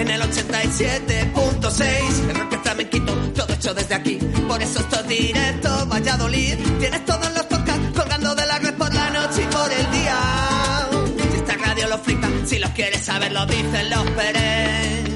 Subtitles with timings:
[0.00, 2.30] en el 87.6.
[2.30, 4.18] El rock flamenquito, todo hecho desde aquí.
[4.48, 6.56] Por eso esto es directo, Valladolid.
[6.78, 10.16] Tienes todos los podcasts colgando de la red por la noche y por el día.
[11.30, 15.09] Si esta radio lo flipa, si lo quieres saber, lo dicen los Pérez.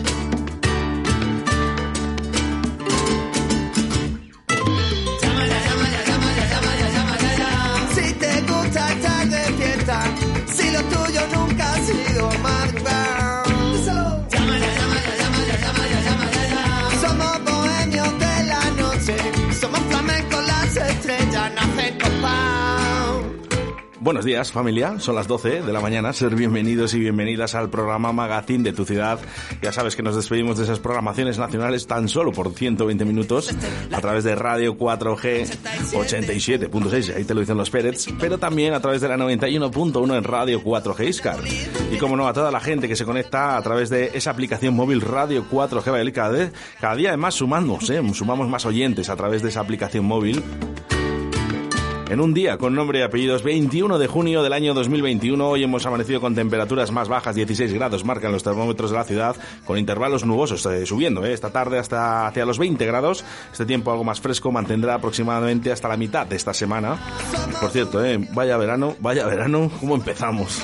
[24.04, 24.98] Buenos días, familia.
[24.98, 26.12] Son las 12 de la mañana.
[26.12, 29.18] Ser bienvenidos y bienvenidas al programa Magazine de tu ciudad.
[29.62, 33.56] Ya sabes que nos despedimos de esas programaciones nacionales tan solo por 120 minutos
[33.90, 35.46] a través de Radio 4G
[35.92, 40.22] 87.6, ahí te lo dicen los Pérez, pero también a través de la 91.1 en
[40.22, 41.38] Radio 4G Iscar.
[41.90, 44.76] Y como no, a toda la gente que se conecta a través de esa aplicación
[44.76, 48.02] móvil Radio 4G Valladolid, cada, cada día además sumamos, ¿eh?
[48.12, 50.42] sumamos más oyentes a través de esa aplicación móvil.
[52.10, 55.86] En un día con nombre y apellidos 21 de junio del año 2021, hoy hemos
[55.86, 60.24] amanecido con temperaturas más bajas, 16 grados marcan los termómetros de la ciudad, con intervalos
[60.24, 63.24] nubosos eh, subiendo, eh, esta tarde hasta hacia los 20 grados.
[63.50, 66.98] Este tiempo algo más fresco mantendrá aproximadamente hasta la mitad de esta semana.
[67.58, 70.62] Por cierto, eh, vaya verano, vaya verano, ¿cómo empezamos?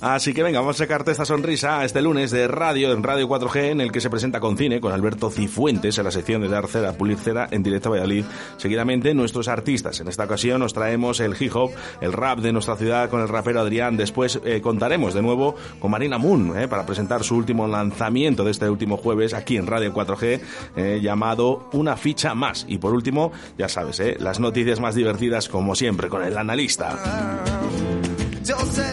[0.00, 3.70] Así que venga, vamos a sacarte esta sonrisa este lunes de radio, en Radio 4G,
[3.70, 6.68] en el que se presenta con cine, con Alberto Cifuentes, en la sección de Dar
[6.68, 8.24] Cera, Pulir Cera, en directo a Valladolid.
[8.56, 10.00] Seguidamente, nuestros artistas.
[10.00, 13.28] En esta ocasión nos traemos el hip hop, el rap de nuestra ciudad con el
[13.28, 13.98] rapero Adrián.
[13.98, 18.52] Después eh, contaremos de nuevo con Marina Moon, eh, para presentar su último lanzamiento de
[18.52, 20.40] este último jueves aquí en Radio 4G,
[20.76, 22.64] eh, llamado Una ficha más.
[22.68, 26.98] Y por último, ya sabes, eh, las noticias más divertidas, como siempre, con el analista.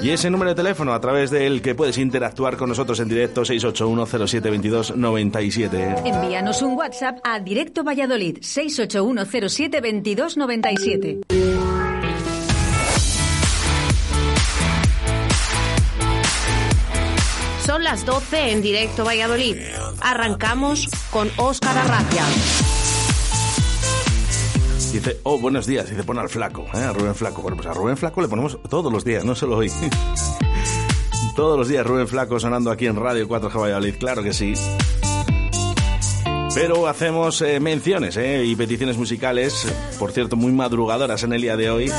[0.02, 3.42] Y ese número de teléfono a través del que puedes interactuar con nosotros en directo
[3.42, 6.04] 681072297.
[6.06, 11.24] Envíanos un WhatsApp a Directo Valladolid 681072297.
[17.66, 19.58] Son las 12 en directo Valladolid.
[20.00, 22.24] Arrancamos con Óscar Arracia.
[24.92, 26.78] Dice, oh, buenos días, y pone al flaco, ¿eh?
[26.78, 27.42] a Rubén Flaco.
[27.42, 29.72] Bueno, pues a Rubén Flaco le ponemos todos los días, no solo hoy.
[31.36, 34.54] todos los días Rubén Flaco sonando aquí en Radio 4G Valladolid, claro que sí.
[36.56, 39.68] Pero hacemos eh, menciones eh, y peticiones musicales,
[40.00, 41.92] por cierto, muy madrugadoras en el día de hoy.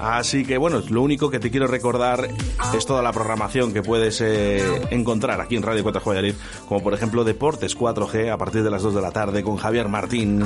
[0.00, 2.28] Así que bueno, lo único que te quiero recordar
[2.76, 6.34] es toda la programación que puedes eh, encontrar aquí en Radio 4G Valladolid,
[6.68, 9.88] como por ejemplo Deportes 4G a partir de las 2 de la tarde con Javier
[9.88, 10.44] Martín.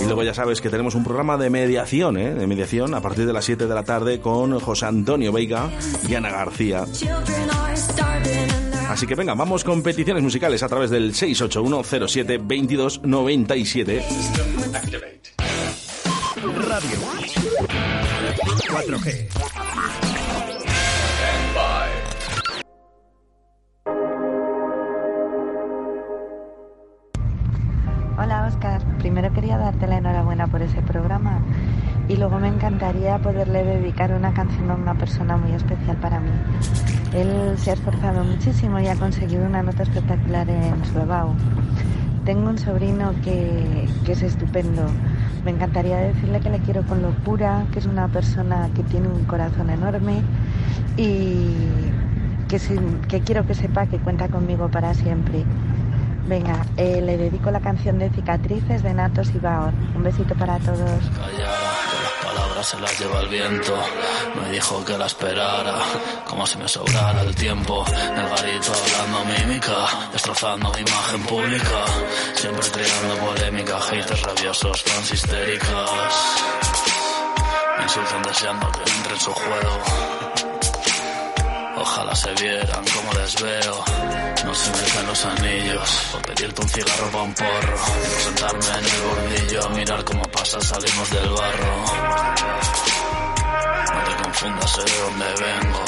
[0.00, 2.32] Y luego ya sabes que tenemos un programa de mediación, ¿eh?
[2.34, 5.68] de mediación a partir de las 7 de la tarde con José Antonio Veiga
[6.08, 6.84] y Ana García.
[8.88, 14.02] Así que venga, vamos con peticiones musicales a través del 681072297.
[16.66, 16.98] Radio
[18.70, 19.26] 4G.
[28.16, 31.40] Hola Oscar, primero quería darte la enhorabuena por ese programa
[32.06, 36.30] y luego me encantaría poderle dedicar una canción a una persona muy especial para mí.
[37.12, 41.00] Él se ha esforzado muchísimo y ha conseguido una nota espectacular en su.
[42.24, 44.86] Tengo un sobrino que, que es estupendo.
[45.44, 49.24] Me encantaría decirle que le quiero con locura, que es una persona que tiene un
[49.24, 50.22] corazón enorme
[50.96, 51.56] y
[52.48, 55.44] que, sin- que quiero que sepa que cuenta conmigo para siempre.
[56.28, 59.72] Venga, eh, le dedico la canción de Cicatrices de Natos y Baor.
[59.96, 61.10] Un besito para todos.
[62.62, 63.74] Se las lleva el viento.
[64.34, 65.78] Me dijo que la esperara,
[66.26, 67.84] como si me sobrara el tiempo.
[67.86, 71.84] El garito hablando mímica, destrozando mi imagen pública.
[72.34, 75.90] Siempre creando polémica, haters rabiosos, fans histéricas.
[77.78, 80.19] Me insultan deseando que entre en su juego.
[81.80, 83.84] Ojalá se vieran como les veo.
[84.44, 86.08] No se me caen los anillos.
[86.12, 87.76] Por pedirte un cigarro pa' un porro.
[87.76, 91.84] Por sentarme en el bordillo a mirar cómo pasa, salimos del barro.
[93.94, 95.80] No te confundas, sé de dónde vengo.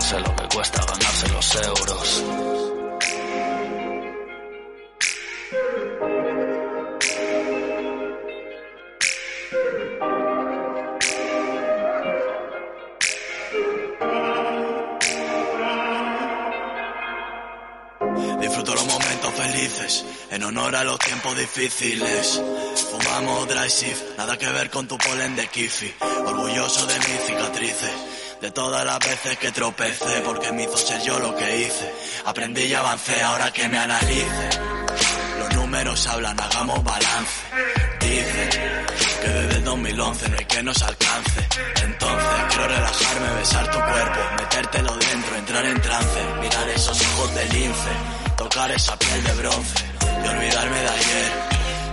[0.00, 2.63] Sé lo que cuesta ganarse los euros.
[20.30, 22.42] En honor a los tiempos difíciles.
[22.90, 25.94] Fumamos dry shift, nada que ver con tu polen de kifi.
[26.26, 27.92] Orgulloso de mis cicatrices,
[28.40, 31.94] De todas las veces que tropecé, porque me hizo ser yo lo que hice.
[32.24, 34.48] Aprendí y avancé ahora que me analice.
[35.38, 37.32] Los números hablan, hagamos balance.
[38.00, 38.50] Dicen
[39.22, 41.48] que desde el 2011 no hay que nos alcance.
[41.84, 47.44] Entonces quiero relajarme, besar tu cuerpo, metértelo dentro, entrar en trance, mirar esos ojos de
[47.50, 47.90] lince,
[48.34, 49.84] tocar esa piel de bronce
[50.24, 51.32] y olvidarme de ayer.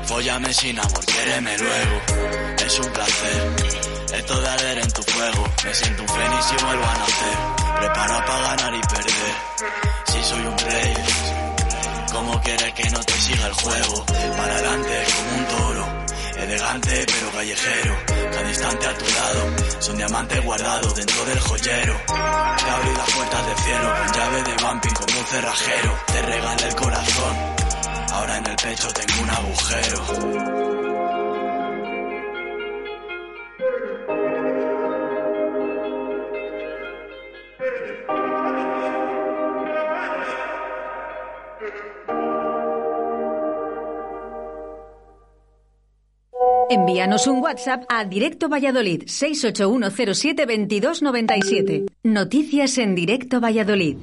[0.06, 1.96] Fóllame sin amor, quiéreme luego.
[2.66, 3.56] Es un placer.
[4.14, 5.44] Esto de arder en tu fuego.
[5.66, 7.38] Me siento un fénix y vuelvo a nacer.
[7.80, 9.36] Preparo para ganar y perder.
[10.06, 10.94] Si soy un rey.
[12.14, 14.06] ¿Cómo quieres que no te siga el juego?
[14.38, 15.81] Para adelante como un toro.
[16.42, 17.96] Elegante pero callejero.
[18.32, 19.56] Cada instante a tu lado.
[19.80, 22.02] Son diamantes guardados dentro del joyero.
[22.08, 26.00] Te abrí las puertas del cielo con llave de vamping como un cerrajero.
[26.08, 27.36] Te regalé el corazón.
[28.12, 30.62] Ahora en el pecho tengo un agujero.
[46.72, 51.92] Envíanos un WhatsApp a Directo Valladolid 681072297.
[52.04, 53.98] Noticias en Directo Valladolid.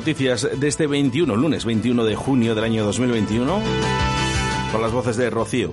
[0.00, 3.60] Noticias de este 21, lunes 21 de junio del año 2021,
[4.72, 5.72] con las voces de Rocío.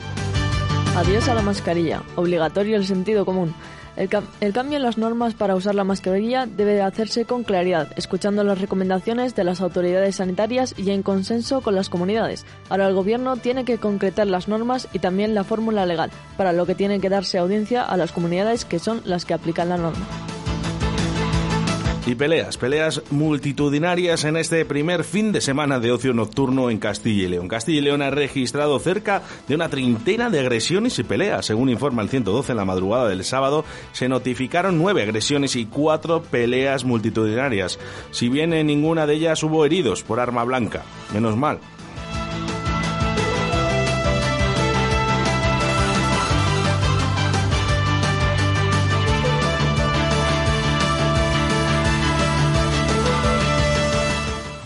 [0.97, 2.03] Adiós a la mascarilla.
[2.17, 3.55] Obligatorio el sentido común.
[3.95, 4.09] El,
[4.41, 8.43] el cambio en las normas para usar la mascarilla debe de hacerse con claridad, escuchando
[8.43, 12.45] las recomendaciones de las autoridades sanitarias y en consenso con las comunidades.
[12.67, 16.65] Ahora el Gobierno tiene que concretar las normas y también la fórmula legal, para lo
[16.65, 20.05] que tiene que darse audiencia a las comunidades que son las que aplican la norma.
[22.07, 27.25] Y peleas, peleas multitudinarias en este primer fin de semana de ocio nocturno en Castilla
[27.25, 27.49] y León.
[27.49, 31.47] Castilla y León ha registrado cerca de una treintena de agresiones y peleas.
[31.47, 36.23] Según informa el 112, en la madrugada del sábado se notificaron nueve agresiones y cuatro
[36.23, 37.77] peleas multitudinarias.
[38.11, 40.83] Si bien en ninguna de ellas hubo heridos por arma blanca.
[41.13, 41.59] Menos mal.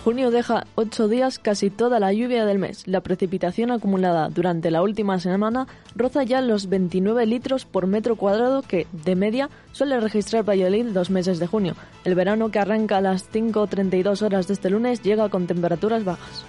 [0.04, 2.88] Junio deja ocho días casi toda la lluvia del mes.
[2.88, 8.64] La precipitación acumulada durante la última semana roza ya los 29 litros por metro cuadrado
[8.64, 11.76] que, de media, suele registrar Valladolid los meses de junio.
[12.04, 16.46] El verano que arranca a las 5.32 horas de este lunes llega con temperaturas bajas.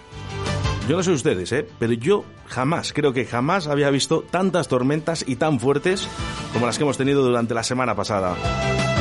[0.89, 1.67] Yo no sé ustedes, ¿eh?
[1.79, 6.09] pero yo jamás, creo que jamás había visto tantas tormentas y tan fuertes
[6.53, 8.35] como las que hemos tenido durante la semana pasada.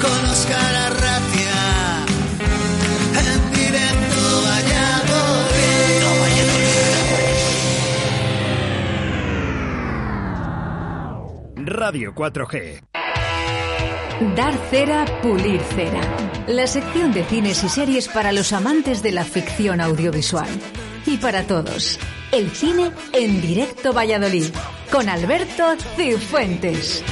[0.00, 2.04] con Oscar Arratia.
[3.18, 5.66] En directo Valladolid.
[11.56, 12.80] Radio 4G.
[14.34, 16.00] Dar cera, pulir cera.
[16.46, 20.48] La sección de cines y series para los amantes de la ficción audiovisual.
[21.04, 21.98] Y para todos,
[22.32, 24.46] el cine en directo Valladolid,
[24.90, 27.04] con Alberto Cifuentes.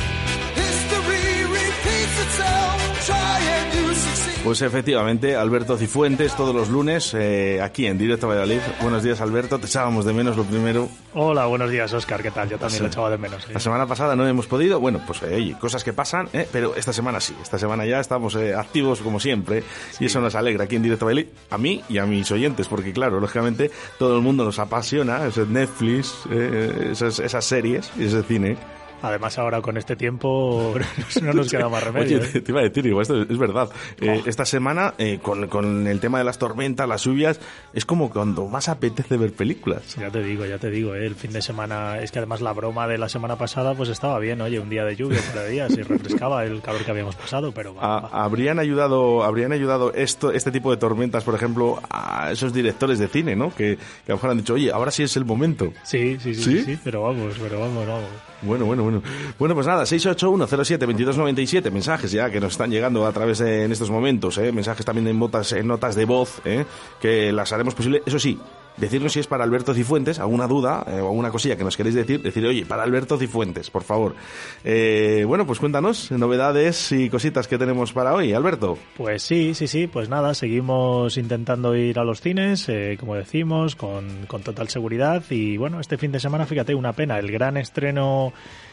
[4.44, 8.60] Pues efectivamente, Alberto Cifuentes, todos los lunes, eh, aquí en Directo Valladolid.
[8.82, 9.58] Buenos días, Alberto.
[9.58, 10.90] Te echábamos de menos lo primero.
[11.14, 12.22] Hola, buenos días, Oscar.
[12.22, 12.50] ¿Qué tal?
[12.50, 13.48] Yo también lo echaba de menos.
[13.50, 16.76] La semana pasada no hemos podido, bueno, pues eh, oye, cosas que pasan, eh, pero
[16.76, 17.34] esta semana sí.
[17.42, 19.64] Esta semana ya estamos eh, activos como siempre
[19.98, 22.92] y eso nos alegra aquí en Directo Valladolid, a mí y a mis oyentes, porque
[22.92, 28.22] claro, lógicamente todo el mundo nos apasiona, ese Netflix, eh, esas, esas series y ese
[28.22, 28.58] cine.
[29.06, 30.74] Además, ahora con este tiempo
[31.22, 32.18] no nos queda más remedio.
[32.18, 32.40] Oye, ¿eh?
[32.40, 33.68] te, iba a decir, igual esto es verdad.
[34.00, 37.40] Eh, esta semana, eh, con, con el tema de las tormentas, las lluvias,
[37.72, 39.96] es como cuando más apetece ver películas.
[39.96, 41.06] Ya te digo, ya te digo, ¿eh?
[41.06, 44.18] el fin de semana, es que además la broma de la semana pasada pues estaba
[44.18, 47.52] bien, oye, un día de lluvia, de días y refrescaba el calor que habíamos pasado,
[47.52, 48.24] pero va, Ah, va.
[48.24, 53.08] habrían ayudado habrían ayudado esto este tipo de tormentas por ejemplo a esos directores de
[53.08, 55.72] cine no que, que a lo mejor han dicho oye ahora sí es el momento
[55.82, 56.58] Sí, sí, sí, ¿Sí?
[56.58, 58.08] sí, sí, pero vamos, pero vamos, vamos.
[58.44, 59.02] Bueno bueno bueno
[59.38, 63.90] bueno pues nada 681072297 mensajes ya que nos están llegando a través de en estos
[63.90, 64.52] momentos ¿eh?
[64.52, 66.64] mensajes también en notas en notas de voz ¿eh?
[67.00, 68.38] que las haremos posible eso sí
[68.76, 71.94] Decirnos si es para Alberto Cifuentes, alguna duda eh, o alguna cosilla que nos queréis
[71.94, 74.16] decir, decir, oye, para Alberto Cifuentes, por favor.
[74.64, 78.76] Eh, bueno, pues cuéntanos novedades y cositas que tenemos para hoy, Alberto.
[78.96, 83.76] Pues sí, sí, sí, pues nada, seguimos intentando ir a los cines, eh, como decimos,
[83.76, 87.56] con, con total seguridad y bueno, este fin de semana, fíjate, una pena, el gran
[87.56, 88.32] estreno,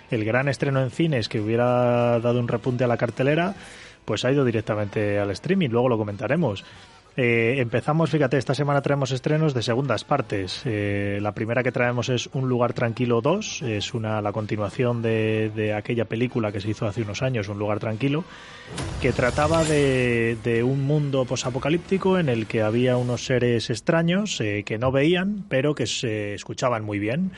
[0.09, 3.53] el gran estreno en cines que hubiera dado un repunte a la cartelera,
[4.03, 6.65] pues ha ido directamente al streaming, luego lo comentaremos.
[7.17, 10.61] Eh, empezamos, fíjate, esta semana traemos estrenos de segundas partes.
[10.63, 15.51] Eh, la primera que traemos es Un lugar tranquilo 2, es una la continuación de,
[15.53, 18.23] de aquella película que se hizo hace unos años, Un lugar tranquilo,
[19.01, 24.63] que trataba de, de un mundo posapocalíptico en el que había unos seres extraños eh,
[24.65, 27.31] que no veían, pero que se escuchaban muy bien.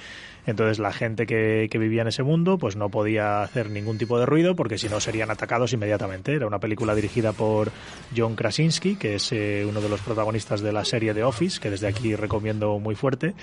[0.45, 4.19] Entonces la gente que, que vivía en ese mundo pues no podía hacer ningún tipo
[4.19, 6.33] de ruido porque si no serían atacados inmediatamente.
[6.33, 7.71] Era una película dirigida por
[8.15, 11.69] John Krasinski, que es eh, uno de los protagonistas de la serie The Office, que
[11.69, 13.33] desde aquí recomiendo muy fuerte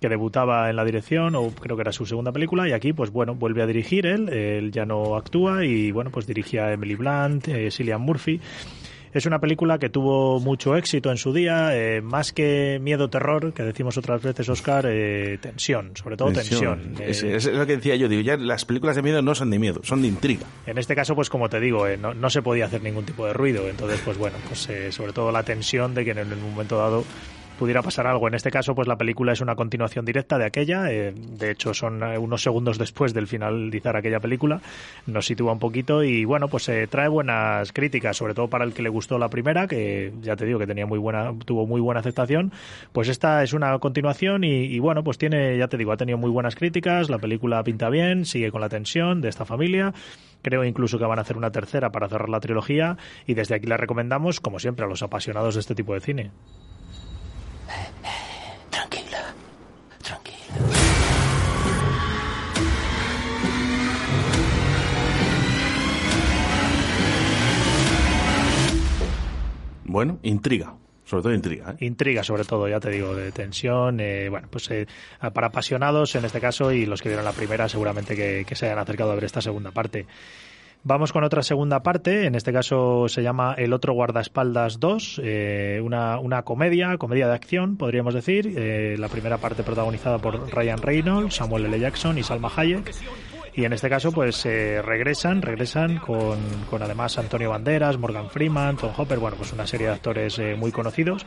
[0.00, 3.10] que debutaba en la dirección, o creo que era su segunda película, y aquí, pues
[3.10, 6.96] bueno, vuelve a dirigir él, él ya no actúa, y bueno, pues dirigía a Emily
[6.96, 8.40] Blunt, eh, Cillian Murphy.
[9.12, 13.62] Es una película que tuvo mucho éxito en su día, eh, más que miedo-terror, que
[13.62, 16.94] decimos otras veces, Oscar, eh, tensión, sobre todo tensión.
[16.98, 19.50] Eh, Es, es lo que decía yo, digo, ya las películas de miedo no son
[19.50, 20.46] de miedo, son de intriga.
[20.66, 23.26] En este caso, pues como te digo, eh, no, no se podía hacer ningún tipo
[23.26, 23.68] de ruido.
[23.68, 27.04] Entonces, pues bueno, pues eh, sobre todo la tensión de que en un momento dado
[27.62, 28.26] pudiera pasar algo.
[28.26, 30.90] En este caso, pues la película es una continuación directa de aquella.
[30.90, 34.60] eh, de hecho, son eh, unos segundos después del finalizar aquella película.
[35.06, 38.74] Nos sitúa un poquito y bueno, pues eh, trae buenas críticas, sobre todo para el
[38.74, 41.80] que le gustó la primera, que ya te digo que tenía muy buena, tuvo muy
[41.80, 42.50] buena aceptación.
[42.92, 46.18] Pues esta es una continuación y, y bueno, pues tiene, ya te digo, ha tenido
[46.18, 47.10] muy buenas críticas.
[47.10, 49.94] La película pinta bien, sigue con la tensión de esta familia.
[50.42, 53.68] Creo incluso que van a hacer una tercera para cerrar la trilogía y desde aquí
[53.68, 56.32] la recomendamos, como siempre, a los apasionados de este tipo de cine.
[58.70, 59.34] Tranquila,
[60.02, 60.38] tranquila.
[69.84, 71.72] Bueno, intriga, sobre todo intriga.
[71.72, 71.84] ¿eh?
[71.86, 74.00] Intriga, sobre todo, ya te digo, de tensión.
[74.00, 74.86] eh, bueno, pues eh,
[75.34, 78.66] para apasionados en este caso y los que vieron la primera, seguramente que, que se
[78.66, 80.06] hayan acercado a ver esta segunda parte.
[80.84, 85.80] Vamos con otra segunda parte, en este caso se llama El otro guardaespaldas 2, eh,
[85.80, 88.52] una, una comedia, comedia de acción, podríamos decir.
[88.56, 91.78] Eh, la primera parte protagonizada por Ryan Reynolds, Samuel L.
[91.78, 92.92] Jackson y Salma Hayek.
[93.54, 96.38] Y en este caso, pues eh, regresan, regresan con,
[96.70, 100.56] con además Antonio Banderas, Morgan Freeman, Tom Hopper, bueno, pues una serie de actores eh,
[100.56, 101.26] muy conocidos.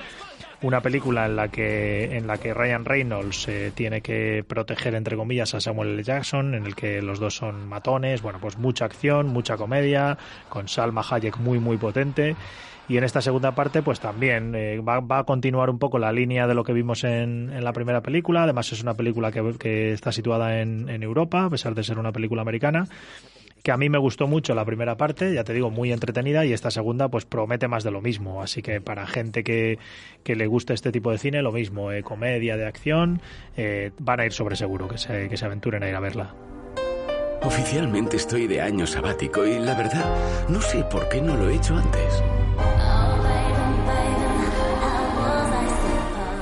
[0.62, 5.18] Una película en la que, en la que Ryan Reynolds eh, tiene que proteger, entre
[5.18, 6.04] comillas, a Samuel L.
[6.04, 10.18] Jackson, en el que los dos son matones, bueno, pues mucha acción, mucha comedia,
[10.50, 12.36] con Salma Hayek muy, muy potente.
[12.88, 16.12] Y en esta segunda parte, pues también eh, va, va, a continuar un poco la
[16.12, 18.44] línea de lo que vimos en, en la primera película.
[18.44, 21.98] Además, es una película que, que está situada en, en, Europa, a pesar de ser
[21.98, 22.88] una película americana.
[23.66, 26.54] Que a mí me gustó mucho la primera parte, ya te digo, muy entretenida, y
[26.54, 28.44] esta segunda, pues promete más de lo mismo.
[28.44, 29.80] Así que para gente que,
[30.24, 33.24] que le guste este tipo de cine, lo mismo, eh, comedia de acción,
[33.58, 36.36] eh, van a ir sobre seguro, que se, que se aventuren a ir a verla.
[37.42, 40.06] Oficialmente estoy de año sabático y la verdad,
[40.48, 42.24] no sé por qué no lo he hecho antes.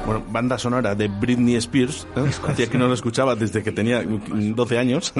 [0.05, 2.07] Bueno, banda sonora de Britney Spears.
[2.15, 2.29] ¿eh?
[2.48, 5.13] Hacía que no lo escuchaba desde que tenía 12 años.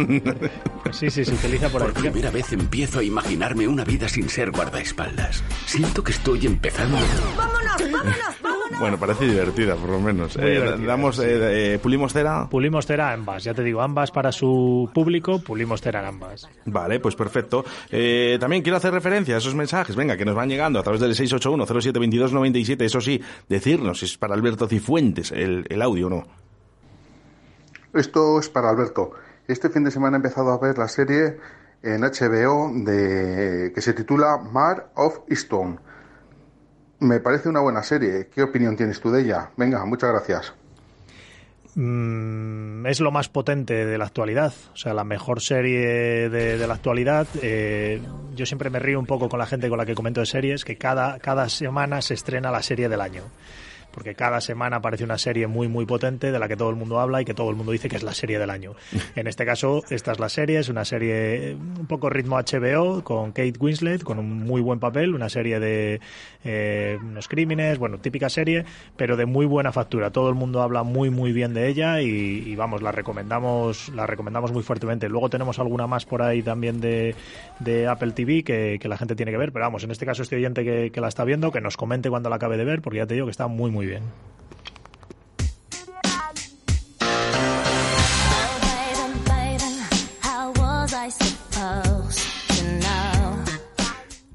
[0.92, 4.52] sí, sí, se utiliza por, por primera vez empiezo a imaginarme una vida sin ser
[4.52, 5.44] guardaespaldas.
[5.66, 6.98] Siento que estoy empezando.
[7.38, 8.53] ¡Vámonos, vámonos, vámonos!
[8.80, 10.38] Bueno, parece divertida, por lo menos.
[10.40, 12.48] Eh, damos, eh, ¿Pulimos cera?
[12.50, 16.50] Pulimos cera ambas, ya te digo, ambas para su público, pulimos cera en ambas.
[16.66, 17.64] Vale, pues perfecto.
[17.92, 21.02] Eh, también quiero hacer referencia a esos mensajes, venga, que nos van llegando a través
[21.02, 26.24] del 681-072297, eso sí, decirnos si es para Alberto Cifuentes el, el audio o no.
[27.94, 29.12] Esto es para Alberto.
[29.48, 31.38] Este fin de semana he empezado a ver la serie
[31.84, 35.80] en HBO de, que se titula Mar of Easton
[37.04, 38.28] me parece una buena serie.
[38.34, 39.52] ¿Qué opinión tienes tú de ella?
[39.58, 40.54] Venga, muchas gracias.
[41.76, 46.74] Mm, es lo más potente de la actualidad, o sea, la mejor serie de, la
[46.74, 47.28] actualidad.
[47.42, 48.00] Eh,
[48.36, 50.66] yo siempre me río un poco con la gente con la que comento de series,
[50.66, 53.24] que cada, cada semana se estrena la serie del año
[53.94, 57.00] porque cada semana aparece una serie muy muy potente de la que todo el mundo
[57.00, 58.74] habla y que todo el mundo dice que es la serie del año.
[59.16, 63.32] En este caso, esta es la serie, es una serie un poco ritmo HBO con
[63.32, 66.02] Kate Winslet, con un muy buen papel, una serie de
[66.44, 68.66] eh, unos crímenes, bueno, típica serie,
[68.98, 70.10] pero de muy buena factura.
[70.10, 74.52] Todo el mundo habla muy muy bien de ella y, vamos, la recomendamos, la recomendamos
[74.52, 75.08] muy fuertemente.
[75.10, 77.16] Luego tenemos alguna más por ahí también de,
[77.60, 80.24] de Apple TV que, que, la gente tiene que ver, pero vamos, en este caso
[80.24, 82.82] este oyente que, que la está viendo, que nos comente cuando la acabe de ver,
[82.82, 84.04] porque ya te digo que está muy muy bien.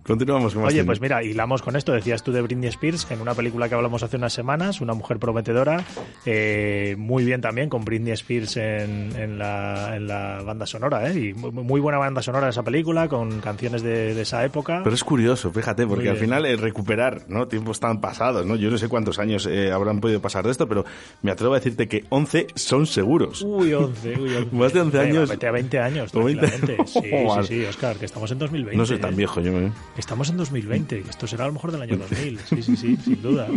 [0.09, 1.93] Continuamos con Oye, pues mira, hilamos con esto.
[1.93, 5.19] Decías tú de Britney Spears, en una película que hablamos hace unas semanas, una mujer
[5.19, 5.85] prometedora.
[6.25, 11.19] Eh, muy bien también con Britney Spears en, la, banda sonora, ¿eh?
[11.19, 14.81] Y muy buena banda sonora de esa película, con canciones de, esa época.
[14.83, 17.47] Pero es curioso, fíjate, porque al final es recuperar, ¿no?
[17.47, 18.57] Tiempos tan pasados, ¿no?
[18.57, 20.87] Yo no sé cuántos años eh, habrán podido pasar de esto, pero
[21.21, 23.43] me atrevo a decirte que 11 son seguros.
[23.43, 24.49] Uy, 11, uy, 11.
[24.57, 25.29] Más de 11 años.
[25.29, 26.49] Vete a 20 años, 20.
[26.89, 28.77] Sí, sí, sí, Oscar, que estamos en 2020.
[28.77, 29.71] No soy tan viejo yo, ¿eh?
[29.99, 32.39] Estamos en 2020, esto será a lo mejor del año 2000.
[32.39, 33.49] Sí, sí, sí, sin duda.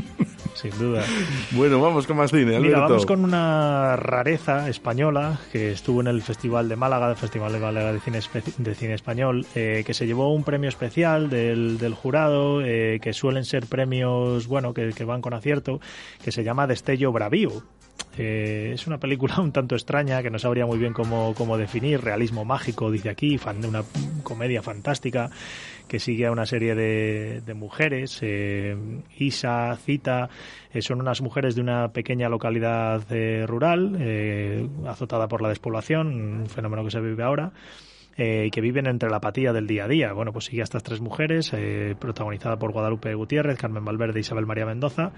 [0.55, 1.03] Sin duda.
[1.51, 2.61] Bueno, vamos con más cine, Alberto.
[2.63, 7.53] Mira, vamos con una rareza española que estuvo en el Festival de Málaga, el Festival
[7.53, 8.19] de Málaga de Cine,
[8.57, 13.13] de cine Español, eh, que se llevó un premio especial del, del jurado, eh, que
[13.13, 15.79] suelen ser premios, bueno, que, que, van con acierto,
[16.23, 17.63] que se llama Destello Bravío.
[18.17, 22.45] Eh, es una película un tanto extraña que no sabría muy bien cómo, definir, realismo
[22.45, 23.83] mágico, dice aquí, de una
[24.23, 25.29] comedia fantástica
[25.91, 28.19] que sigue a una serie de, mujeres.
[28.21, 28.77] Eh,
[29.17, 30.29] Isa, Cita,
[30.73, 33.97] eh, son unas mujeres de una pequeña localidad eh, rural,
[34.87, 37.51] azotada por la despoblación, un fenómeno que se vive ahora.
[38.17, 40.13] y que viven entre la apatía del día a día.
[40.13, 41.51] Bueno, pues sigue a estas tres mujeres,
[41.99, 45.11] protagonizada por Guadalupe Gutiérrez, Carmen Valverde y Isabel María Mendoza,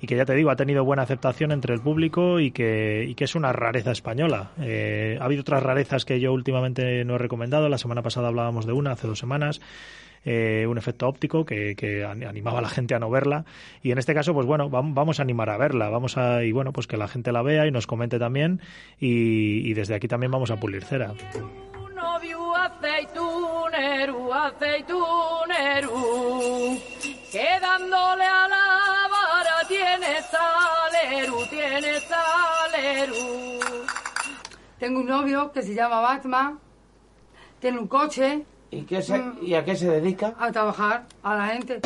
[0.00, 3.14] y que ya te digo, ha tenido buena aceptación entre el público y que, y
[3.14, 4.50] que es una rareza española.
[4.58, 8.72] ha habido otras rarezas que yo últimamente no he recomendado, la semana pasada hablábamos de
[8.72, 9.60] una, hace dos semanas,
[10.24, 13.44] eh, un efecto óptico que, que, animaba a la gente a no verla.
[13.82, 16.72] Y en este caso, pues bueno, vamos a animar a verla, vamos a, y bueno,
[16.72, 18.60] pues que la gente la vea y nos comente también.
[18.98, 21.14] Y, y desde aquí también vamos a pulir cera.
[22.60, 25.90] aceitunero, aceitunero,
[27.32, 28.59] quedándole a la
[31.50, 33.14] tiene salero.
[34.78, 36.58] Tengo un novio que se llama Batman,
[37.60, 39.38] tiene un coche ¿Y, qué se, mm.
[39.42, 40.34] ¿Y a qué se dedica?
[40.38, 41.80] A trabajar, a la gente.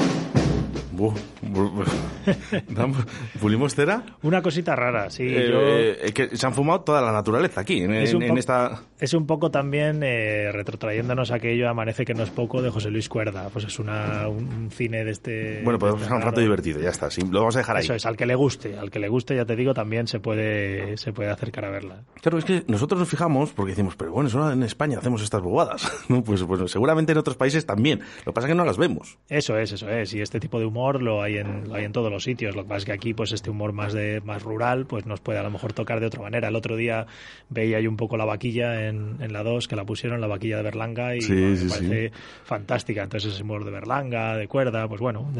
[3.41, 4.03] ¿Pulimos cera?
[4.23, 5.25] Una cosita rara, sí.
[5.27, 8.83] Eh, eh, que se han fumado toda la naturaleza aquí, en, esta...
[8.99, 13.09] Es un poco también eh, retrotrayéndonos aquello Amanece que no es poco de José Luis
[13.09, 13.49] Cuerda.
[13.53, 15.63] Pues es una, un, cine de este...
[15.63, 17.09] Bueno, podemos pasar un rato divertido, ya está.
[17.31, 17.85] lo vamos a dejar ahí.
[17.85, 18.79] Eso es, al que le guste.
[18.79, 22.03] Al que le guste, ya te digo, también se puede, se puede acercar a verla.
[22.21, 25.43] Claro, es que nosotros nos fijamos porque decimos, pero bueno, solo en España hacemos estas
[25.43, 25.91] bobadas.
[26.25, 28.01] pues, pues seguramente en otros países también.
[28.25, 29.19] Lo que pasa es que no las vemos.
[29.29, 30.15] Eso es, eso es.
[30.15, 32.55] Y este tipo de humor lo hay en, lo hay en todos los sitios.
[32.55, 35.21] Lo que pasa es que aquí, pues este humor más de más rural, pues nos
[35.21, 36.49] puede a lo mejor tocar de otra manera.
[36.49, 37.07] El otro día
[37.49, 40.59] veía yo un poco la vaquilla en, en la 2, que la pusieron, la vaquilla
[40.59, 42.13] de Berlanga, y me parece
[42.45, 43.03] fantástica.
[43.03, 45.33] Entonces ese humor de Berlanga, de cuerda, pues bueno,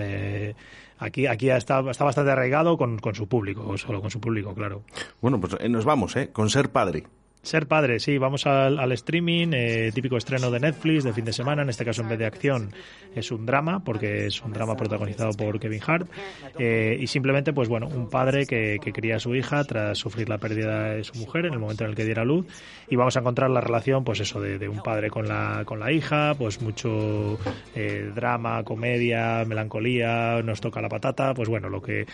[0.99, 4.83] aquí, aquí está, está bastante arraigado con, con su público, solo con su público, claro.
[5.21, 6.31] Bueno, pues eh, nos vamos, ¿eh?
[6.33, 7.05] Con ser padre.
[7.45, 11.61] Ser padre, sí, vamos al, streaming, eh, típico estreno de Netflix de fin de semana,
[11.61, 12.73] en este caso en vez de acción
[13.15, 16.09] es un drama, porque es un drama protagonizado por Kevin Hart,
[16.59, 20.29] eh, y simplemente, pues bueno, un padre que, que cría a su hija tras sufrir
[20.29, 22.47] la pérdida de su mujer en el momento en el que diera luz,
[22.89, 25.79] y vamos a encontrar la relación, pues eso, de, de un padre con la, con
[25.79, 27.39] la hija, pues mucho
[27.75, 32.07] eh, drama, comedia, melancolía, nos toca la patata, pues bueno, lo que,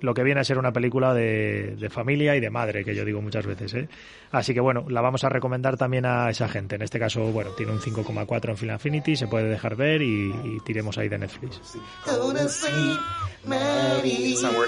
[0.00, 3.04] lo que viene a ser una película de, de familia y de madre, que yo
[3.04, 3.88] digo muchas veces, ¿eh?
[4.30, 6.76] Así que bueno, la vamos a recomendar también a esa gente.
[6.76, 10.30] En este caso, bueno, tiene un 5,4 en Film Affinity, se puede dejar ver y,
[10.44, 11.60] y tiremos ahí de Netflix.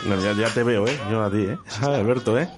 [0.06, 0.96] No, ya, ya te veo, ¿eh?
[1.10, 1.58] Yo a ti, ¿eh?
[1.82, 2.48] Alberto, ¿eh?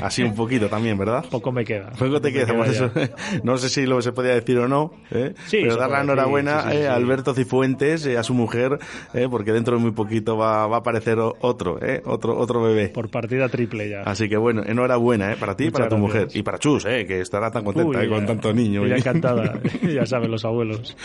[0.00, 1.24] Así un poquito también, ¿verdad?
[1.30, 1.90] Poco me queda.
[1.98, 2.90] Poco te queda, por eso.
[3.42, 5.34] No sé si lo se podía decir o no, ¿eh?
[5.46, 6.94] Sí, pero dar la enhorabuena sí, sí, sí, eh, a.
[6.94, 8.78] Alberto Cifuentes, eh, a su mujer,
[9.12, 12.02] eh, porque dentro de muy poquito va, va a aparecer otro, ¿eh?
[12.04, 12.88] Otro, otro bebé.
[12.88, 14.02] Por partida triple ya.
[14.02, 15.36] Así que bueno, enhorabuena, ¿eh?
[15.38, 16.00] Para ti y para tu gracias.
[16.24, 16.28] mujer.
[16.38, 16.93] Y para Chus, ¿eh?
[17.06, 18.86] Que estará tan contenta Uy, eh, con tanto niño.
[18.86, 18.94] ¿eh?
[18.96, 20.96] encantada, ya saben los abuelos.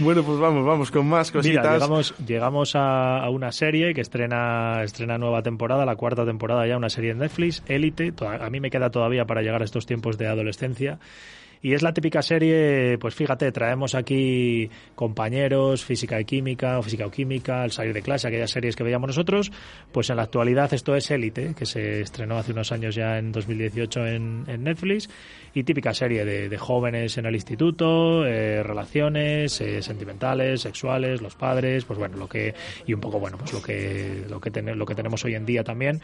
[0.00, 1.62] Bueno, pues vamos, vamos con más cositas.
[1.62, 6.66] Mira, llegamos, llegamos a, a una serie que estrena, estrena nueva temporada, la cuarta temporada
[6.66, 8.12] ya, una serie en Netflix, Élite.
[8.40, 10.98] A mí me queda todavía para llegar a estos tiempos de adolescencia.
[11.62, 17.06] Y es la típica serie, pues fíjate, traemos aquí compañeros, física y química, o física
[17.06, 19.50] o química, el salir de clase, aquellas series que veíamos nosotros,
[19.92, 23.32] pues en la actualidad esto es Élite, que se estrenó hace unos años ya en
[23.32, 25.08] 2018 en, en Netflix,
[25.54, 31.34] y típica serie de, de jóvenes en el instituto, eh, relaciones eh, sentimentales, sexuales, los
[31.34, 32.54] padres, pues bueno, lo que,
[32.86, 35.64] y un poco, bueno, pues lo que, lo que, lo que tenemos hoy en día
[35.64, 36.00] también.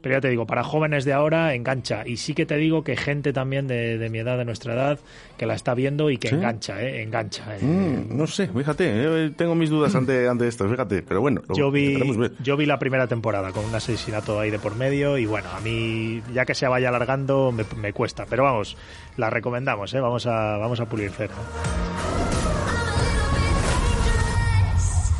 [0.00, 2.06] Pero ya te digo, para jóvenes de ahora engancha.
[2.06, 4.98] Y sí que te digo que gente también de, de mi edad, de nuestra edad,
[5.36, 6.34] que la está viendo y que ¿Sí?
[6.34, 7.02] engancha, ¿eh?
[7.02, 7.56] Engancha.
[7.56, 7.62] eh.
[7.62, 8.84] Mm, no sé, fíjate,
[9.26, 12.32] eh, tengo mis dudas ante, ante esto, fíjate, pero bueno, lo Yo vi, ver.
[12.42, 15.60] yo vi la primera temporada con un asesinato ahí de por medio y bueno, a
[15.60, 18.76] mí ya que se vaya alargando me, me cuesta, pero vamos,
[19.16, 20.00] la recomendamos, ¿eh?
[20.00, 21.34] vamos, a, vamos a pulir cero.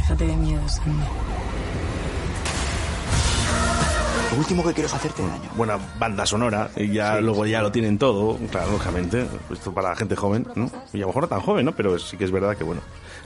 [0.01, 1.07] Déjate de miedos, anda.
[4.37, 5.49] Lo último que quiero es hacerte daño.
[5.57, 9.25] Buena banda sonora, y ya luego ya lo tienen todo, claro, lógicamente.
[9.51, 10.71] Esto para la gente joven, ¿no?
[10.93, 11.73] Y a lo mejor no tan joven, ¿no?
[11.75, 12.83] Pero sí que es verdad que, bueno,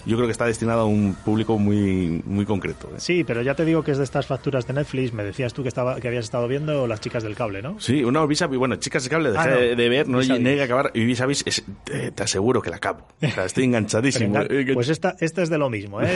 [0.06, 2.88] yo creo que está destinado a un público muy, muy concreto.
[2.88, 2.98] ¿eh?
[2.98, 5.62] Sí, pero ya te digo que es de estas facturas de Netflix, me decías tú
[5.62, 7.78] que, estaba, que habías estado viendo Las chicas del cable, ¿no?
[7.80, 9.56] Sí, una vis a vis, bueno, chicas de cable dejé Ah, no.
[9.60, 12.62] de, de ver, no llegué a acabar, y vis a vis, es- te, te aseguro
[12.62, 13.00] que la acabo.
[13.20, 14.36] O sea, estoy enganchadísimo.
[14.36, 16.06] Engan- Eh, Pues esta, esta es de lo mismo, ¿eh?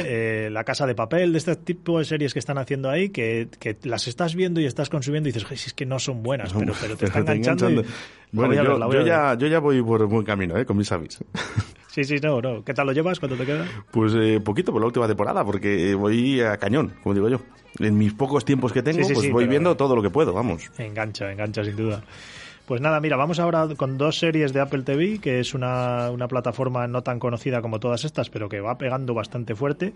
[0.47, 3.49] Eh, La Casa de Papel, de este tipo de series que están haciendo ahí, que,
[3.59, 6.23] que las estás viendo y estás consumiendo y dices, "Ay, si es que no son
[6.23, 7.71] buenas, pero, pero te está Pero te enganchando.
[7.71, 7.85] y-
[8.33, 10.65] Bueno, yo, ya, yo ya voy por buen camino, ¿eh?
[10.67, 11.19] Con mis avis.
[11.95, 12.65] Sí, sí, no, no.
[12.65, 13.21] ¿Qué tal lo llevas?
[13.21, 13.65] ¿Cuánto te queda?
[13.93, 17.39] Pues eh, poquito por la última temporada, porque eh, voy a cañón, como digo yo.
[17.79, 20.11] En mis pocos tiempos que tengo, Sí, sí, pues sí, voy viendo todo lo que
[20.11, 20.69] puedo, vamos.
[20.77, 22.03] Engancha, engancha sin duda.
[22.67, 26.27] Pues nada, mira, vamos ahora con dos series de Apple TV, que es una, una
[26.27, 29.93] plataforma no tan conocida como todas estas, pero que va pegando bastante fuerte.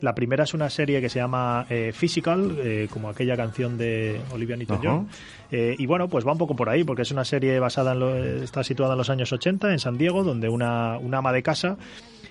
[0.00, 4.20] La primera es una serie que se llama eh, Physical, eh, como aquella canción de
[4.32, 5.08] Olivia Newton-John.
[5.50, 7.98] Eh, y bueno, pues va un poco por ahí, porque es una serie basada en
[8.00, 11.42] lo, está situada en los años 80 en San Diego, donde una, una ama de
[11.42, 11.76] casa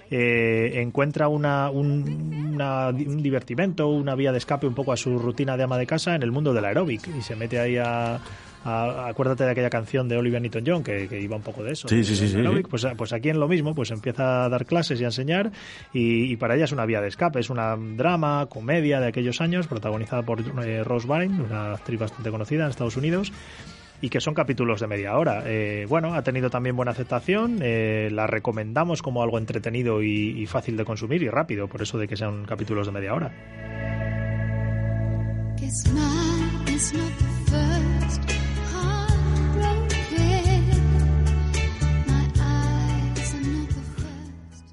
[0.09, 5.17] eh, encuentra una, un, una- un divertimento, una vía de escape un poco a su
[5.19, 8.19] rutina de ama de casa en el mundo del aeróbic y se mete ahí a...
[8.65, 11.87] a- acuérdate de aquella canción de Olivia Newton-John que, que iba un poco de eso.
[11.87, 12.37] Sí, sí, sí, sí.
[12.69, 15.51] Pues, pues aquí en lo mismo, pues empieza a dar clases y a enseñar
[15.93, 19.41] y, y para ella es una vía de escape, es una drama, comedia de aquellos
[19.41, 23.31] años protagonizada por eh, Rose Byrne, una actriz bastante conocida en Estados Unidos
[23.99, 25.41] y que son capítulos de media hora.
[25.47, 30.45] Eh, bueno, ha tenido también buena aceptación, eh, la recomendamos como algo entretenido y, y
[30.45, 33.31] fácil de consumir y rápido, por eso de que sean capítulos de media hora.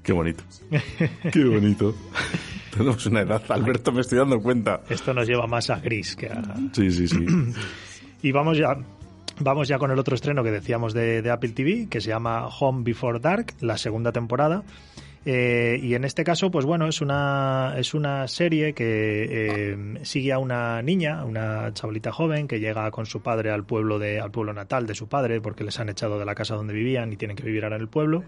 [0.05, 0.43] Qué bonito.
[1.31, 1.95] Qué bonito.
[2.71, 4.81] Tenemos una edad, Alberto, me estoy dando cuenta.
[4.87, 6.43] Esto nos lleva más a gris que a...
[6.73, 7.25] Sí, sí, sí.
[8.21, 8.77] Y vamos ya,
[9.39, 12.47] vamos ya con el otro estreno que decíamos de, de Apple TV, que se llama
[12.47, 14.63] Home Before Dark, la segunda temporada.
[15.25, 20.31] Eh, y en este caso, pues bueno, es una, es una serie que eh, sigue
[20.31, 24.29] a una niña, una chavalita joven que llega con su padre al pueblo, de, al
[24.29, 27.17] pueblo natal de su padre porque les han echado de la casa donde vivían y
[27.17, 28.23] tienen que vivir ahora en el pueblo.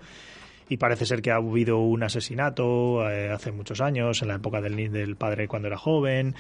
[0.70, 4.62] Y parece ser que ha habido un asesinato eh, hace muchos años, en la época
[4.62, 6.36] del, del padre cuando era joven.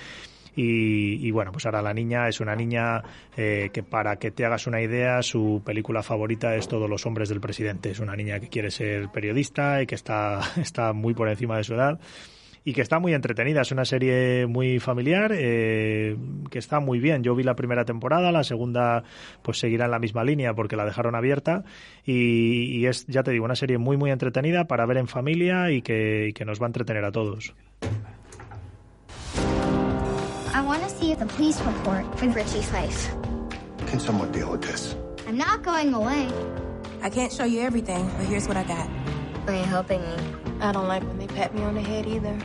[0.57, 3.03] Y, y bueno, pues ahora la niña es una niña
[3.37, 7.29] eh, que para que te hagas una idea, su película favorita es Todos los hombres
[7.29, 7.91] del presidente.
[7.91, 11.63] Es una niña que quiere ser periodista y que está, está muy por encima de
[11.63, 11.99] su edad.
[12.67, 13.61] Y que está muy entretenida.
[13.61, 16.17] Es una serie muy familiar, eh,
[16.51, 17.23] que está muy bien.
[17.23, 19.05] Yo vi la primera temporada, la segunda
[19.41, 21.63] pues seguirá en la misma línea porque la dejaron abierta
[22.03, 25.71] y, y es, ya te digo, una serie muy muy entretenida para ver en familia
[25.71, 27.55] y que, y que nos va a entretener a todos.
[30.53, 33.13] I want to see the police report for Richie Fife.
[33.89, 34.93] Can someone deal with this?
[35.25, 36.27] I'm not going away.
[37.01, 39.06] I can't show you everything, but here's what I got.
[39.47, 40.15] Are you helping me?
[40.61, 42.35] I don't like when they pat me on the head either.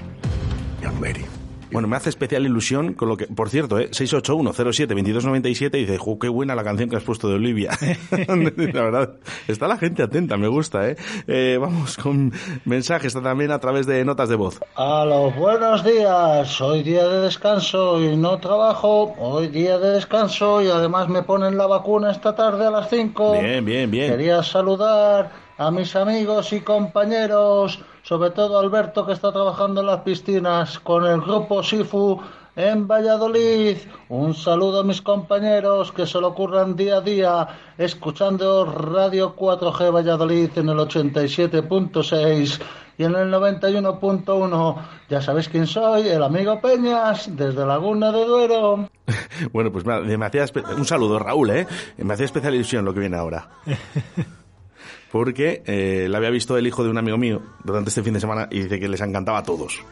[0.81, 1.25] Young lady.
[1.73, 3.89] Bueno, me hace especial ilusión con lo que, por cierto, ¿eh?
[3.93, 7.71] 681-07-2297 dice, "Jo, qué buena la canción que has puesto de Olivia.
[8.29, 9.15] la verdad,
[9.49, 10.97] está la gente atenta, me gusta, ¿eh?
[11.27, 12.31] Eh, Vamos con
[12.67, 14.61] mensajes también a través de notas de voz.
[14.77, 20.61] A los buenos días, hoy día de descanso y no trabajo, hoy día de descanso
[20.61, 23.41] y además me ponen la vacuna esta tarde a las 5.
[23.41, 24.11] Bien, bien, bien.
[24.11, 30.01] Quería saludar a mis amigos y compañeros, sobre todo Alberto que está trabajando en las
[30.01, 32.21] piscinas con el grupo Sifu
[32.57, 33.77] en Valladolid.
[34.09, 37.49] Un saludo a mis compañeros que se lo ocurran día a día
[37.79, 42.61] escuchando Radio 4G Valladolid en el 87.6
[42.99, 44.77] y en el 91.1.
[45.11, 48.89] Ya sabéis quién soy, el amigo Peñas, desde Laguna de Duero.
[49.53, 50.45] Bueno, pues me, me hacía
[50.77, 51.67] un saludo, Raúl, ¿eh?
[51.99, 53.49] Me hacía especial ilusión lo que viene ahora.
[55.13, 58.21] Porque eh, la había visto el hijo de un amigo mío durante este fin de
[58.21, 59.85] semana y dice que les encantaba a todos.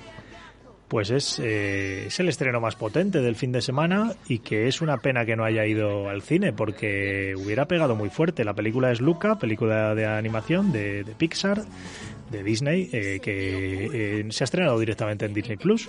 [0.88, 4.80] Pues es, eh, es el estreno más potente del fin de semana y que es
[4.80, 8.44] una pena que no haya ido al cine porque hubiera pegado muy fuerte.
[8.44, 11.62] La película es Luca, película de animación de, de Pixar,
[12.30, 15.88] de Disney, eh, que eh, se ha estrenado directamente en Disney Plus.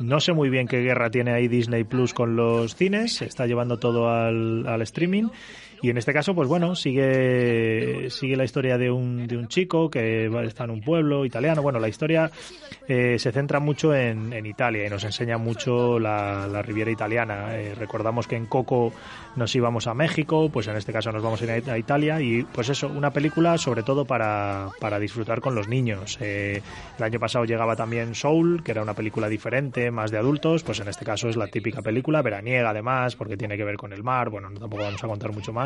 [0.00, 3.46] No sé muy bien qué guerra tiene ahí Disney Plus con los cines, se está
[3.46, 5.28] llevando todo al, al streaming.
[5.82, 9.90] Y en este caso, pues bueno, sigue, sigue la historia de un, de un chico
[9.90, 11.62] que está en un pueblo italiano.
[11.62, 12.30] Bueno, la historia
[12.88, 17.56] eh, se centra mucho en, en Italia y nos enseña mucho la, la Riviera italiana.
[17.56, 18.92] Eh, recordamos que en Coco
[19.36, 22.42] nos íbamos a México, pues en este caso nos vamos a ir a Italia y
[22.42, 26.18] pues eso, una película sobre todo para, para disfrutar con los niños.
[26.20, 26.62] Eh,
[26.96, 30.80] el año pasado llegaba también Soul, que era una película diferente, más de adultos, pues
[30.80, 34.02] en este caso es la típica película, veraniega además, porque tiene que ver con el
[34.02, 35.65] mar, bueno, no tampoco vamos a contar mucho más,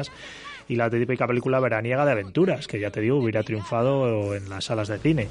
[0.68, 4.64] y la típica película veraniega de aventuras, que ya te digo, hubiera triunfado en las
[4.64, 5.28] salas de cine.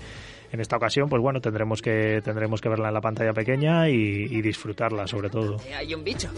[0.52, 3.94] En esta ocasión, pues bueno, tendremos que, tendremos que verla en la pantalla pequeña y,
[3.94, 5.58] y disfrutarla sobre todo.
[5.78, 6.30] Hay un bicho.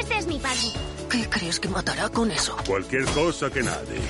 [0.00, 0.68] Este es mi padre.
[1.10, 2.56] ¿Qué crees que matará con eso?
[2.66, 4.00] Cualquier cosa que nadie.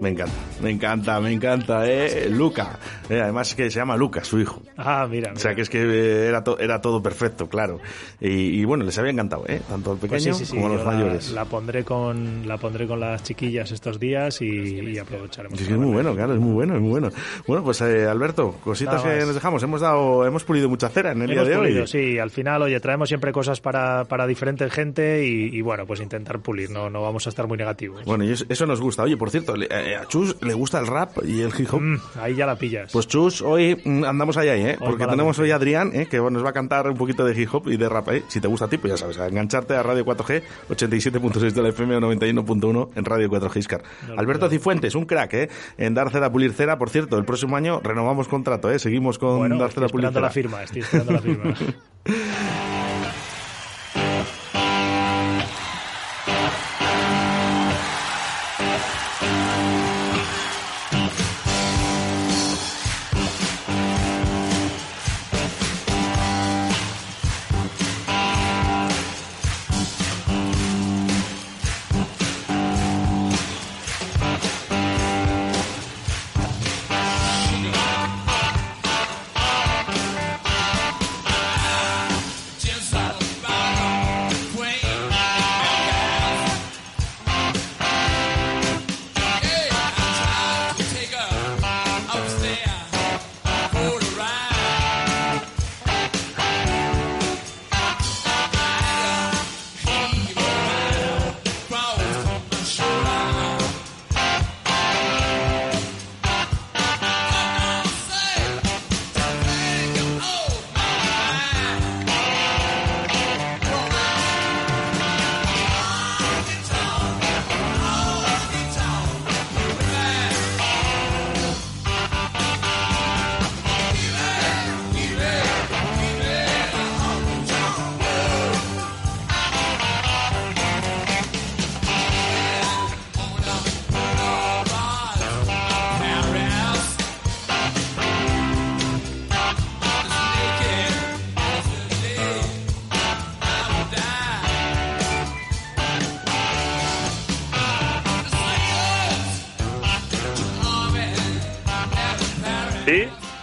[0.00, 0.32] Me encanta,
[0.62, 2.28] me encanta, me encanta, ¿eh?
[2.30, 2.78] Luca.
[3.10, 4.62] Eh, además que se llama Lucas, su hijo.
[4.78, 5.32] Ah, mira.
[5.34, 7.80] O sea que es que eh, era, to- era todo perfecto, claro.
[8.20, 8.28] Y,
[8.60, 9.60] y bueno, les había encantado, ¿eh?
[9.68, 11.30] Tanto al Pues pequeño sí, sí, sí, como a los yo la- mayores.
[11.32, 15.60] La, pondré con la pondré con las chiquillas estos días y, y aprovecharemos.
[15.60, 17.10] Es muy bueno, claro, es muy bueno, es muy bueno.
[17.46, 19.62] Bueno, pues eh, Alberto, cositas que nos dejamos.
[19.62, 21.86] Hemos dado, hemos pulido mucha cera en el Hemos día de pulido, hoy.
[21.88, 26.00] sí, al final, oye, traemos siempre cosas para, para diferente gente y, y, bueno, pues
[26.00, 28.04] intentar pulir, no, no vamos a estar muy negativos.
[28.06, 29.02] Bueno, y eso, eso nos gusta.
[29.02, 31.80] Oye, por cierto, le- eh, a Chus le gusta el rap y el hip hop.
[31.80, 32.90] Mm, ahí ya la pillas.
[32.92, 34.76] Pues Chus, hoy mm, andamos allá, ¿eh?
[34.78, 36.06] Porque tenemos hoy a Adrián, ¿eh?
[36.10, 38.22] Que nos va a cantar un poquito de hip hop y de rap, ¿eh?
[38.28, 41.62] Si te gusta a ti, pues ya sabes, a engancharte a Radio 4G, 87.6 de
[41.62, 43.82] la FM o 91.1 en Radio 4G Iscar.
[44.16, 45.48] Alberto Cifuentes, un crack, ¿eh?
[45.78, 48.78] En Dar Cera Pulir Cera, por cierto, el próximo año renovamos contrato, ¿eh?
[48.78, 50.26] Seguimos con bueno, Dar Cera Pulir esperando Cera.
[50.26, 51.54] la firma, estoy esperando la firma.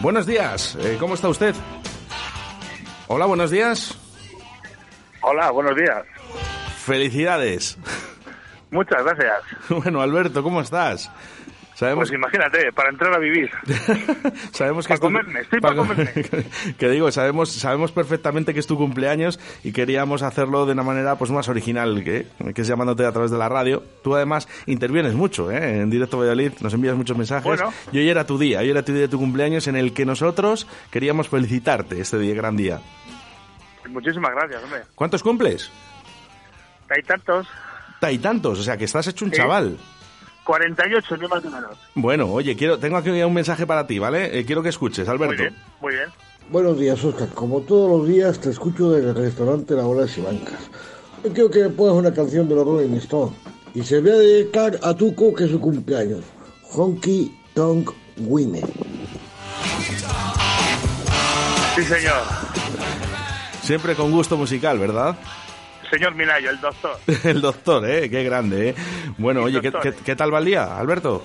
[0.08, 1.54] Buenos días, eh, ¿cómo está usted?
[3.10, 3.94] Hola, buenos días.
[5.20, 6.02] Hola, buenos días.
[6.78, 7.78] Felicidades.
[8.72, 9.44] Muchas gracias.
[9.68, 11.12] Bueno, Alberto, ¿cómo estás?
[11.78, 13.52] Sabemos, Pues imagínate, para entrar a vivir.
[14.52, 16.12] sabemos que Para tu- comerme, estoy para comerme.
[16.80, 21.18] que digo, sabemos, sabemos perfectamente que es tu cumpleaños y queríamos hacerlo de una manera
[21.20, 23.84] pues más original, que, que es llamándote a través de la radio.
[24.04, 25.82] Tú además intervienes mucho, ¿eh?
[25.82, 27.44] En directo Valladolid, nos envías muchos mensajes.
[27.46, 27.72] Bueno.
[27.92, 30.04] Y hoy era tu día, hoy era tu día de tu cumpleaños en el que
[30.04, 32.82] nosotros queríamos felicitarte este día, gran día.
[33.88, 34.82] Muchísimas gracias, hombre.
[34.96, 35.72] ¿Cuántos cumples?
[36.90, 37.48] Hay tantos.
[38.02, 39.38] Hay tantos, o sea que estás hecho un Sí.
[39.38, 39.78] chaval.
[40.48, 41.78] 48, ni más ni menos.
[41.94, 44.40] Bueno, oye, quiero, tengo aquí un mensaje para ti, ¿vale?
[44.40, 45.36] Eh, quiero que escuches, Alberto.
[45.36, 46.06] Muy bien, muy bien.
[46.50, 47.28] Buenos días, Oscar.
[47.30, 50.70] Como todos los días, te escucho desde el restaurante La Bola de Simancas.
[51.26, 53.36] Yo quiero que me pongas una canción de los Rolling Stones.
[53.76, 56.22] Y se voy a dedicar a Tuco, que es su cumpleaños.
[56.72, 58.64] Honky Tonk Women.
[61.76, 62.22] Sí, señor.
[63.62, 65.18] Siempre con gusto musical, ¿verdad?
[65.90, 66.98] Señor Minayo, el doctor.
[67.24, 68.10] El doctor, ¿eh?
[68.10, 68.76] Qué grande, ¿eh?
[69.18, 71.24] Bueno, oye, ¿qué, doctor, qué, qué tal va el día, Alberto?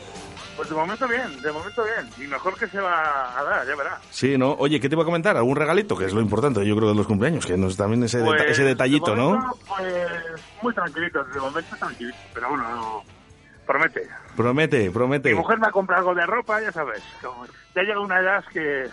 [0.57, 2.09] Pues de momento bien, de momento bien.
[2.25, 3.98] Y mejor que se va a dar, ya verá.
[4.11, 4.53] Sí, ¿no?
[4.53, 5.37] Oye, ¿qué te iba a comentar?
[5.37, 5.96] ¿Algún regalito?
[5.96, 8.51] Que es lo importante, yo creo, de los cumpleaños, que nos también ese, deta- Pues,
[8.51, 9.51] ese detallito, de ¿no?
[9.66, 10.05] Pues
[10.62, 12.18] muy tranquilito, de momento tranquilito.
[12.35, 13.03] Pero bueno, no-
[13.66, 14.09] promete.
[14.37, 15.31] Promete, promete.
[15.31, 17.03] Mi mujer me ha comprado algo de ropa, ya sabes.
[17.75, 18.88] Ya llega una edad que...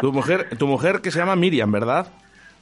[0.00, 2.06] Tu mujer, tu mujer que se llama Miriam, ¿verdad?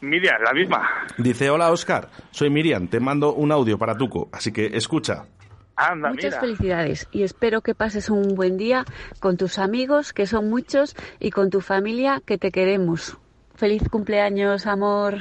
[0.00, 0.88] Miriam, la misma.
[1.18, 5.26] Dice, hola Oscar, soy Miriam, te mando un audio para Tuco, así que escucha.
[5.76, 6.40] Anda, Muchas mira.
[6.40, 8.84] felicidades y espero que pases un buen día
[9.20, 13.16] con tus amigos, que son muchos, y con tu familia, que te queremos.
[13.54, 15.18] Feliz cumpleaños, amor.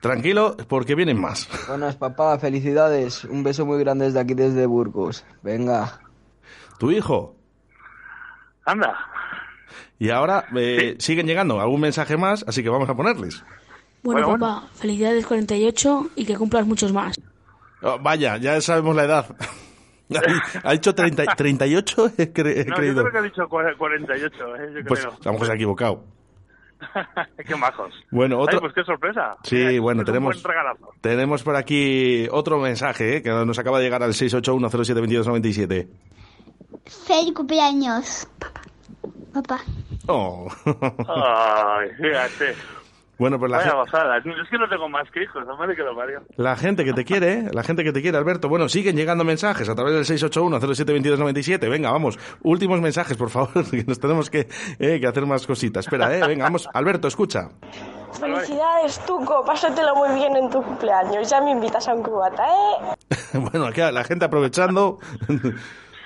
[0.00, 1.48] Tranquilo, porque vienen más.
[1.68, 3.24] Buenas, papá, felicidades.
[3.24, 5.24] Un beso muy grande desde aquí, desde Burgos.
[5.42, 6.00] Venga.
[6.78, 7.36] Tu hijo.
[8.64, 8.96] Anda.
[9.98, 13.44] Y ahora eh, siguen llegando algún mensaje más, así que vamos a ponerles.
[14.02, 17.20] Bueno, Bueno, papá, felicidades 48 y que cumplas muchos más.
[17.82, 19.26] Oh, vaya, ya sabemos la edad.
[20.64, 23.02] ha dicho 30, 38, he, cre- he No, yo creído.
[23.02, 24.72] creo que ha dicho cua- 48, ¿eh?
[24.76, 25.12] Yo Pues creo.
[25.12, 26.04] a lo mejor se ha equivocado.
[27.46, 27.92] qué majos.
[28.10, 29.36] Bueno, otro- Ay, pues qué sorpresa.
[29.44, 30.42] Sí, Mira, bueno, tenemos-.
[31.02, 35.88] Tenemos por aquí otro mensaje eh, que nos acaba de llegar al 681072297.
[36.86, 38.26] Feliz cumpleaños.
[39.34, 39.60] Papá.
[40.06, 40.48] Oh.
[40.66, 42.56] Ay, fíjate.
[43.20, 44.16] Bueno, pues la, Vaya ge- gozada.
[44.18, 46.22] Es que no tengo más que hijos, no me que lo parió.
[46.36, 48.48] la gente que te quiere, eh, la gente que te quiere, Alberto.
[48.48, 51.70] Bueno, siguen llegando mensajes a través del 681072297.
[51.70, 52.18] Venga, vamos.
[52.42, 54.48] Últimos mensajes, por favor, que nos tenemos que,
[54.80, 55.86] eh, que hacer más cositas.
[55.86, 56.68] Espera, eh, venga, vamos.
[56.72, 57.50] Alberto, escucha.
[58.18, 59.44] Felicidades, Tuco.
[59.44, 61.30] Pásatelo muy bien en tu cumpleaños.
[61.30, 62.96] Ya me invitas a un cubata, ¿eh?
[63.38, 64.98] bueno, aquí la gente aprovechando.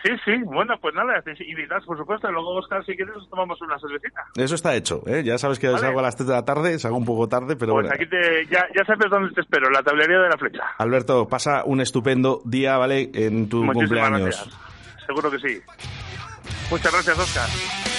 [0.05, 3.59] Sí, sí, bueno, pues nada, invitas, por supuesto, y luego, Oscar, si quieres, nos tomamos
[3.63, 4.23] una cervecita.
[4.37, 5.23] Eso está hecho, ¿eh?
[5.25, 5.79] Ya sabes que Vale.
[5.79, 7.91] salgo a las 3 de la tarde, salgo un poco tarde, pero Pues bueno.
[7.95, 10.63] aquí te, ya, ya sabes dónde te espero, la tablería de la flecha.
[10.77, 13.11] Alberto, pasa un estupendo día, ¿vale?
[13.15, 14.21] En tu Muchísimas cumpleaños.
[14.47, 15.07] gracias.
[15.07, 15.63] Seguro que sí.
[16.71, 17.94] Muchas gracias, Oscar.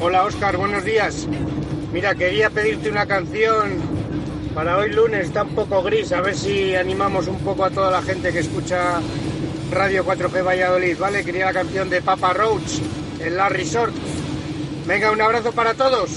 [0.00, 1.26] Hola Oscar, buenos días.
[1.92, 3.80] Mira, quería pedirte una canción
[4.54, 7.90] para hoy lunes, está un poco gris, a ver si animamos un poco a toda
[7.90, 9.00] la gente que escucha
[9.72, 11.24] Radio 4G Valladolid, ¿vale?
[11.24, 12.78] Quería la canción de Papa Roach,
[13.18, 13.92] en la Resort.
[14.86, 16.10] Venga, un abrazo para todos.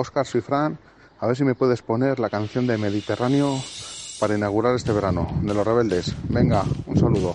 [0.00, 3.60] Oscar soy A ver si me puedes poner la canción de Mediterráneo
[4.18, 6.14] para inaugurar este verano, de los rebeldes.
[6.28, 7.34] Venga, un saludo.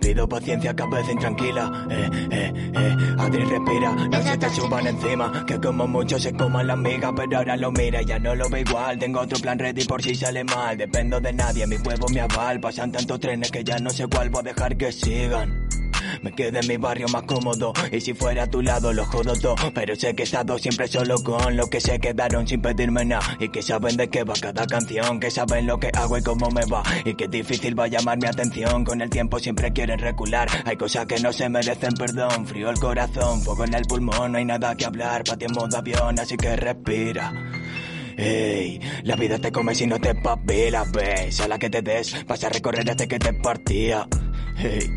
[0.00, 1.86] pido paciencia que a veces intranquila.
[1.90, 5.44] Eh, eh, eh, Adri respira, no se te suban encima.
[5.46, 8.48] Que como mucho se coman las migas, pero ahora lo mira y ya no lo
[8.48, 8.98] ve igual.
[8.98, 10.76] Tengo otro plan ready por si sale mal.
[10.76, 12.60] Dependo de nadie, mi huevo me aval.
[12.60, 15.68] Pasan tantos trenes que ya no sé cuál voy a dejar que sigan
[16.22, 17.72] me quede en mi barrio más cómodo.
[17.92, 20.88] Y si fuera a tu lado lo jodo todo, pero sé que he estado siempre
[20.88, 23.36] solo con los que se quedaron sin pedirme nada.
[23.38, 26.50] Y que saben de qué va cada canción, que saben lo que hago y cómo
[26.50, 26.82] me va.
[27.04, 30.48] Y que difícil va a llamar mi atención, con el tiempo siempre quieren recular.
[30.64, 34.38] Hay cosas que no se merecen perdón, frío el corazón, fuego en el pulmón, no
[34.38, 37.32] hay nada que hablar, para ti en modo avión, así que respira.
[38.16, 41.40] Ey, la vida te come si no te papilas, ves.
[41.40, 44.06] A la que te des, vas a recorrer hasta que te partía.
[44.62, 44.90] Ey,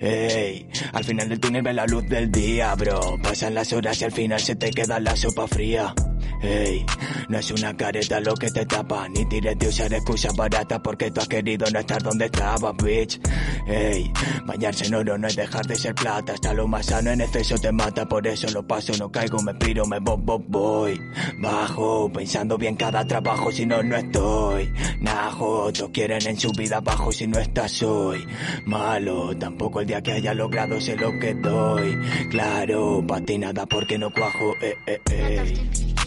[0.00, 3.18] ey, al final del túnel ve la luz del día, bro.
[3.20, 5.92] Pasan las horas y al final se te queda la sopa fría.
[6.40, 6.86] Ey,
[7.28, 11.10] no es una careta lo que te tapa, ni tires de usar excusas baratas porque
[11.10, 13.20] tú has querido no estar donde estabas, bitch.
[13.66, 14.12] Ey,
[14.46, 17.56] bañarse en oro no es dejar de ser plata, hasta lo más sano en exceso
[17.58, 21.00] te mata, por eso lo paso, no caigo, me piro, me bo, bo, voy.
[21.38, 24.72] Bajo, pensando bien cada trabajo, si no, no estoy.
[25.00, 28.24] Najo, todos quieren en su vida bajo si no estás hoy.
[28.64, 31.98] Malo, tampoco el día que haya logrado sé lo que doy.
[32.30, 35.97] Claro, pa' ti nada porque no cuajo, eh, eh, eh.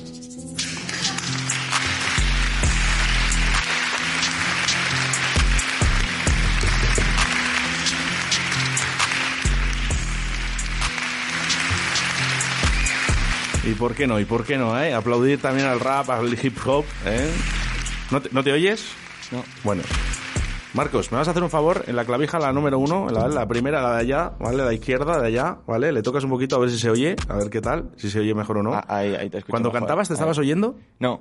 [13.64, 14.20] ¿Y por qué no?
[14.20, 14.80] ¿Y por qué no?
[14.82, 14.93] Eh?
[14.93, 16.86] Aplaudir también al rap, al hip hop.
[17.05, 17.32] ¿eh?
[18.09, 18.86] ¿No, te, ¿No te oyes?
[19.32, 19.43] No.
[19.64, 19.84] Bueno.
[20.74, 23.45] Marcos, me vas a hacer un favor en la clavija, la número uno, la, la
[23.45, 24.64] primera, la de allá, ¿vale?
[24.64, 25.91] La izquierda, de allá, ¿vale?
[25.91, 28.20] Le tocas un poquito a ver si se oye, a ver qué tal, si se
[28.20, 28.74] oye mejor o no.
[28.74, 29.82] Ah, ahí, ahí te escucho Cuando mejor.
[29.82, 30.78] cantabas, ¿te estabas oyendo?
[30.99, 31.20] No.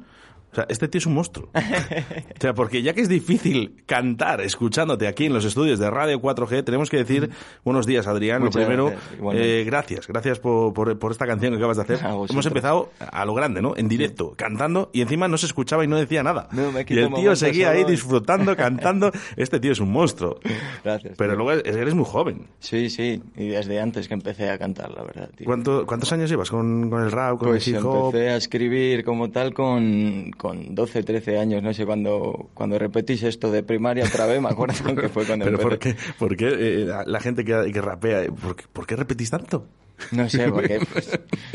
[0.53, 1.49] O sea, este tío es un monstruo.
[1.55, 6.21] o sea, porque ya que es difícil cantar escuchándote aquí en los estudios de Radio
[6.21, 7.31] 4G, tenemos que decir
[7.65, 8.43] buenos días, Adrián.
[8.43, 11.83] Muchas Lo primero, gracias, eh, gracias, gracias por, por, por esta canción que acabas de
[11.85, 12.05] hacer.
[12.05, 12.31] A vosotros.
[12.35, 13.77] Hemos empezado a lo grande, ¿no?
[13.77, 16.49] En directo, cantando, y encima no se escuchaba y no decía nada.
[16.53, 19.13] No, me y el tío seguía ahí solo disfrutando, cantando.
[19.37, 20.41] Este tío es un monstruo.
[20.85, 21.15] Gracias.
[21.17, 21.45] Pero tío.
[21.45, 22.49] luego eres muy joven.
[22.59, 25.47] Sí, sí, y desde antes que empecé a cantar, la verdad, tío.
[25.47, 28.07] ¿Cuánto, ¿Cuántos años llevas con, con el rap, con Pues el hip hop?
[28.07, 33.23] empecé a escribir como tal con, con 12, 13 años, no sé, cuando, cuando repetís
[33.25, 36.49] esto de primaria otra vez, me acuerdo que fue cuando ¿Pero por qué, por qué
[36.49, 39.67] eh, la- la gente que, que rapea, eh, ¿por qué, por qué repetís tanto?
[40.13, 41.11] No sé, porque pues,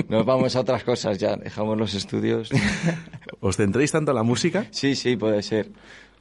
[0.07, 2.51] nos vamos a otras cosas ya, dejamos los estudios.
[3.39, 4.67] ¿Os centréis tanto en la música?
[4.69, 5.71] Sí, sí, puede ser.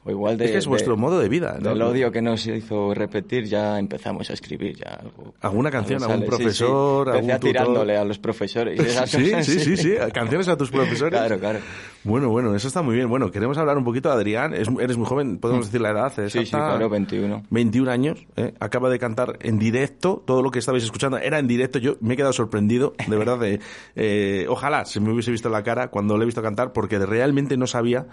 [0.07, 1.69] O igual de, Es que es vuestro de- modo de vida, ¿no?
[1.69, 5.33] Del odio que nos hizo repetir, ya empezamos a escribir ya algo.
[5.41, 7.11] ¿Alguna canción, algún sale, sí, profesor, sí.
[7.17, 7.39] algún tutor?
[7.39, 8.79] tirándole a los profesores.
[8.85, 11.19] esas Sí, cosas, sí, sí, sí, canciones a tus profesores.
[11.19, 11.59] Claro, claro.
[12.03, 13.09] Bueno, bueno, eso está muy bien.
[13.09, 14.53] Bueno, queremos hablar un poquito de Adrián.
[14.53, 16.13] Es- eres muy joven, podemos decir la edad.
[16.15, 16.67] Sí, sí, exacta.
[16.69, 17.41] claro, 21.
[17.49, 18.27] 21 años.
[18.35, 18.53] ¿eh?
[18.59, 20.21] Acaba de cantar en directo.
[20.23, 21.79] Todo lo que estabais escuchando era en directo.
[21.79, 23.39] Yo me he quedado sorprendido, de verdad.
[23.39, 23.59] de,
[23.95, 27.57] eh, ojalá se me hubiese visto la cara cuando le he visto cantar, porque realmente
[27.57, 28.05] no sabía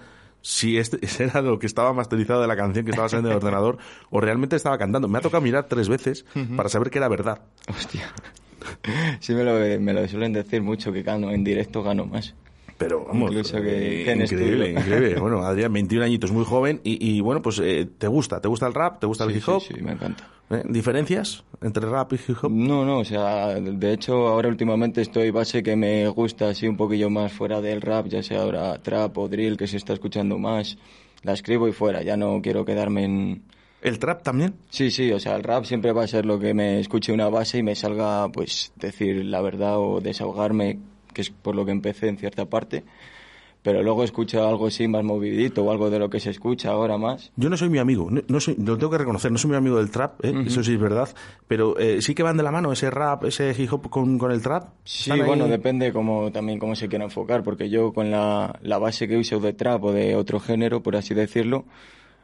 [0.43, 3.78] si este era lo que estaba masterizado de la canción que estaba saliendo del ordenador
[4.11, 5.09] o realmente estaba cantando.
[5.09, 6.26] Me ha tocado mirar tres veces
[6.57, 7.40] para saber que era verdad.
[7.68, 8.12] Hostia.
[9.18, 12.36] Sí, me lo, me lo suelen decir mucho, que gano en directo gano más.
[12.83, 15.14] Pero vamos, Incluso que, eh, que en increíble, increíble.
[15.20, 18.66] Bueno, Adrián, 21 añitos, muy joven y, y, bueno, pues eh, te gusta, te gusta
[18.66, 19.61] el rap, te gusta el Sí, hip hop.
[19.61, 20.28] Sí, sí, me encanta.
[20.51, 20.62] ¿Eh?
[20.68, 22.51] ¿Diferencias entre rap y hip hop?
[22.51, 26.76] No, no, o sea, de hecho ahora últimamente estoy base que me gusta así un
[26.76, 30.39] poquillo más fuera del rap, ya sea ahora trap o drill que se está escuchando
[30.39, 30.76] más,
[31.22, 33.43] la escribo y fuera, ya no quiero quedarme en...
[33.80, 34.55] ¿El trap también?
[34.70, 37.28] Sí, sí, o sea, el rap siempre va a ser lo que me escuche una
[37.28, 40.78] base y me salga pues decir la verdad o desahogarme,
[41.13, 42.85] que es por lo que empecé en cierta parte.
[43.63, 46.99] Pero luego escucho algo así más movidito o algo de lo que se escucha ahora
[46.99, 47.31] más.
[47.37, 49.57] Yo no soy mi amigo, no, no soy, lo tengo que reconocer, no soy mi
[49.57, 50.35] amigo del trap, ¿eh?
[50.45, 51.09] eso sí es verdad,
[51.47, 54.33] pero eh, sí que van de la mano ese rap, ese hip hop con, con
[54.33, 54.71] el trap.
[54.83, 59.07] Sí, bueno, depende como, también cómo se quiera enfocar, porque yo con la, la base
[59.07, 61.65] que uso de trap o de otro género, por así decirlo,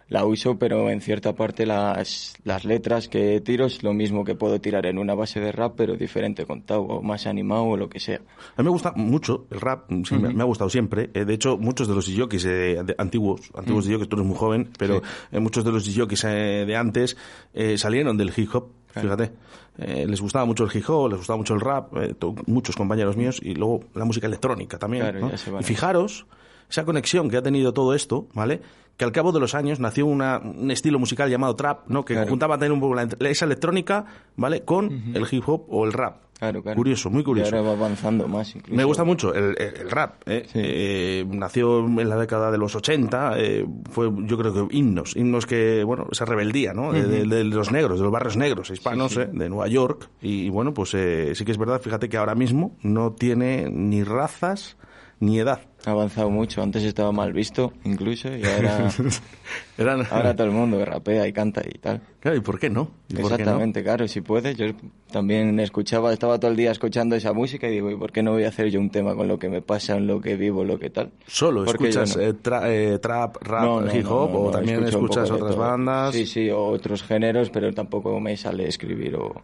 [0.08, 4.34] la uso, pero en cierta parte las, las letras que tiro es lo mismo que
[4.34, 7.88] puedo tirar en una base de rap, pero diferente contado, o más animado o lo
[7.90, 8.16] que sea.
[8.56, 10.36] A mí me gusta mucho el rap, sí, me, Ujú.
[10.36, 11.10] me ha gustado siempre.
[11.12, 13.92] Eh, de hecho, muchos de los jockeys eh, antiguos, antiguos Mm.
[13.92, 15.02] jockeys, tú eres muy joven, pero Sí.
[15.32, 17.16] eh, muchos de los jockeys eh, de antes
[17.52, 19.30] eh, salieron del hip hop, fíjate.
[19.76, 22.14] Eh, les gustaba mucho el hip hop, les gustaba mucho el rap, eh,
[22.46, 25.02] muchos compañeros míos, y luego la música electrónica también.
[25.04, 25.60] Claro, ¿no?
[25.60, 26.26] Y fijaros
[26.70, 28.60] esa conexión que ha tenido todo esto, ¿vale?
[28.98, 32.04] Que al cabo de los años nació una- un estilo musical llamado trap, ¿no?
[32.04, 32.28] Que Claro.
[32.28, 34.04] juntaba también un poco la, esa electrónica,
[34.36, 34.62] ¿vale?
[34.64, 36.22] Con el hip hop o el rap.
[36.38, 36.76] Claro, claro.
[36.76, 37.52] Curioso, muy curioso.
[37.54, 38.76] Y ahora va avanzando más incluso.
[38.76, 40.22] Me gusta mucho el, el- el rap.
[40.26, 40.46] ¿eh?
[40.54, 43.34] Eh, nació en la década de los 80.
[43.38, 45.16] eh, fue, yo creo que himnos.
[45.16, 46.92] Himnos que, bueno, esa rebeldía, ¿no?
[46.92, 49.22] De, de- de los negros, de los barrios negros hispanos, Sí, sí.
[49.22, 49.30] ¿eh?
[49.32, 50.10] de Nueva York.
[50.22, 53.68] Y, y bueno, pues eh, sí que es verdad, fíjate que ahora mismo no tiene
[53.70, 54.76] ni razas
[55.20, 55.60] ni edad.
[55.86, 56.62] Ha avanzado mucho.
[56.62, 58.88] Antes estaba mal visto, incluso, y ahora,
[60.10, 62.00] ahora todo el mundo rapea y canta y tal.
[62.20, 62.90] Claro, ¿y por qué no?
[63.08, 63.22] ¿Y por qué no?
[63.38, 64.56] Exactamente, claro, si puedes.
[64.56, 64.66] Yo
[65.10, 68.32] también escuchaba, estaba todo el día escuchando esa música y digo, ¿y por qué no
[68.32, 70.64] voy a hacer yo un tema con lo que me pasa, en lo que vivo,
[70.64, 71.12] lo que tal?
[71.26, 72.22] ¿Solo ¿Por qué yo escuchas no?
[72.22, 76.14] eh, tra- eh, trap, rap, No, hip hop o también escuchas otras bandas?
[76.14, 79.42] Sí, sí, o otros géneros, pero tampoco me sale escribir o,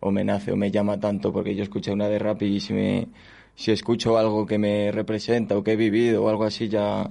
[0.00, 2.72] o me nace o me llama tanto porque yo escuché una de rap y si
[2.72, 3.08] me
[3.54, 7.08] si escucho algo que me representa o que he vivido o algo así ya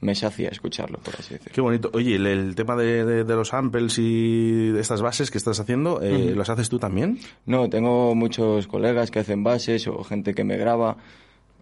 [0.00, 1.52] me sacia escucharlo, por así decirlo.
[1.54, 1.90] Qué bonito.
[1.92, 5.60] Oye, el, el tema de, de- de los samples y de estas bases que estás
[5.60, 6.36] haciendo, eh, Ujú.
[6.36, 7.18] ¿los haces tú también?
[7.44, 10.96] No, tengo muchos colegas que hacen bases o gente que me graba.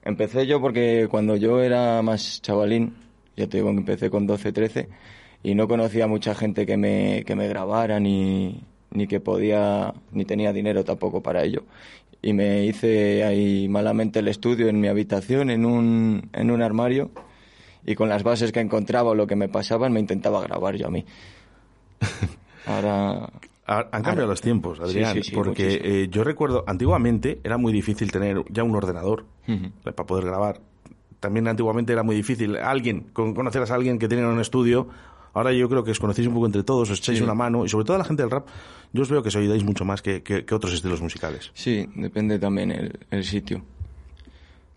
[0.04, 2.94] Empecé yo porque cuando yo era más chavalín,
[3.36, 4.88] ya te digo que empecé con 12, 13,
[5.42, 8.62] y no conocía mucha gente que me, que me grabara ni,
[8.92, 11.64] ni que podía, ni tenía dinero tampoco para ello.
[12.20, 17.10] Y me hice ahí malamente el estudio en mi habitación, en un, en un armario,
[17.86, 20.88] y con las bases que encontraba o lo que me pasaban me intentaba grabar yo
[20.88, 21.04] a mí.
[22.66, 23.30] Ahora...
[23.70, 27.38] Ha- Han cambiado Ahora- los tiempos, Adrián, Sí, sí, sí, porque eh, yo recuerdo, antiguamente
[27.44, 30.60] era muy difícil tener ya un ordenador eh, para poder grabar.
[31.20, 32.56] También antiguamente era muy difícil.
[32.56, 34.88] Alguien, con, conoceras a alguien que tenía un estudio,
[35.34, 37.24] ahora yo creo que os conocéis un poco entre todos, os echáis Sí.
[37.24, 38.46] una mano, y sobre todo la gente del rap,
[38.92, 41.50] yo os veo que os ayudáis mucho más que, que- que otros estilos musicales.
[41.54, 43.62] Sí, depende también el, el sitio.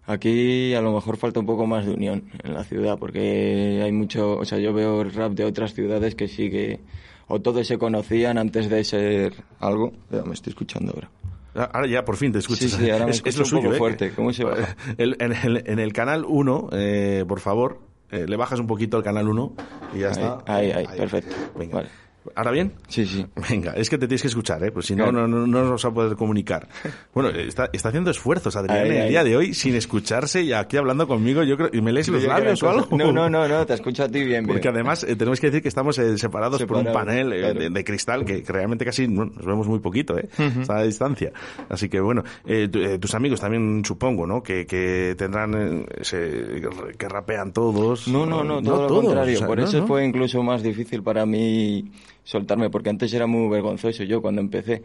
[0.07, 3.91] Aquí a lo mejor falta un poco más de unión en la ciudad, porque hay
[3.91, 6.79] mucho, o sea, yo veo rap de otras ciudades que sí que,
[7.27, 9.91] o todos se conocían antes de ser algo.
[10.09, 11.09] Ya me estoy escuchando ahora.
[11.53, 12.71] Ah, Ahora ya por fin te escuchas.
[12.71, 13.77] Sí, sí, ahora me es, lo un suyo, poco ¿eh?
[13.77, 14.11] fuerte.
[14.11, 14.75] ¿Cómo se baja?
[14.97, 18.97] El- en, el, en el canal 1, eh, por favor, eh, le bajas un poquito
[18.97, 19.53] al canal 1
[19.95, 20.43] y ya Ahí, está.
[20.47, 21.35] ahí, ahí, perfecto.
[21.57, 21.75] Venga.
[21.75, 21.89] Vale.
[22.35, 22.73] ¿Ahora bien?
[22.87, 23.25] Sí, sí.
[23.49, 24.71] Venga, es que te tienes que escuchar, ¿eh?
[24.71, 25.27] Pues si no, Claro.
[25.27, 26.67] no, no, no nos vamos a poder comunicar.
[27.13, 30.77] Bueno, está, está haciendo esfuerzos, Adrián, en el día de hoy, sin escucharse y aquí
[30.77, 31.43] hablando conmigo.
[31.43, 32.87] Yo creo, ¿Y me lees los labios o algo?
[32.95, 34.47] No, no, no, no, te escucho a ti bien, bien.
[34.47, 37.59] Porque además eh, tenemos que decir que estamos eh, separados por un panel eh, claro.
[37.59, 40.29] de, de cristal que, que realmente casi no- nos vemos muy poquito, ¿eh?
[40.37, 40.61] Ujú.
[40.61, 41.31] Está a distancia.
[41.69, 44.43] Así que bueno, eh, tu- tus amigos también supongo, ¿no?
[44.43, 46.61] Que, que tendrán, ese-
[46.97, 48.07] que rapean todos.
[48.07, 49.35] No, no, no, todo lo todos, contrario.
[49.35, 51.91] o sea, Por eso fue incluso más difícil para mí
[52.23, 54.83] soltarme, porque antes era muy vergonzoso yo cuando empecé.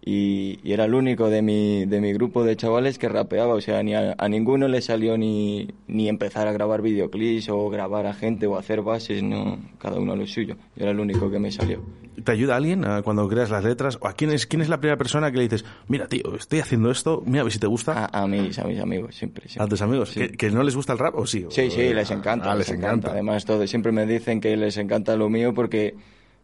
[0.00, 3.60] Y, y era el único de mi, de mi grupo de chavales que rapeaba, o
[3.60, 8.06] sea, ni a, a ninguno le salió ni, ni empezar a grabar videoclips o grabar
[8.06, 10.54] a gente o hacer bases, no, cada uno lo suyo.
[10.76, 11.82] Yo era el único que me salió.
[12.24, 13.98] ¿Te ayuda alguien cuando creas las letras?
[14.00, 16.60] ¿O a quién es, quién es la primera persona que le dices, mira, tío, estoy
[16.60, 18.04] haciendo esto, mira a ver si te gusta?
[18.06, 19.48] A, a mis, a mis amigos, siempre.
[19.48, 19.64] siempre.
[19.64, 20.10] ¿A tus amigos?
[20.10, 20.20] Sí.
[20.20, 21.44] ¿Que, que no les gusta el rap o sí?
[21.50, 22.52] Sí, O- sí, les encanta.
[22.52, 23.10] Ah, les encanta.
[23.10, 25.94] Además, todo, siempre me dicen que les encanta lo mío porque,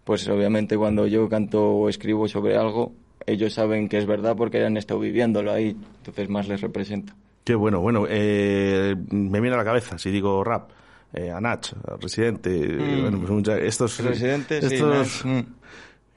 [0.04, 2.92] pues obviamente cuando yo canto o escribo sobre algo,
[3.26, 7.14] ellos saben que es verdad porque han estado viviéndolo ahí, entonces más les representa.
[7.42, 10.70] Qué bueno, bueno, eh, me viene a la cabeza si digo rap.
[11.16, 13.02] Eh, a Nach, a Residente, Mm.
[13.02, 14.02] bueno, pues mucha- estos...
[14.02, 15.40] Residente, sí, estos, mm.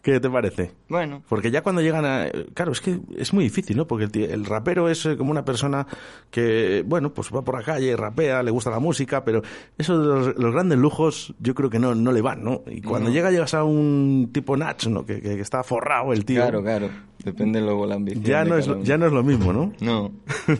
[0.01, 0.71] ¿Qué te parece?
[0.87, 1.21] Bueno.
[1.27, 2.27] Porque ya cuando llegan a...
[2.53, 3.87] Claro, es que es muy difícil, ¿no?
[3.87, 5.85] Porque el, el rapero es eh, como una persona
[6.31, 9.41] que, bueno, pues va por la calle, rapea, le gusta la música, pero
[9.77, 12.61] eso de los, los grandes lujos yo creo que no, no le van, ¿no?
[12.67, 13.13] Y cuando No.
[13.15, 15.05] llega llegas a un tipo Nach, ¿no?
[15.05, 16.41] Que, que- que está forrado el tío.
[16.41, 16.89] Claro, claro.
[17.25, 18.23] Depende luego la ambición.
[18.23, 19.73] Ya no, es, lo- ya no es lo mismo, ¿no?
[19.81, 20.11] No.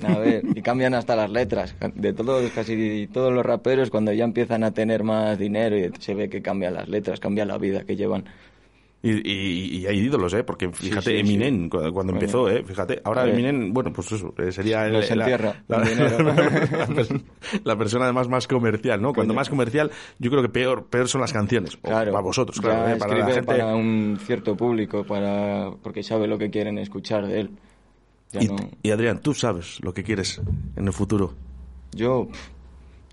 [0.06, 1.74] A ver, y cambian hasta las letras.
[1.96, 6.14] De todos, casi todos los raperos, cuando ya empiezan a tener más dinero y se
[6.16, 8.26] ve que cambian las letras, cambia la vida que llevan.
[9.04, 10.44] Y, y- y hay ídolos, ¿eh?
[10.44, 11.92] Porque fíjate, sí, Eminem, sí.
[11.94, 12.64] cuando, empezó, ¿eh?
[12.64, 13.28] Fíjate, ahora.
[13.30, 14.88] Eminem, bueno, pues eso, eh, sería...
[14.88, 15.64] Los la- entierra,
[17.64, 19.14] la, persona además más comercial, ¿no?
[19.14, 21.78] Cuando más comercial, yo creo que peor, peor son las canciones.
[21.78, 22.12] Claro.
[22.12, 22.96] Para vosotros, claro, ¿eh?
[22.98, 23.48] Para la escribe gente...
[23.48, 27.52] para un cierto público, para porque sabe lo que quieren escuchar de él.
[28.32, 28.56] Ya Y, no...
[28.82, 30.42] y, Adrián, tú sabes lo que quieres
[30.76, 31.34] en el futuro.
[31.94, 32.28] Yo,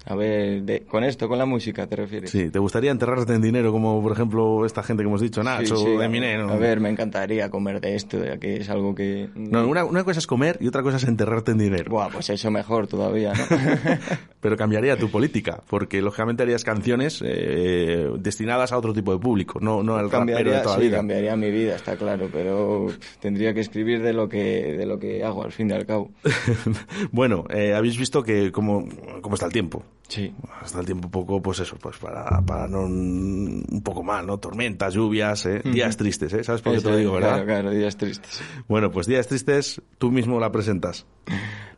[0.06, 2.30] a ver, de- con esto, con la música, ¿te refieres?
[2.30, 5.60] Sí, ¿te gustaría enterrarte en dinero como, por ejemplo, esta gente que hemos dicho, Nach
[5.60, 6.48] Sí, sí, a- Eminem?
[6.50, 9.28] A ver, me encantaría comer de esto, ya que es algo que...
[9.34, 11.90] No, una, una cosa es comer y otra cosa es enterrarte en dinero.
[11.90, 13.44] Buah, pues eso mejor todavía, ¿no?
[14.40, 19.58] Pero cambiaría tu política, porque lógicamente harías canciones eh, destinadas a otro tipo de público,
[19.60, 20.96] no, no al rapero de cambiaría, toda la sí, vida.
[20.98, 22.88] cambiaría mi vida, está claro, pero
[23.20, 26.10] tendría que escribir de lo que, de lo que hago, al fin y al cabo.
[27.10, 28.84] bueno, eh, habéis visto que cómo,
[29.22, 29.82] cómo está el tiempo.
[30.08, 30.34] Sí.
[30.64, 34.38] Está el tiempo poco, pues eso, pues para, para no un poco mal, ¿no?
[34.38, 35.62] Tormentas, lluvias, ¿eh?
[35.64, 36.44] Días tristes, ¿eh?
[36.44, 37.30] ¿Sabes por qué Eso te lo digo, verdad?
[37.30, 38.42] Claro, claro, días tristes.
[38.68, 41.06] Bueno, pues días tristes, tú mismo la presentas.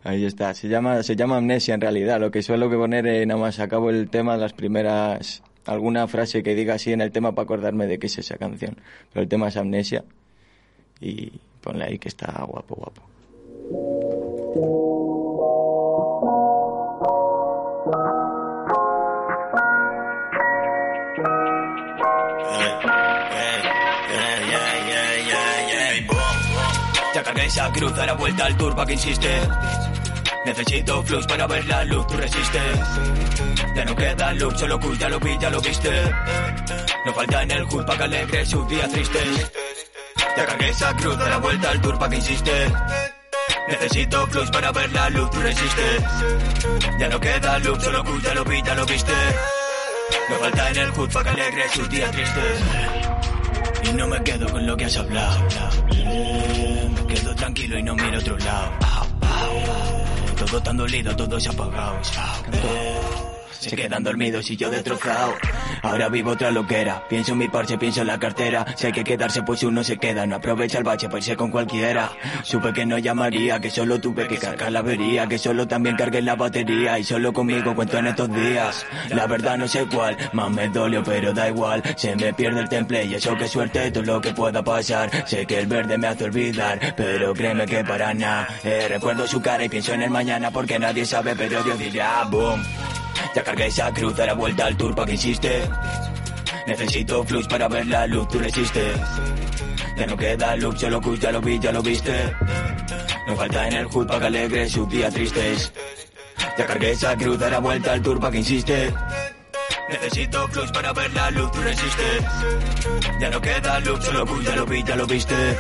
[0.03, 3.25] Ahí está, se llama, se llama amnesia en realidad, lo que suelo que poner eh,
[3.27, 7.33] nada más acabo el tema, las primeras, alguna frase que diga así en el tema
[7.35, 8.77] para acordarme de qué es esa canción.
[9.13, 10.05] Pero el tema es amnesia
[11.01, 13.03] y ponle ahí que está guapo, guapo.
[27.15, 29.41] Ya cargué esa cruz, a la vuelta al turba que insiste.
[30.45, 32.79] Necesito flux para ver la luz, tú resistes.
[33.75, 35.91] Ya no queda luz, solo cool, ya lo vi, ya lo viste.
[37.05, 39.53] No falta en el hood pa' que alegre sus días tristes.
[40.37, 42.73] Ya cargué esa cruz, a la vuelta al turba que insiste.
[43.69, 46.03] Necesito flux para ver la luz, tú resistes.
[46.99, 49.13] Ya no queda luz, solo cool, ya lo vi, ya lo viste.
[50.29, 52.61] No falta en el hood pa' que alegre sus días tristes.
[53.85, 55.39] Y no me quedo con lo que has hablado.
[55.89, 58.73] Me quedo tranquilo y no miro a otro lado.
[60.37, 62.13] Todo tan dolido, todos apagados.
[63.67, 65.35] Se quedan dormidos y yo destrozado.
[65.83, 67.03] Ahora vivo otra loquera.
[67.09, 68.65] Pienso en mi parche, pienso en la cartera.
[68.77, 70.25] Si hay que quedarse, pues uno se queda.
[70.25, 72.13] No aprovecha el bache para irse con cualquiera.
[72.45, 75.27] Supe que no llamaría, que solo tuve que cargar la avería.
[75.27, 76.97] Que solo también cargué la batería.
[77.01, 78.87] Y solo conmigo cuento en estos días.
[79.11, 81.83] La verdad no sé cuál, más me dolió, pero da igual.
[81.97, 85.11] Se me pierde el temple y eso que suerte todo lo que pueda pasar.
[85.27, 88.47] Sé que el verde me hace olvidar, pero créeme que para nada.
[88.63, 92.23] Eh, recuerdo su cara y pienso en el mañana porque nadie sabe, pero Dios dirá
[92.31, 92.63] boom.
[93.37, 95.69] Ya cargué esa cruz, da la vuelta al tour pa' que insiste.
[96.67, 98.97] Necesito flux para ver la luz, tú resistes.
[99.95, 102.35] Ya no queda luz, solo cool, ya lo vi, ya lo viste.
[103.27, 105.71] No falta en el hood pa' que alegre sus días tristes.
[106.57, 108.95] Ya cargué esa cruz, da la vuelta al tour pa' que insiste.
[109.91, 112.25] Necesito flux para ver la luz, tú resistes.
[113.21, 115.59] Ya no queda luz, solo cool, ya lo vi, ya lo viste.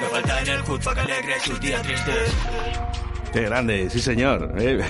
[0.00, 2.32] No falta en el hood pa' que alegre sus días tristes.
[3.32, 4.54] Qué grande, sí señor.
[4.58, 4.80] Eh,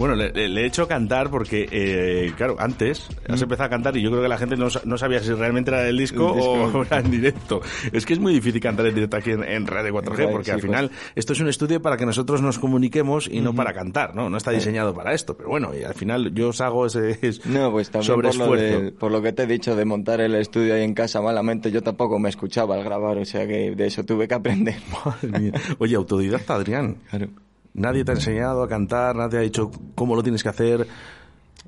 [0.00, 4.10] bueno, le, he hecho cantar porque, eh, claro, antes has empezado a cantar y yo
[4.10, 6.78] creo que la gente no, no sabía si realmente era del disco, El disco.
[6.78, 7.60] o era en directo.
[7.92, 10.44] Es que es muy difícil cantar en directo aquí en, en Radio 4G Radio, porque
[10.46, 10.64] sí, al pues.
[10.64, 14.28] final esto es un estudio para que nosotros nos comuniquemos y no para cantar, ¿no?
[14.28, 17.70] No está diseñado para esto, pero bueno, y al final yo os hago ese No,
[17.70, 20.74] pues también por lo, de- por lo que te he dicho de montar el estudio
[20.74, 24.02] ahí en casa malamente, yo tampoco me escuchaba al grabar, o sea que de eso
[24.04, 24.74] tuve que aprender.
[25.04, 25.52] Madre mía.
[25.78, 26.96] Oye, autodidacta, Adrián.
[27.08, 27.28] Claro.
[27.74, 30.86] Nadie te ha enseñado a cantar, nadie ha dicho cómo lo tienes que hacer.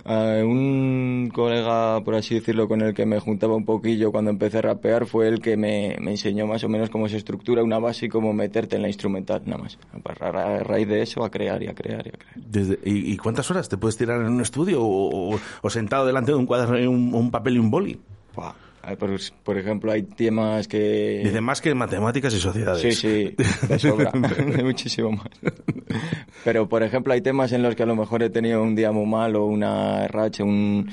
[0.04, 4.59] Ah, un colega, por así decirlo, con el que me juntaba un poquillo cuando empecé
[4.59, 7.80] a rapear fue el que me, me enseñó más o menos cómo se estructura una
[7.80, 9.78] base y cómo meterte en la instrumental, nada más.
[10.20, 12.34] A ra- a raíz de eso, a crear y a crear y a crear.
[12.36, 16.07] Desde- y, y cuántas horas te puedes tirar en un estudio o, o- o sentado
[16.07, 17.98] delante de un cuaderno, un, un papel y un boli?
[18.95, 19.11] Por,
[19.43, 21.22] por ejemplo, hay temas que...
[21.24, 22.80] Dice más que matemáticas y sociedades.
[22.80, 23.34] Sí, sí,
[23.68, 25.28] de sobra, de muchísimo más.
[26.45, 28.93] Pero, por ejemplo, hay temas en los que a lo mejor he tenido un día
[28.93, 30.89] muy mal o una racha, un...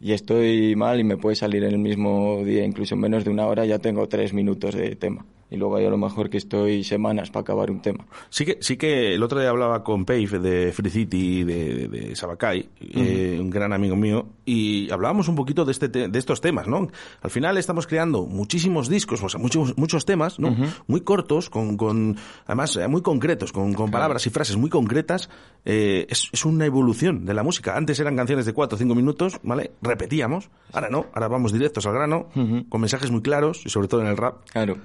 [0.00, 3.30] y estoy mal y me puede salir en el mismo día, incluso en menos de
[3.30, 5.24] una hora ya tengo tres minutos de tema.
[5.50, 8.06] Y luego hay a lo mejor que estoy semanas para acabar un tema.
[8.28, 11.88] Sí que, sí que el otro día hablaba con Pave de Free City, de, de,
[11.88, 16.18] de Sabacay, eh, un gran amigo mío, y hablábamos un poquito de, este te- de
[16.18, 16.88] estos temas, ¿no?
[17.22, 20.54] Al final estamos creando muchísimos discos, o sea, muchos, muchos temas, ¿no?
[20.86, 25.30] Muy cortos, con, con además eh, muy concretos, con, con palabras y frases muy concretas.
[25.64, 27.76] Eh, es, es una evolución de la música.
[27.76, 29.72] Antes eran canciones de cuatro o cinco minutos, ¿vale?
[29.80, 30.50] Repetíamos.
[30.72, 32.28] Ahora no, ahora vamos directos al grano,
[32.68, 34.44] con mensajes muy claros, y sobre todo en el rap.
[34.52, 34.76] Claro.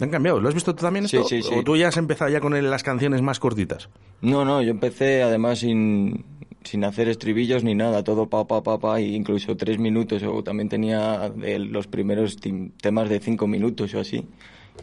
[0.00, 0.40] ¿Han cambiado?
[0.40, 1.28] ¿Lo has visto tú también Sí, esto?
[1.28, 1.54] sí, sí.
[1.54, 3.88] ¿O tú ya has empezado ya con las canciones más cortitas?
[4.20, 6.24] No, no, yo empecé además sin,
[6.64, 10.42] sin hacer estribillos ni nada, todo pa, pa, pa, pa, e incluso tres minutos, o
[10.42, 12.36] también tenía de los primeros
[12.80, 14.26] temas de cinco minutos o así,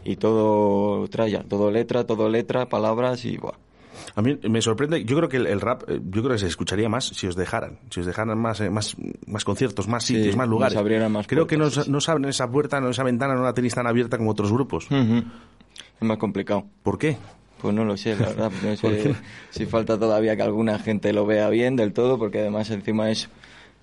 [0.04, 3.54] y todo traya, todo letra, todo letra, palabras y buah.
[4.14, 6.46] A mí me sorprende, yo creo que el, el rap, eh, yo creo que se
[6.46, 8.96] escucharía más si os dejaran, si os dejaran más, eh, más,
[9.26, 10.76] más conciertos, más Sí, sitios, más lugares.
[11.10, 13.86] más creo que nos, nos abren esa puerta, no, esa ventana, no la tenéis tan
[13.86, 14.86] abierta como otros grupos.
[14.90, 15.22] Ujú.
[16.00, 16.64] Es más complicado.
[16.82, 17.16] ¿Por qué?
[17.60, 18.50] Pues no lo sé, la verdad.
[18.62, 19.14] No ¿Por sé
[19.50, 23.28] si falta todavía que alguna gente lo vea bien del todo, porque además encima es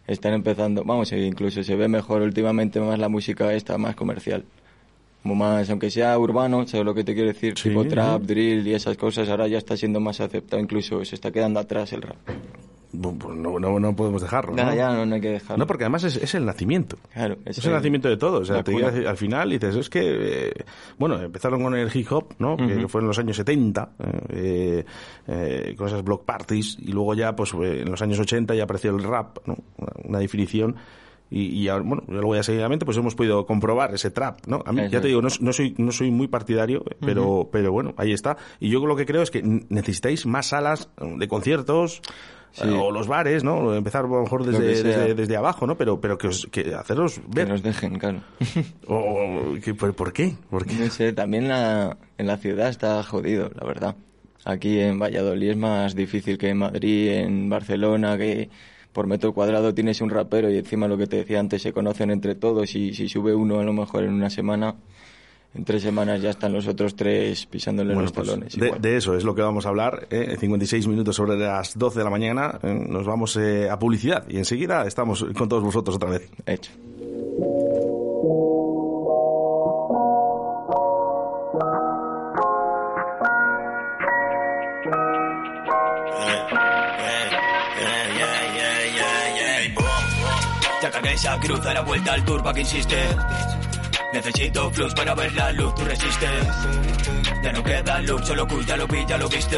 [0.08, 4.44] están empezando, vamos, e incluso se ve mejor últimamente más la música esta, más comercial.
[5.22, 7.54] Como más, aunque sea urbano, ¿sabes lo que te quiero decir?
[7.58, 8.28] Sí, tipo trap, sí.
[8.28, 11.92] drill y esas cosas, ahora ya está siendo más aceptado, incluso se está quedando atrás
[11.94, 12.16] el rap.
[12.92, 14.56] Pues no, no, no podemos dejarlo.
[14.56, 14.74] Ya, ¿no?
[14.76, 15.58] ya, no, no hay que dejarlo.
[15.58, 16.98] No, porque además es, es el nacimiento.
[17.14, 18.40] Claro, Es el nacimiento de todo.
[18.40, 20.54] O sea, te digas, al final dices, es que, eh,
[20.98, 22.58] bueno, empezaron con el hip hop, ¿no?
[22.58, 22.88] Que Ujú.
[22.88, 23.92] fue en los años 70,
[24.30, 24.84] eh,
[25.28, 28.90] eh, con esas block parties, y luego ya, pues en los años 80 ya apareció
[28.96, 29.56] el rap, ¿no?
[29.78, 30.76] Una, una definición.
[31.32, 34.64] Y, y ahora, bueno, yo luego ya seguidamente, pues hemos podido comprobar ese trap, ¿no?
[34.66, 37.94] A mí, ya te digo, no, no soy, no soy muy partidario, pero, pero bueno,
[37.98, 38.38] ahí está.
[38.60, 42.02] Y yo lo que creo es que necesitáis más salas eh, de conciertos,
[42.52, 42.68] Sí.
[42.68, 43.76] eh, o los bares, ¿no?
[43.76, 45.78] Empezar a lo mejor Lo que desde, desde, desde abajo, ¿no?
[45.78, 47.50] Pero, pero que, os, que haceros Que ver.
[47.50, 48.22] nos dejen, claro.
[48.88, 50.34] O, o- que- ¿por, por qué?
[50.50, 50.74] ¿Por qué?
[50.74, 53.96] No sé, también la, en la ciudad está jodido, la verdad.
[54.46, 58.50] Aquí en Valladolid es más difícil que en Madrid, en Barcelona, que
[58.94, 62.12] por metro cuadrado tienes un rapero y encima lo que te decía antes se conocen
[62.12, 64.76] entre todos y si sube uno a lo mejor en una semana
[65.56, 68.56] en tres semanas ya están los otros tres pisándole Bueno, los pues, talones.
[68.56, 70.08] de, de eso es lo que vamos a hablar.
[70.12, 70.36] ¿eh?
[70.40, 72.60] 56 minutos sobre las 12 de la mañana.
[72.62, 76.30] eh, nos vamos eh, a publicidad y enseguida estamos con todos vosotros otra vez.
[76.46, 76.72] Hecho.
[90.90, 93.16] Ya cargué esa cruz la vuelta al tour pa' que insistes.
[94.12, 96.48] Necesito flux para ver la luz, tú resistes.
[97.44, 99.58] Ya no queda luz, solo Q, ya lo vi, ya lo viste.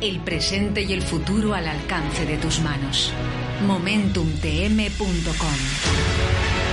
[0.00, 3.12] El presente y el futuro al alcance de tus manos.
[3.66, 6.65] MomentumTM.com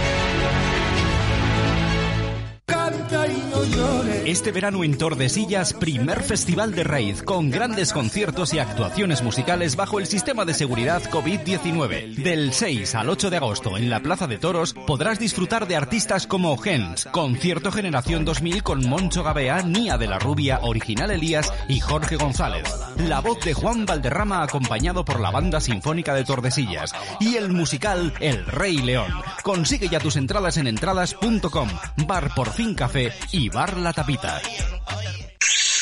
[4.26, 10.00] Este verano en Tordesillas, primer festival de raíz con grandes conciertos y actuaciones musicales bajo
[10.00, 12.16] el sistema de seguridad COVID-19.
[12.16, 16.26] Del 6 al 8 de agosto en la Plaza de Toros podrás disfrutar de artistas
[16.26, 21.80] como Gens, Concierto Generación 2000 con Moncho Gabea, Nia de la Rubia, Original Elías y
[21.80, 22.64] Jorge González.
[23.08, 28.14] La voz de Juan Valderrama acompañado por la Banda Sinfónica de Tordesillas y el musical
[28.20, 29.12] El Rey León.
[29.44, 31.70] Consigue ya tus entradas en entradas.com,
[32.08, 34.42] Bar Por Fin Café y Bar La Tapita.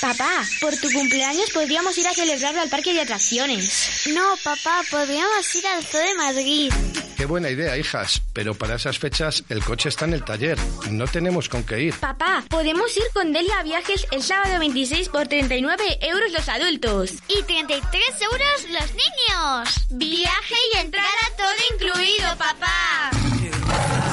[0.02, 4.08] Papá, por tu cumpleaños podríamos ir a celebrarlo al parque de atracciones.
[4.14, 6.74] No, papá, podríamos ir al Zoo de Madrid.
[7.16, 10.58] Qué buena idea, hijas, pero para esas fechas el coche está en el taller.
[10.90, 11.94] No tenemos con qué ir.
[11.94, 17.12] Papá, podemos ir con Delia Viajes el sábado 26 por 39 euros los adultos.
[17.30, 19.88] Y 33 euros los niños.
[19.92, 21.08] Viaje y entrada
[21.38, 23.12] todo incluido, papá.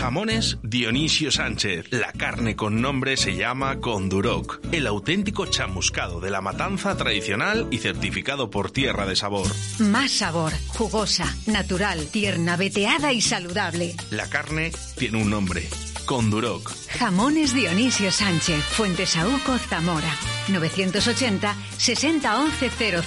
[0.00, 1.88] Jamones Dionisio Sánchez.
[1.90, 4.58] La carne con nombre se llama Conduroc.
[4.72, 9.46] El auténtico chamuscado de la matanza tradicional y certificado por Tierra de Sabor.
[9.78, 13.94] Más sabor, jugosa, natural, tierna, veteada y saludable.
[14.10, 15.68] La carne tiene un nombre.
[16.06, 16.72] Conduroc.
[16.98, 20.16] Jamones Dionisio Sánchez, Fuentesauco, Zamora.
[20.48, 23.02] 980 60 11 00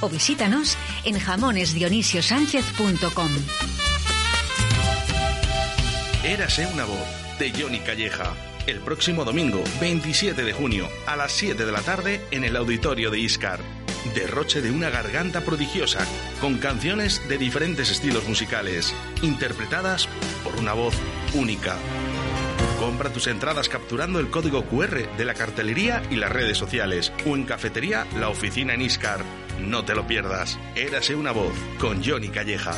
[0.00, 3.30] o visítanos en jamonesdionisiosánchez.com.
[6.24, 7.04] Érase una voz
[7.40, 8.32] de Johnny Calleja.
[8.68, 13.10] El próximo domingo, 27 de junio, a las 7 de la tarde, en el auditorio
[13.10, 13.58] de Iscar.
[14.14, 16.06] Derroche de una garganta prodigiosa,
[16.40, 20.08] con canciones de diferentes estilos musicales, interpretadas
[20.44, 20.94] por una voz
[21.34, 21.74] única.
[22.78, 27.34] Compra tus entradas capturando el código QR de la cartelería y las redes sociales, o
[27.34, 29.24] en cafetería La Oficina en Iscar.
[29.60, 30.56] No te lo pierdas.
[30.76, 32.74] Érase una voz, con Johnny Calleja.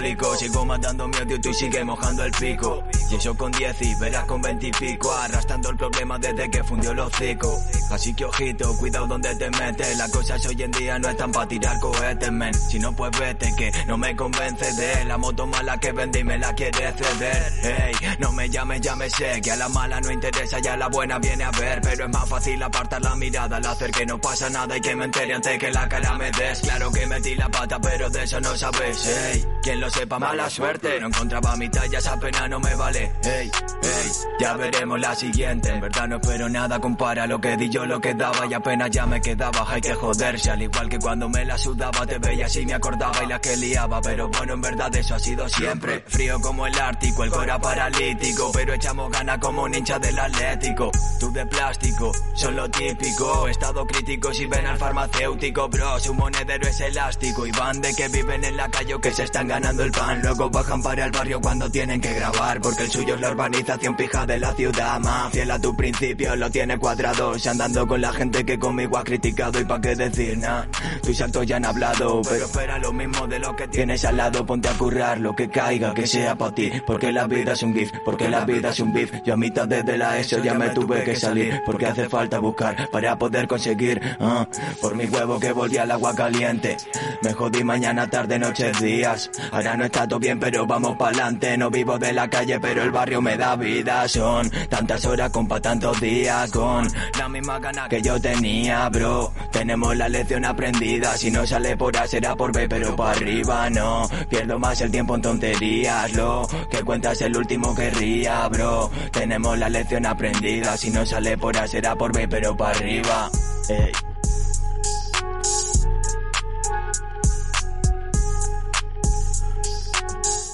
[0.00, 0.36] Complico.
[0.36, 1.52] Sigo matando mi odio, tú
[1.84, 2.82] mojando el pico.
[3.12, 5.12] Eso con 10 y verás con 20 y pico.
[5.12, 7.60] Arrastrando el problema desde que fundió el hocico.
[7.90, 9.98] Así que ojito, cuidado donde te metes.
[9.98, 12.54] Las cosas hoy en día no están para tirar cohetes, men.
[12.54, 16.38] Si no, pues vete, que no me convence de la moto mala que vendí me
[16.38, 17.52] la quiere ceder.
[17.62, 20.88] Ey, no me llames, ya me sé que a la mala no interesa, ya la
[20.88, 21.80] buena viene a ver.
[21.82, 24.96] Pero es más fácil apartar la mirada al hacer que no pasa nada y que
[24.96, 26.60] me entere antes que la cara me des.
[26.60, 29.06] Claro que metí la pata, pero de eso no sabes.
[29.06, 30.98] Ey, quien lo sepa, mala suerte.
[31.00, 32.99] No encontraba mi talla, esa pena no me vale.
[33.02, 33.50] Ey,
[33.82, 35.70] ey, ya veremos la siguiente.
[35.70, 38.90] En verdad no espero nada, compara lo que di yo, lo que daba y apenas
[38.90, 39.64] ya me quedaba.
[39.68, 43.24] Hay que joderse, al igual que cuando me la sudaba, te veía así me acordaba
[43.24, 44.00] y la que liaba.
[44.00, 46.04] Pero bueno, en verdad eso ha sido siempre.
[46.06, 48.50] Frío como el Ártico, el cora paralítico.
[48.52, 50.90] Pero echamos gana como un hincha del Atlético.
[51.18, 53.48] Tú de plástico, son lo típico.
[53.48, 55.98] Estado crítico si ven al farmacéutico, bro.
[56.00, 57.46] Su monedero es elástico.
[57.46, 60.20] Y van de que viven en la calle o que se están ganando el pan.
[60.22, 62.60] Luego bajan para el barrio cuando tienen que grabar.
[62.60, 65.00] Porque suyo es la urbanización pija de la ciudad.
[65.00, 67.38] Más fiel a tu principio, lo tiene cuadrado.
[67.38, 69.60] Se andando con la gente que conmigo ha criticado.
[69.60, 70.64] Y pa' qué decir, nah.
[71.02, 72.22] Tus actos ya han hablado.
[72.28, 74.44] Pero espera lo mismo de lo que tienes al lado.
[74.44, 76.70] Ponte a currar lo que caiga, que sea para ti.
[76.86, 79.12] Porque la vida es un gif, porque la vida es un beef.
[79.24, 81.62] Yo a mitad desde la ESO ya me tuve que salir.
[81.64, 84.00] Porque hace falta buscar para poder conseguir.
[84.18, 84.46] ah,
[84.80, 86.76] por mi huevo que volví al agua caliente.
[87.22, 89.30] Me jodí mañana, tarde, noches, días.
[89.52, 91.56] Ahora no está todo bien, pero vamos pa'lante.
[91.56, 94.08] No vivo de la calle, pero el barrio me da vida.
[94.08, 96.50] Son tantas horas, compa, tantos días.
[96.50, 99.32] Con la misma gana que yo tenía, bro.
[99.50, 101.16] Tenemos la lección aprendida.
[101.16, 104.08] Si no sale por A, será por B, pero para arriba no.
[104.28, 106.12] Pierdo más el tiempo en tonterías.
[106.12, 108.90] Lo que cuentas el último que ría, bro.
[109.12, 110.76] Tenemos la lección aprendida.
[110.76, 113.30] Si no sale por A, será por B, pero para arriba.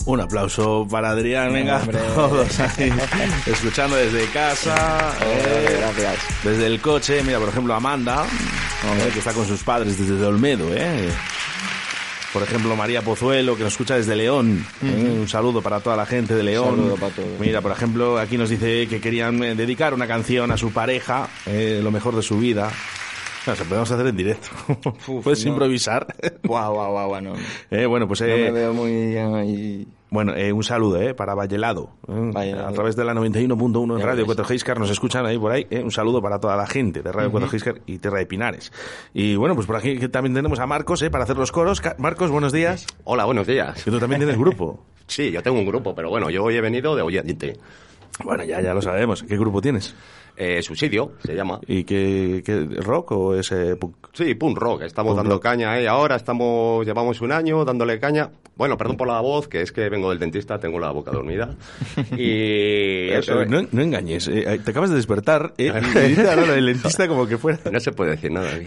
[0.06, 1.80] Un aplauso para Adrián, venga,
[2.14, 2.92] todos ahí,
[3.44, 5.80] escuchando desde casa, eh,
[6.44, 8.24] desde el coche, mira, por ejemplo, Amanda,
[9.12, 11.08] que está con sus padres desde Olmedo, eh.
[12.32, 14.64] Por ejemplo, María Pozuelo, que nos escucha desde León.
[14.84, 16.76] eh, Un saludo para toda la gente de León.
[16.76, 17.40] Saludo para todos.
[17.40, 21.28] Mira, por ejemplo, aquí nos dice que querían eh, dedicar una canción a su pareja,
[21.46, 22.70] eh, lo mejor de su vida.
[23.46, 24.48] No, se podemos hacer en directo.
[25.22, 25.52] Puedes no.
[25.52, 26.06] improvisar.
[26.44, 27.32] Guau, guau, guau, no.
[27.70, 29.86] Eh, bueno, pues No eh, me veo muy.
[30.10, 31.90] Bueno, eh, un saludo eh, para Vallelado.
[32.08, 34.26] eh, A través de la 91.1 en Radio ves.
[34.26, 35.66] 4 Giscar nos escuchan ahí por ahí.
[35.70, 38.72] eh, un saludo para toda la gente de Radio 4 Giscar y Tierra de Pinares.
[39.14, 41.82] Y bueno, pues por aquí que también tenemos a Marcos eh, para hacer los coros.
[41.98, 42.86] Marcos, buenos días.
[43.04, 43.82] Hola, buenos días.
[43.82, 44.84] Que tú también tienes grupo.
[45.08, 47.56] Sí, yo tengo un grupo, pero bueno, yo hoy he venido de oyente.
[48.24, 49.22] Bueno, ya, ya lo sabemos.
[49.22, 49.94] ¿Qué grupo tienes?
[50.36, 51.60] Eh, Subsidio, se llama.
[51.66, 53.96] ¿Y qué, qué rock o es eh, punk?
[54.12, 54.82] Sí, punk rock.
[54.82, 55.42] Estamos Punk dando rock.
[55.42, 55.88] caña, ¿eh?
[55.88, 58.30] Ahora estamos, llevamos un año dándole caña.
[58.56, 61.54] Bueno, perdón por la voz, que es que vengo del dentista, tengo la boca dormida.
[62.16, 65.70] Y Eh, eso, no, no engañes, eh, te acabas de despertar eh,
[66.56, 67.58] el dentista como que fuera.
[67.70, 68.66] No se puede decir nada aquí.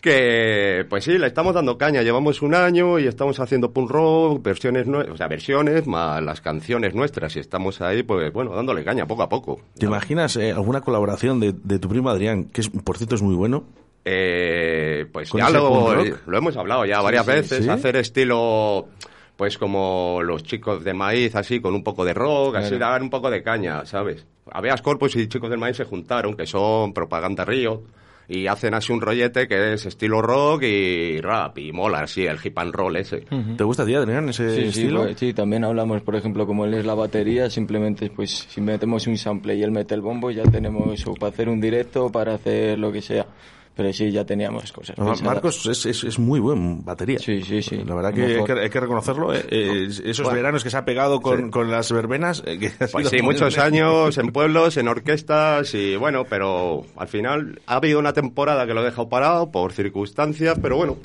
[0.00, 2.02] que, pues sí, le estamos dando caña.
[2.02, 6.94] Llevamos un año y estamos haciendo punk rock, versiones, o sea, versiones más las canciones
[6.94, 7.36] nuestras.
[7.36, 9.60] Y estamos ahí, pues bueno, dándole caña poco a poco.
[9.78, 13.22] ¿Te imaginas eh, alguna colaboración de, de tu primo Adrián, que es, por cierto es
[13.22, 13.64] muy bueno?
[14.04, 16.18] Eh, pues ¿Con ya lo, rock?
[16.26, 17.70] lo hemos hablado ya varias sí, veces, sí.
[17.70, 18.88] hacer estilo
[19.36, 22.92] pues como los chicos de maíz, así, con un poco de rock, así, Claro.
[22.92, 24.26] dar un poco de caña, ¿sabes?
[24.50, 27.82] Aveas Corpus y Chicos del Maíz se juntaron, que son Propaganda Río,
[28.30, 32.38] y hacen así un rollete que es estilo rock y rap, y mola así, el
[32.42, 33.24] hip and roll ese.
[33.56, 35.02] ¿Te gusta a ti, Adrián, ese Sí, sí, estilo?
[35.02, 39.06] pues, sí, también hablamos, por ejemplo, como él es la batería, simplemente pues si metemos
[39.08, 42.34] un sample y él mete el bombo, ya tenemos o para hacer un directo, para
[42.34, 43.26] hacer lo que sea.
[43.76, 44.98] Pero sí, ya teníamos cosas.
[44.98, 45.14] No.
[45.22, 47.18] Marcos es, es, es muy buen batería.
[47.18, 47.76] Sí, sí, sí.
[47.86, 49.32] La verdad que hay, que hay que reconocerlo.
[49.32, 50.36] eh, eh, esos Bueno.
[50.36, 51.50] veranos que se ha pegado con, Sí.
[51.50, 52.42] con las verbenas.
[52.46, 53.66] eh, que Pues sí, muchos bien.
[53.66, 58.74] años en pueblos, en orquestas y bueno, pero al final ha habido una temporada que
[58.74, 60.96] lo he dejado parado por circunstancias, pero bueno,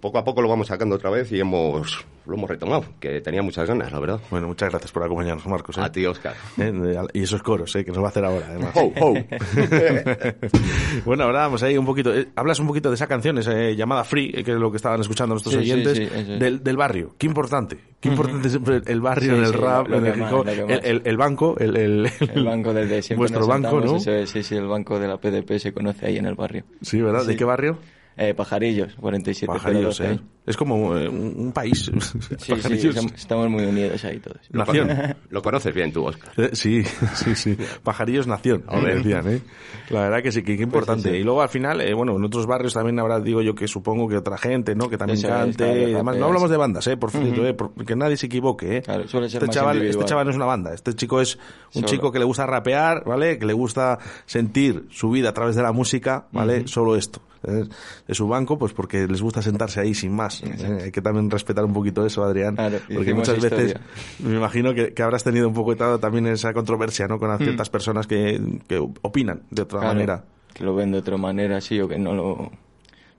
[0.00, 3.42] poco a poco lo vamos sacando otra vez y hemos lo hemos retomado, que tenía
[3.42, 4.20] muchas ganas, la verdad.
[4.30, 5.78] Bueno, muchas gracias por acompañarnos, Marcos.
[5.78, 5.80] eh.
[5.82, 6.34] A ti, Oscar.
[6.58, 6.72] Eh,
[7.14, 8.72] y esos coros eh, que nos va a hacer ahora, además.
[8.76, 9.14] Ho, ho.
[11.04, 12.14] bueno, ahora vamos ahí un poquito.
[12.14, 14.76] eh, hablas un poquito de esa canción eh, llamada Free, eh, que es lo que
[14.76, 16.38] estaban escuchando nuestros Sí, sí, oyentes, sí, es.
[16.38, 17.14] del, del barrio.
[17.18, 17.78] Qué importante.
[18.00, 20.80] Qué importante siempre el barrio Sí, en el sí, rap, en el más, el, más.
[20.84, 23.96] el- el banco, el, el, El banco del de siempre vuestro banco, sentamos, ¿no?
[23.98, 26.64] eso es, sí, sí, el banco de la PDP se conoce ahí en el barrio.
[26.80, 27.24] Sí, ¿verdad?
[27.26, 27.38] ¿De Sí.
[27.38, 27.78] qué barrio?
[28.22, 30.08] Eh, Pajarillos, 47 Pajarillos, ¿eh?
[30.08, 30.20] 12.
[30.46, 31.84] Es como eh, un un país.
[31.86, 32.84] Sí, sí, Pajarillos.
[32.96, 34.36] estamos- estamos muy unidos ahí todos.
[34.50, 34.90] Nación.
[35.30, 36.30] Lo conoces bien tú, Oscar.
[36.36, 37.56] Eh, Sí, sí, sí.
[37.82, 39.40] Pajarillos Nación, decían, ¿eh?
[39.88, 41.08] La verdad que sí, que, que importante.
[41.08, 41.20] sí, sí.
[41.20, 44.06] Y luego al final, eh, bueno, en otros barrios también habrá, digo yo, que supongo
[44.06, 44.90] que otra gente, ¿no?
[44.90, 46.16] Que también Eso cante claro, y demás.
[46.18, 46.98] No hablamos de bandas, ¿eh?
[46.98, 47.44] Por cierto, Ujú.
[47.46, 48.82] eh, por- que nadie se equivoque, ¿eh?
[49.06, 50.74] suele ser este, más chaval, este chaval no es una banda.
[50.74, 51.36] Este chico es
[51.68, 51.86] un Solo.
[51.86, 53.38] chico que le gusta rapear, ¿vale?
[53.38, 56.68] Que le gusta sentir su vida a través de la música, ¿vale?
[56.68, 57.22] Solo esto.
[57.44, 57.64] ¿Eh?
[58.06, 60.42] De su banco, pues porque les gusta sentarse ahí sin más.
[60.42, 60.80] ¿eh?
[60.84, 62.56] Hay que también respetar un poquito eso, Adrián.
[62.56, 63.74] porque hicimos muchas veces
[64.20, 67.18] me imagino que, que habrás tenido un poco también esa controversia, ¿no?
[67.18, 69.82] Con ciertas personas que, que opinan de otra Mm.
[69.82, 70.24] Claro, manera.
[70.52, 72.50] Que lo ven de otra manera, sí, o que no lo,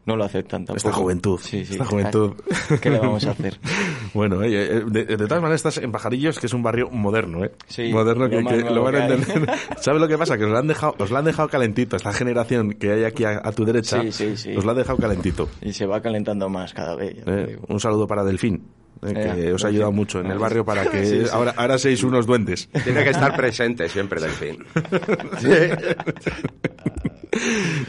[0.05, 0.77] no lo aceptan tampoco.
[0.89, 1.39] Esta juventud.
[1.41, 1.73] Sí, sí.
[1.73, 2.33] Esta juventud.
[2.81, 3.59] ¿Qué le vamos a hacer?
[4.13, 7.51] Bueno, eh, de, de todas maneras estás en Pajarillos, que es un barrio moderno, ¿eh?
[7.67, 9.49] Sí, moderno que, que lo van a entender.
[9.79, 10.37] ¿Sabes lo que pasa?
[10.37, 11.95] Que os lo han dejado, os lo han dejado calentito.
[11.95, 14.53] Esta generación que hay aquí a, a tu derecha, Sí, sí, sí.
[14.53, 15.47] os lo han dejado calentito.
[15.61, 17.23] Y se va calentando más cada vez.
[17.25, 18.65] Eh, un saludo para Delfín,
[19.03, 21.29] eh, que Eh, os ha ayudado mucho en el barrio para que Sí, sí.
[21.31, 22.69] ahora ahora seáis unos duendes.
[22.83, 24.63] Tiene que estar presente siempre, Delfín.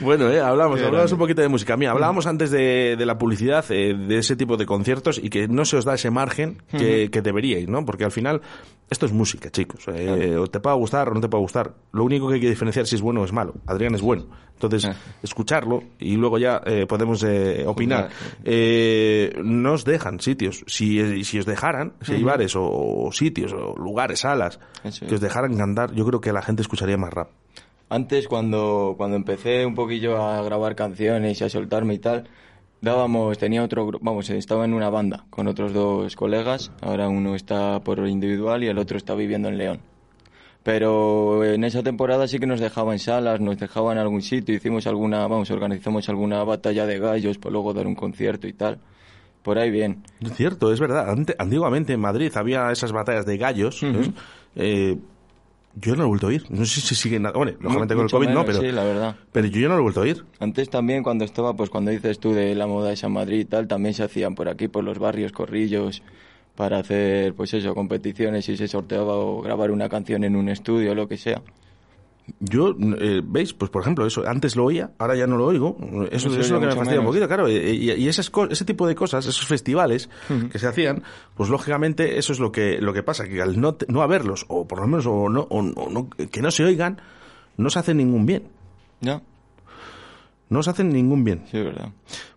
[0.01, 1.77] Bueno, eh, hablamos, hablamos un poquito de música.
[1.77, 5.49] Mira, hablábamos antes de, de la publicidad, eh, de ese tipo de conciertos y que
[5.49, 7.85] no se os da ese margen que, que deberíais, ¿no?
[7.85, 8.41] Porque al final
[8.93, 9.85] esto es música, chicos.
[9.89, 11.75] Eh, O te puede gustar o no te puede gustar.
[11.93, 13.55] Lo único que hay que diferenciar si es bueno o es malo.
[13.67, 14.27] Adrián es bueno.
[14.55, 14.89] Entonces,
[15.25, 18.11] escucharlo y luego ya eh, podemos eh, opinar.
[18.45, 20.63] Eh, no os dejan sitios.
[20.69, 25.17] Si, si os dejaran, si hay bares o, o sitios o lugares, salas, Eso que
[25.17, 27.29] os dejaran cantar, yo creo que la gente escucharía más rap.
[27.89, 32.29] Antes, cuando, cuando empecé un poquillo a grabar canciones y a soltarme y tal,
[32.83, 37.35] dábamos, tenía otro grupo, vamos, estaba en una banda con otros dos colegas, ahora uno
[37.35, 39.81] está por individual y el otro está viviendo en León.
[40.63, 44.87] Pero en esa temporada sí que nos dejaban salas, nos dejaban en algún sitio, hicimos
[44.87, 48.79] alguna, vamos, organizamos alguna batalla de gallos, para luego dar un concierto y tal.
[49.43, 50.05] Por ahí bien.
[50.35, 51.11] Cierto, es verdad.
[51.11, 53.83] Ante- antiguamente en Madrid había esas batallas de gallos.
[54.55, 54.97] Eh,
[55.75, 56.45] yo no lo he vuelto a oír.
[56.51, 57.23] No sé si siguen.
[57.35, 58.61] Bueno, lógicamente con el COVID no, pero.
[58.61, 59.17] Sí, la verdad.
[59.33, 60.25] Pero yo no lo he vuelto a oír.
[60.39, 63.45] Antes también cuando estaba, pues cuando dices tú de la moda esa en Madrid y
[63.45, 66.03] tal, también se hacían por aquí, por los barrios, corrillos,
[66.57, 70.95] para hacer, pues eso, competiciones y se sorteaba o grabar una canción en un estudio,
[70.95, 71.43] lo que sea.
[72.41, 73.53] Yo, eh, ¿veis?
[73.53, 75.77] Pues por ejemplo, eso antes lo oía, ahora ya no lo oigo.
[76.11, 77.49] Eso, No eso es lo que me fastidia un poquito, claro.
[77.49, 77.55] Y,
[77.93, 80.09] y esas co- ese tipo de cosas, esos festivales
[80.51, 81.03] que se hacían,
[81.37, 84.45] pues lógicamente eso es lo que, lo que pasa, que al no, te- no haberlos,
[84.49, 87.01] o por lo menos o no, o- o no- que no se oigan,
[87.57, 88.45] no se hace ningún bien.
[89.01, 89.23] No.
[90.53, 91.45] No se hacen ningún bien.
[91.51, 91.89] Sí, verdad.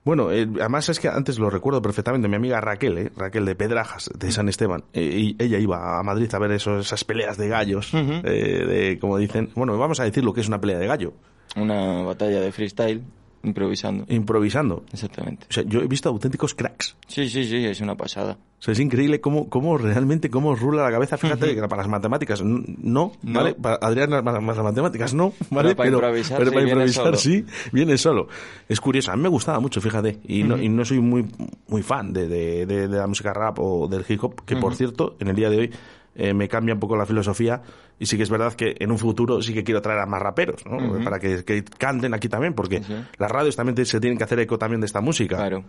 [0.06, 3.56] Bueno, eh, además es que antes lo recuerdo perfectamente, mi amiga Raquel, eh, Raquel de
[3.56, 7.50] Pedrajas, de San Esteban, eh, y ella iba a Madrid a ver esas peleas de
[7.50, 10.88] gallos, eh, de, como dicen, bueno, vamos a decir lo que es una pelea de
[10.88, 11.14] gallo.
[11.58, 13.04] Una batalla de freestyle,
[13.46, 14.06] improvisando.
[14.10, 14.84] Improvisando.
[14.92, 15.46] Exactamente.
[15.50, 16.96] O sea, yo he visto auténticos cracks.
[17.08, 18.38] Sí, sí, sí, es una pasada.
[18.60, 21.18] O sea, es increíble cómo, cómo realmente cómo rula la cabeza.
[21.18, 23.12] Fíjate que para las matemáticas no, No.
[23.22, 23.54] ¿vale?
[23.54, 25.76] Para Adrián las, las matemáticas no, ¿vale?
[25.76, 27.18] para improvisar, pero sí, para viene improvisar solo.
[27.18, 28.28] sí, viene solo.
[28.68, 30.18] Es curioso, a mí me gustaba mucho, fíjate.
[30.28, 31.26] Y, no, y no soy muy,
[31.68, 34.74] muy fan de, de, de- de la música rap o del hip hop, que por
[34.76, 35.72] cierto, en el día de hoy
[36.16, 37.62] eh, me cambia un poco la filosofía
[38.00, 40.22] y sí que es verdad que en un futuro sí que quiero traer a más
[40.22, 41.04] raperos, ¿no?
[41.04, 42.82] Para que, que canten aquí también, porque
[43.18, 45.38] las radios también te- se tienen que hacer eco también de esta música.
[45.38, 45.64] Claro.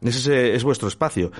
[0.00, 1.30] Ese es vuestro espacio.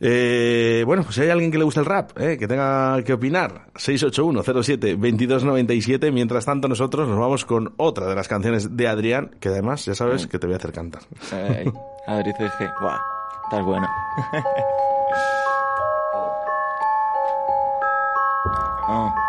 [0.00, 3.12] Eh, bueno, pues si hay alguien que le gusta el rap, eh, que tenga que
[3.12, 6.10] opinar, 681-07-2297.
[6.12, 9.94] Mientras tanto, nosotros nos vamos con otra de las canciones de Adrián, que además ya
[9.94, 11.02] sabes que te voy a hacer cantar.
[11.30, 11.70] Ay,
[12.06, 12.98] Adri CG, guau,
[13.44, 13.88] estás buena.
[18.86, 19.23] Ah.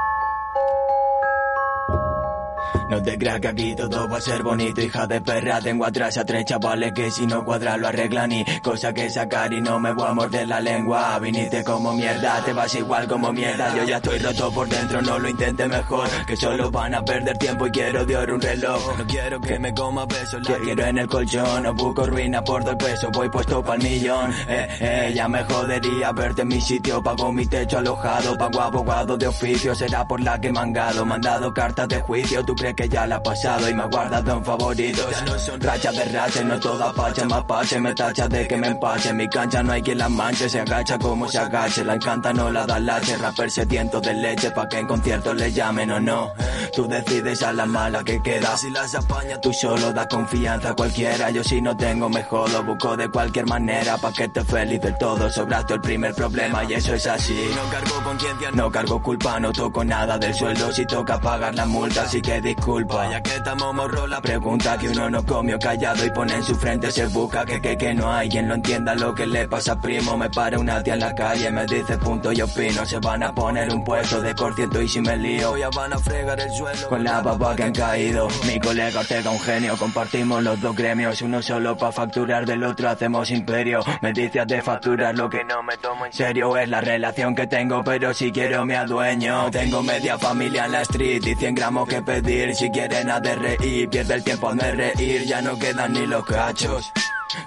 [2.95, 5.59] No te creas que aquí todo va a ser bonito, hija de perra.
[5.59, 9.51] Tengo atrás a tres chavales que si no cuadra lo arreglan y cosa que sacar
[9.51, 11.19] y no me voy a morder la lengua.
[11.19, 13.75] Viniste como mierda, te vas igual como mierda.
[13.75, 16.07] Yo ya estoy roto por dentro, no lo intente mejor.
[16.25, 18.97] Que solo van a perder tiempo y quiero de oro un reloj.
[18.97, 21.63] No quiero que me coma besos, la quiero en el colchón.
[21.63, 24.31] No busco ruina por dos pesos, voy puesto pa'l millón.
[24.47, 27.03] Eh, eh, ya me jodería verte en mi sitio.
[27.03, 29.75] Pago mi techo alojado, pago abogado de oficio.
[29.75, 32.45] Será por la que he mangado, mandado cartas de juicio.
[32.45, 35.09] Tú crees que ya la ha pasado y me ha guardado en favoritos.
[35.11, 37.79] Ya no son rachas de rache, no toda pacha, más pache.
[37.79, 39.13] Me tacha de que me empache.
[39.13, 41.83] Mi cancha no hay quien la manche, se agacha como se agache.
[41.83, 43.17] La encanta, no la da lache.
[43.17, 46.31] Rapper sediento de leche, pa' que en conciertos le llamen o no.
[46.75, 48.57] Tú decides a la mala que queda.
[48.57, 51.29] Si las apaña, tú solo da confianza a cualquiera.
[51.31, 52.63] Yo si no tengo, me jodo.
[52.63, 55.29] Busco de cualquier manera pa' que esté feliz del todo.
[55.29, 57.49] Sobraste el primer problema y eso es así.
[57.55, 60.71] No cargo conciencia, no cargo culpa, no toco nada del sueldo.
[60.71, 62.74] Si toca pagar la multa, así que disculpa.
[62.77, 66.55] Ya que estamos morro la pregunta que uno no comió callado y pone en su
[66.55, 69.79] frente se busca que que que no hay quien lo entienda lo que le pasa
[69.79, 70.17] primo.
[70.17, 72.85] Me para una tía en la calle, me dice punto y opino.
[72.85, 75.93] Se van a poner un puesto de por ciento y si me lío ya van
[75.93, 78.27] a fregar el suelo con la baba que han caído.
[78.45, 82.89] Mi colega Ortega un genio, compartimos los dos gremios, uno solo pa facturar del otro
[82.89, 83.79] hacemos imperio.
[84.01, 87.47] Me dice de facturar lo que no me tomo en serio es la relación que
[87.47, 89.49] tengo, pero si quiero me adueño.
[89.49, 92.53] Tengo media familia en la street y 100 gramos que pedir.
[92.71, 96.91] Quieren a de reír, pierde el tiempo de reír, ya no quedan ni los cachos.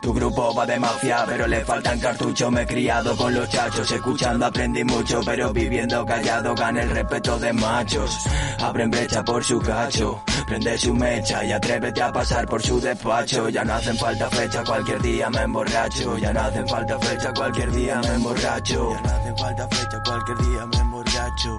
[0.00, 2.50] Tu grupo va de mafia, pero le faltan cartuchos.
[2.52, 7.38] Me he criado con los chachos, escuchando aprendí mucho, pero viviendo callado gana el respeto
[7.38, 8.26] de machos.
[8.60, 13.48] Abren brecha por su cacho, prende su mecha y atrévete a pasar por su despacho.
[13.48, 16.18] Ya no hacen falta fecha, cualquier día me emborracho.
[16.18, 18.92] Ya no hacen falta fecha, cualquier día me emborracho.
[18.92, 21.58] Ya no hacen falta fecha, cualquier día me emborracho.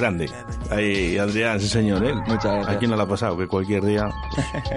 [0.00, 0.30] Grande.
[0.70, 2.14] Ahí, Adrián, sí señor, ¿eh?
[2.14, 2.68] Muchas gracias.
[2.68, 3.36] ¿A quién no le ha pasado?
[3.36, 4.08] Que cualquier día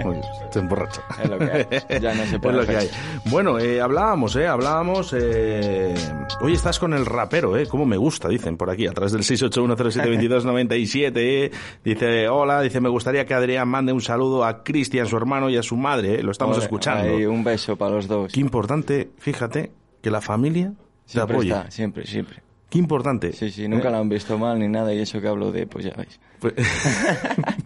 [0.02, 0.20] pues,
[0.52, 1.00] te emborracha.
[1.22, 2.00] Es lo que hay.
[2.00, 2.90] Ya no se pone Es lo que hay.
[3.30, 4.46] Bueno, eh, hablábamos, ¿eh?
[4.46, 5.14] Hablábamos...
[5.18, 5.94] Eh...
[6.42, 7.66] Hoy estás con el rapero, ¿eh?
[7.66, 11.12] Cómo me gusta, dicen por aquí, a través del 681072297.
[11.16, 11.50] ¿eh?
[11.82, 15.56] Dice, hola, dice, me gustaría que Adrián mande un saludo a Cristian, su hermano, y
[15.56, 16.22] a su madre, ¿eh?
[16.22, 17.16] Lo estamos Ole, escuchando.
[17.16, 18.30] ahí, un beso para los dos.
[18.32, 19.72] Qué importante, fíjate,
[20.02, 20.74] que la familia
[21.06, 21.50] te Siempre apoye.
[21.50, 22.43] está, siempre, siempre.
[22.74, 23.32] Qué importante.
[23.32, 23.92] Sí, sí, nunca ¿Eh?
[23.92, 26.18] lo han visto mal ni nada y eso que hablo de, pues ya veis.
[26.40, 26.54] Pues-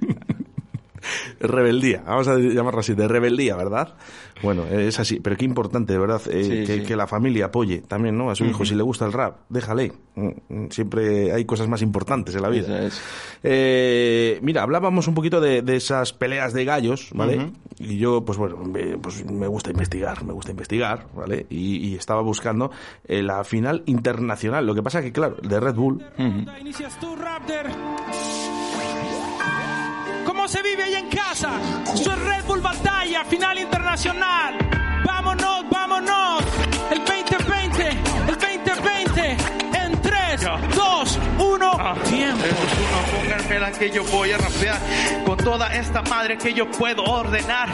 [1.40, 3.94] rebeldía, vamos a llamarlo así, de rebeldía, ¿verdad?
[4.43, 6.82] Bueno, es así, pero qué importante, de verdad, eh, Sí, que, sí.
[6.85, 8.31] que la familia apoye también, ¿no?
[8.31, 8.66] A su hijo, Ujú.
[8.66, 9.93] si le gusta el rap, déjale.
[10.15, 12.85] Mm, mm, Siempre hay cosas más importantes en la vida.
[12.85, 13.01] Es.
[13.43, 17.39] Eh, mira, hablábamos un poquito de, de esas peleas de gallos, ¿vale?
[17.39, 17.52] Ujú.
[17.81, 21.47] Y yo, pues bueno, me, pues me gusta investigar, me gusta investigar, ¿vale?
[21.51, 22.70] Y, y estaba buscando
[23.06, 24.66] eh, la final internacional.
[24.66, 26.05] Lo que pasa que, claro, de Red Bull,
[26.60, 27.66] Inicias tú, Raptor.
[30.49, 31.61] ¿Cómo se vive ahí en casa?
[31.93, 34.57] Es Red Bull Batalla, final internacional.
[35.05, 36.43] Vámonos, vámonos.
[36.91, 37.38] El 2020,
[41.39, 42.44] 2, 1, tiempo.
[43.16, 44.78] Pónganmela que yo voy a rapear
[45.24, 47.69] con toda esta madre que yo puedo ordenar.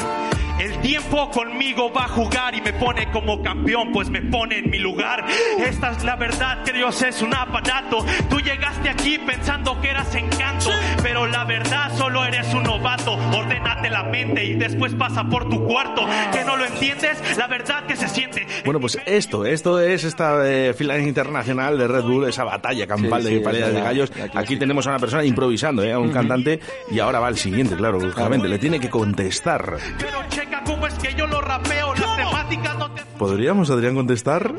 [0.58, 4.70] El tiempo conmigo va a jugar y me pone como campeón, pues me pone en
[4.70, 5.24] mi lugar.
[5.58, 8.04] Esta es la verdad que Dios es un aparato.
[8.30, 10.70] Tú llegaste aquí pensando que eras encanto,
[11.02, 13.14] pero la verdad solo eres un novato.
[13.14, 16.06] Ordénate la mente y después pasa por tu cuarto.
[16.32, 18.46] Que no lo entiendes, la verdad que se siente.
[18.64, 23.22] Bueno, pues esto, esto es esta eh, final internacional de Red Bull, esa batalla campal
[23.22, 24.12] Sí, de sí, peleas de gallos.
[24.34, 25.92] Aquí tenemos a una persona improvisando, ¿eh?
[25.92, 26.60] a un cantante,
[26.90, 29.76] y ahora va el siguiente, claro, lógicamente, le tiene que contestar.
[29.98, 31.94] Pero checa cómo es que yo lo rapeo.
[31.94, 34.54] Las temáticas no te ¿Podríamos, Adrián, contestar?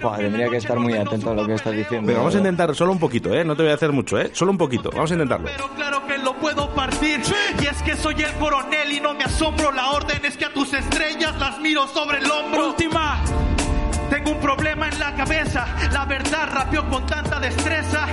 [0.00, 2.06] Buah, tendría que estar muy atento a lo que estás diciendo.
[2.06, 3.44] Venga, vamos a intentar solo un poquito, ¿eh?
[3.44, 4.30] No te voy a hacer mucho, ¿eh?
[4.32, 5.46] Solo un poquito, vamos a intentarlo.
[5.46, 7.20] Pero claro que lo puedo partir.
[7.60, 9.72] Y es que soy el coronel y no me asombro.
[9.72, 12.68] La orden es que a tus estrellas las miro sobre el hombro.
[12.68, 13.22] Última.
[14.14, 15.66] Tengo un problema en la cabeza.
[15.92, 18.06] La verdad rapeo con tanta destreza.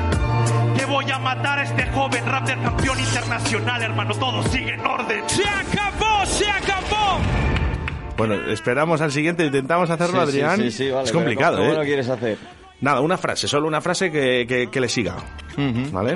[0.75, 4.15] Que voy a matar a este joven rap del campeón internacional, hermano.
[4.15, 5.29] Todo sigue en orden.
[5.29, 7.19] Se acabó, se acabó.
[8.17, 10.57] Bueno, esperamos al siguiente, intentamos hacerlo, Sí, Adrián.
[10.57, 11.75] sí, sí, vale, es complicado, ¿cómo ¿eh?
[11.77, 12.37] lo quieres hacer?
[12.79, 15.17] Nada, una frase, solo una frase que, que, que le siga.
[15.91, 16.15] ¿Vale?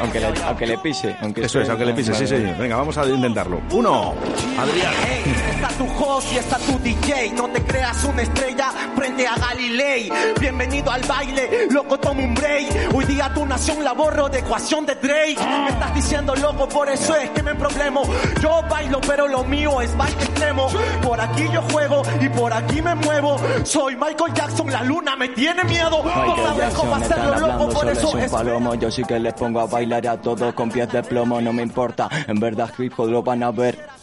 [0.00, 1.16] Aunque le, aunque le pise.
[1.22, 2.56] Aunque Eso es, aunque le pise, sí, señor.
[2.58, 3.60] Venga, vamos a intentarlo.
[3.70, 4.14] Uno,
[4.58, 4.92] Adrián.
[5.10, 7.32] Ey, está tu host y está tu DJ.
[7.32, 10.10] No te creas una estrella frente a Galilei.
[10.38, 12.94] Bienvenido al baile, loco, toma un break.
[12.94, 15.36] Hoy día tu nación la borro de ecuación de Drake.
[15.38, 18.02] Me estás diciendo loco, por eso es que me problemo.
[18.42, 20.68] Yo bailo, pero lo mío es baile extremo.
[21.02, 23.38] Por aquí yo juego y por aquí me muevo.
[23.64, 26.02] Soy Michael Jackson, la luna me tiene miedo.
[26.04, 28.30] No Michael sabes cómo hacerlo loco, hablando, por eso un es.
[28.30, 28.74] palomo.
[28.74, 31.62] Yo sí que les pongo a bailar a todos con pies de plomo, no me
[31.62, 32.08] importa.
[32.26, 33.95] En verdad, hijo, lo van a ver.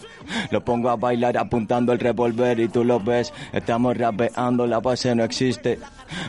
[0.52, 3.34] Lo pongo a bailar apuntando el revólver y tú lo ves.
[3.52, 5.80] Estamos rapeando, la base no existe.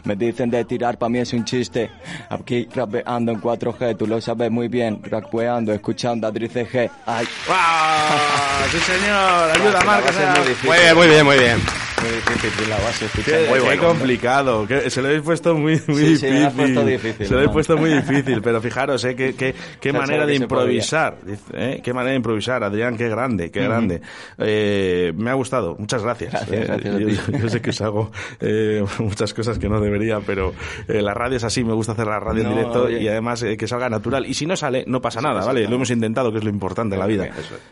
[0.05, 1.91] Me dicen de tirar, para mí es un chiste.
[2.31, 5.01] Aquí rapeando en 4G, tú lo sabes muy bien.
[5.03, 6.91] Rapeando, escuchando a Dri CG.
[7.07, 7.27] Ay.
[7.47, 8.69] ¡Wow!
[8.71, 9.51] ¡Sí, señor!
[9.55, 11.59] Ayuda, es muy bien, muy bien, muy bien.
[12.03, 13.83] Muy difícil la base, Qué, qué Muy bueno.
[13.89, 14.67] complicado.
[14.67, 16.31] que se lo habéis puesto muy, muy Sí, sí, difícil.
[16.35, 18.43] me has puesto difícil, Se lo habéis puesto muy difícil.
[18.43, 19.17] Pero fijaros, ¿eh?
[19.17, 21.17] Qué, qué, qué manera de improvisar.
[21.25, 21.81] dice, ¿eh?
[21.83, 22.97] Qué manera de improvisar, Adrián.
[22.99, 23.69] Qué grande, qué Ujú.
[23.89, 24.07] Grande.
[24.39, 25.77] Eh, me ha gustado.
[25.79, 26.33] Muchas gracias.
[26.33, 26.99] Gracias, Eh, gracias
[27.29, 30.53] yo, yo sé que os hago eh, muchas cosas que no debería, pero
[30.89, 31.65] eh, la radio es así.
[31.65, 33.03] Me gusta hacer la radio en No, directo oye.
[33.03, 34.27] y además eh, que salga natural.
[34.27, 35.67] Y si no sale, no pasa nada, ¿vale?
[35.69, 37.31] Lo hemos intentado, que es lo importante en la vida.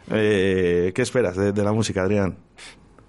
[0.08, 2.36] ¿Qué esperas de, de la música, Adrián?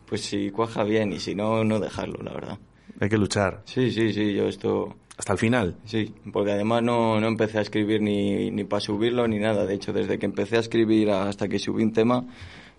[0.06, 2.58] Pues si cuaja bien y si no, no dejarlo, la verdad.
[3.00, 3.62] Hay que luchar.
[3.66, 4.96] Sí, sí, sí, yo esto...
[5.16, 5.76] Hasta el final.
[5.86, 9.64] Sí, porque además no, no empecé a escribir ni, ni para subirlo ni nada.
[9.68, 12.26] De hecho, desde que empecé a escribir hasta que subí un tema,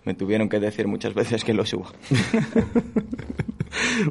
[0.05, 1.87] me tuvieron que decir muchas veces que lo suba.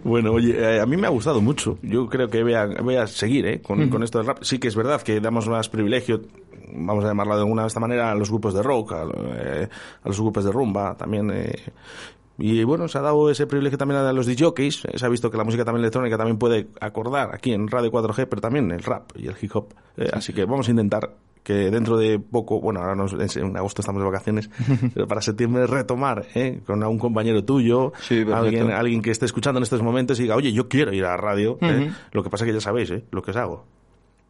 [0.02, 1.78] Bueno, oye, eh, a mí me ha gustado mucho.
[1.82, 3.62] Yo creo que voy a, voy a seguir ¿eh?
[3.62, 4.38] con, con esto del rap.
[4.42, 6.20] Sí que es verdad que damos más privilegio,
[6.74, 9.04] vamos a llamarlo de alguna de esta manera, a los grupos de rock, a,
[9.36, 9.68] eh,
[10.02, 11.30] a los grupos de rumba también.
[11.32, 11.54] eh.
[12.36, 14.82] Y bueno, se ha dado ese privilegio también a los DJs.
[14.96, 18.26] Se ha visto que la música también electrónica también puede acordar aquí en Radio 4G,
[18.28, 19.68] pero también el rap y el hip hop.
[20.12, 21.10] Así que vamos a intentar
[21.44, 24.50] que dentro de poco, bueno, ahora nos- en, agosto estamos de vacaciones,
[24.94, 26.60] pero para septiembre retomar ¿eh?
[26.66, 27.92] con un compañero tuyo,
[28.34, 31.10] alguien, alguien que esté escuchando en estos momentos y diga, oye, yo quiero ir a
[31.10, 31.58] la radio.
[31.60, 31.92] ¿eh?
[32.12, 33.04] Lo que pasa es que ya sabéis ¿eh?
[33.12, 33.64] lo que os hago.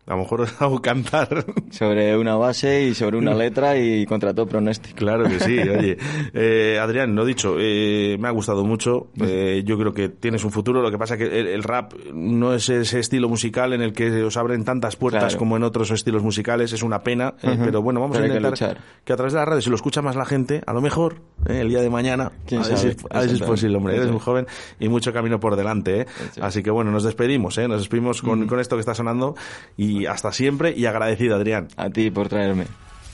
[0.07, 1.45] A lo mejor os hago cantar.
[1.71, 4.97] Sobre una base y sobre una letra y contra todo pronóstico.
[4.97, 5.97] Claro que sí, oye.
[6.37, 9.09] Eh, Adrián, lo dicho, eh, me ha gustado mucho.
[9.21, 10.83] Eh, yo creo que tienes un futuro.
[10.83, 14.23] Lo que pasa que el, el rap no es ese estilo musical en el que
[14.25, 15.39] os abren tantas puertas Claro.
[15.39, 16.73] como en otros estilos musicales.
[16.73, 17.35] Es una pena.
[17.43, 18.85] eh, pero bueno, vamos Pero a que intentar luchar.
[19.05, 21.17] que, a través de la radio, si lo escucha más la gente, a lo mejor
[21.47, 22.97] el día de mañana, ¿Quién a sabe?
[23.11, 23.95] a ver si es posible, hombre.
[23.95, 24.13] Eres es.
[24.13, 24.47] muy joven
[24.81, 26.07] y mucho camino por delante.
[26.41, 27.57] Así que bueno, nos despedimos.
[27.59, 27.69] ¿eh?
[27.69, 29.35] Nos despedimos con, con esto que está sonando
[29.77, 31.69] y hasta siempre y agradecido, Adrián.
[31.77, 32.67] A ti por traerme.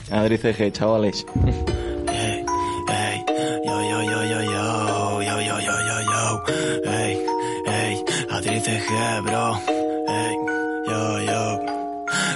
[0.09, 1.25] Adri CG, chavales.
[2.07, 2.45] Ey,
[3.65, 7.17] yo, yo, yo, yo, yo, yo, yo, yo, yo, yo, ey,
[7.67, 9.80] ey, Adri CG, bro, ey, yo, yo.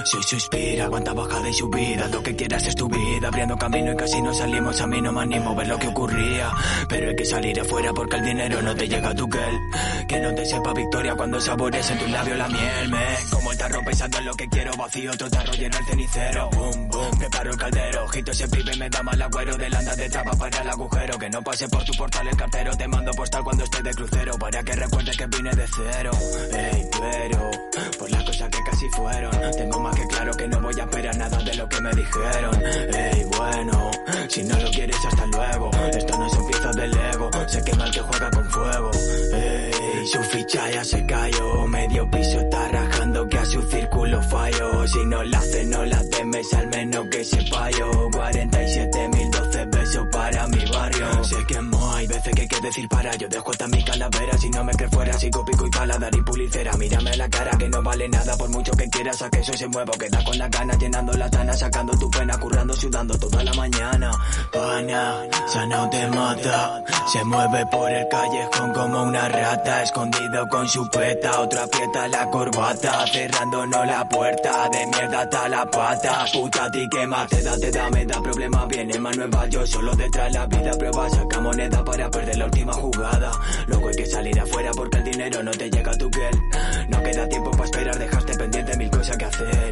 [0.06, 3.96] Si suspira, aguanta bajada y subida, lo que quieras es tu vida, abriendo camino y
[3.96, 6.48] casi no salimos, a mí no me animo a ver lo que ocurría,
[6.88, 9.58] pero hay que salir afuera porque el dinero no te llega a tu gel,
[10.06, 13.58] que no te sepa victoria cuando sabores en tu labio la miel, me, como el
[13.58, 17.50] tarro pensando en lo que quiero, vacío otro tarro lleno el cenicero, boom, boom, preparo
[17.50, 20.68] el caldero, ojito ese pibe me da mal agüero, del anda de traba para el
[20.68, 23.94] agujero, que no pase por tu portal el cartero, te mando postal cuando estoy de
[23.94, 26.10] crucero, para que recuerdes que vine de cero,
[26.52, 27.50] ey, pero,
[27.98, 31.16] por las cosas que casi fueron, tengo más que claro que no voy a esperar
[31.16, 32.62] nada de lo que me dijeron,
[32.94, 33.90] ey, bueno,
[34.28, 37.90] si no lo quieres hasta luego, esto no son piezas del ego, se quema el
[37.92, 38.90] que juega con fuego,
[39.32, 44.86] ey, su ficha ya se cayó, medio piso está rajando que a su círculo fallo,
[44.86, 49.15] si no la hace no la temes, al menos que sepa yo, 47.012
[52.16, 54.90] veces que hay que decir para, yo dejo hasta mi calavera, si no me crees
[54.90, 58.36] fuera, sigo pico y paladar y pulicera, mírame a la cara que no vale nada,
[58.36, 61.30] por mucho que quieras a que eso se mueva, queda con la gana, llenando la
[61.30, 64.10] tana, sacando tu pena, currando, sudando toda la mañana,
[64.52, 65.14] pana,
[65.46, 71.40] sana te mata, se mueve por el callejón como una rata, escondido con su peta,
[71.40, 77.06] otra aprieta la corbata, cerrándonos la puerta, de mierda hasta la pata, puta ti que
[77.06, 80.46] más te da, te da, me da problema, viene más nueva, yo solo detrás la
[80.46, 83.30] vida, prueba, saca moneda para perder la última jugada,
[83.66, 86.34] luego hay que salir afuera porque el dinero no te llega a tu piel,
[86.88, 89.70] no queda tiempo para esperar, dejaste pendiente mil cosas que hacer,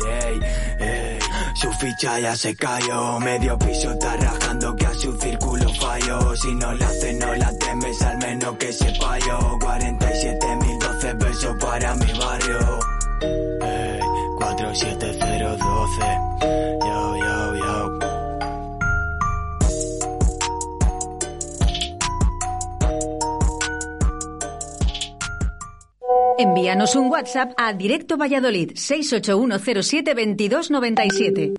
[0.80, 1.18] ey,
[1.54, 6.54] su ficha ya se cayó, medio piso está rajando que a su círculo fallo, si
[6.54, 12.12] no la hace no la temes, al menos que sepa yo, 47.012 besos para mi
[12.18, 12.80] barrio,
[13.62, 14.00] ey,
[14.38, 16.02] 47012,
[16.84, 17.73] yo, yo, yo.
[26.36, 31.54] Envíanos un WhatsApp a Directo Valladolid 681072297.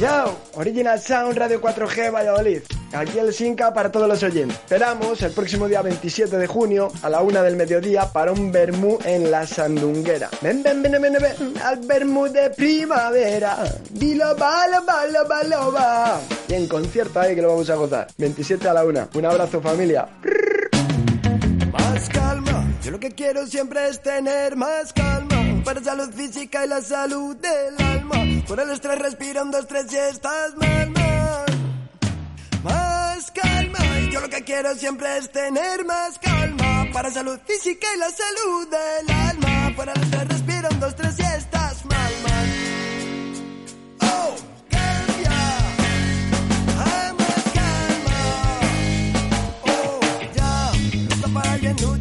[0.00, 2.62] Yo, Original Sound Radio 4G Valladolid.
[2.92, 4.58] Aquí el Sinca para todos los oyentes.
[4.58, 8.98] Esperamos el próximo día 27 de junio a la una del mediodía para un Bermú
[9.04, 10.30] en la Sandunguera.
[10.40, 13.58] Ven, ven, ven, ven, ven al Bermú de primavera.
[13.90, 16.20] Biloba, loba, loba, loba.
[16.48, 18.08] Y en concierto ahí que lo vamos a gozar.
[18.18, 19.08] 27 a la una.
[19.14, 20.08] Un abrazo familia.
[21.72, 25.62] Más calma, yo lo que quiero siempre es tener más calma.
[25.64, 28.16] Para salud física y la salud del alma.
[28.46, 31.46] Por el estrés respira un, dos, tres y estás mal, mal.
[32.62, 33.78] Más calma,
[34.10, 36.86] yo lo que quiero siempre es tener más calma.
[36.92, 39.72] Para salud física y la salud del alma.
[39.74, 41.81] Por el estrés respira un, dos, tres y estás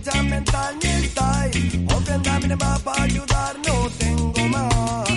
[0.03, 5.09] para alguien lucha mental ni style Ofrenda mínima para ayudar no tengo más.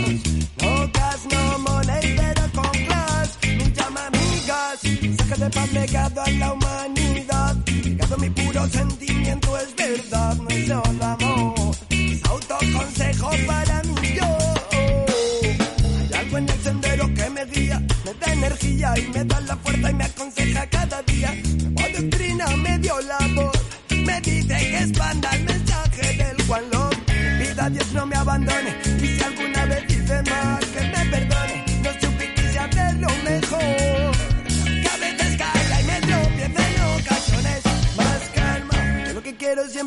[0.62, 3.38] No gas, no money, pero con class.
[3.42, 4.80] Me llama amigas
[5.16, 7.56] Saca de paz legado a la humanidad.
[7.84, 11.76] Legado mi puro sentimiento es verdad No es solo amor.
[11.90, 14.38] Es autoconsejo para mí yo.
[16.00, 19.56] Hay algo en el sendero que me guía, me da energía y me da la
[19.56, 20.23] fuerza y me aconseja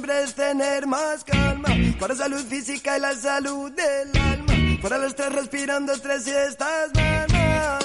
[0.10, 1.70] es tener más calma.
[2.00, 4.54] Para salud física y la salud del alma.
[4.82, 6.26] Para el estrés respirando estás
[6.96, 7.80] mal, mal.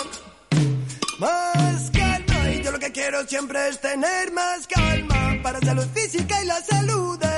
[1.19, 2.51] Más calma.
[2.51, 5.37] Y yo lo que quiero siempre es tener más calma.
[5.43, 7.32] Para salud física y la salud del alma.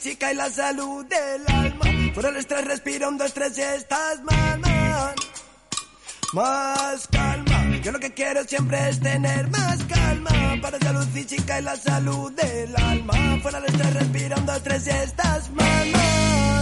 [0.00, 1.84] Física y la salud del alma.
[2.14, 4.60] Por el estrés respira un, dos, tres y estás mal,
[6.32, 7.76] más calma.
[7.82, 10.30] Yo lo que quiero siempre es tener más calma.
[10.62, 13.38] Para salud física y la salud del alma.
[13.42, 16.59] Fuera del estrés, respira un, dos, tres y estás mal.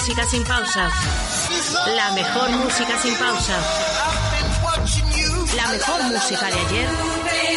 [0.00, 0.92] Música sin pausas.
[1.94, 3.66] La mejor música sin pausas.
[5.54, 6.88] La mejor música de ayer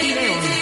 [0.03, 0.53] y de hoy,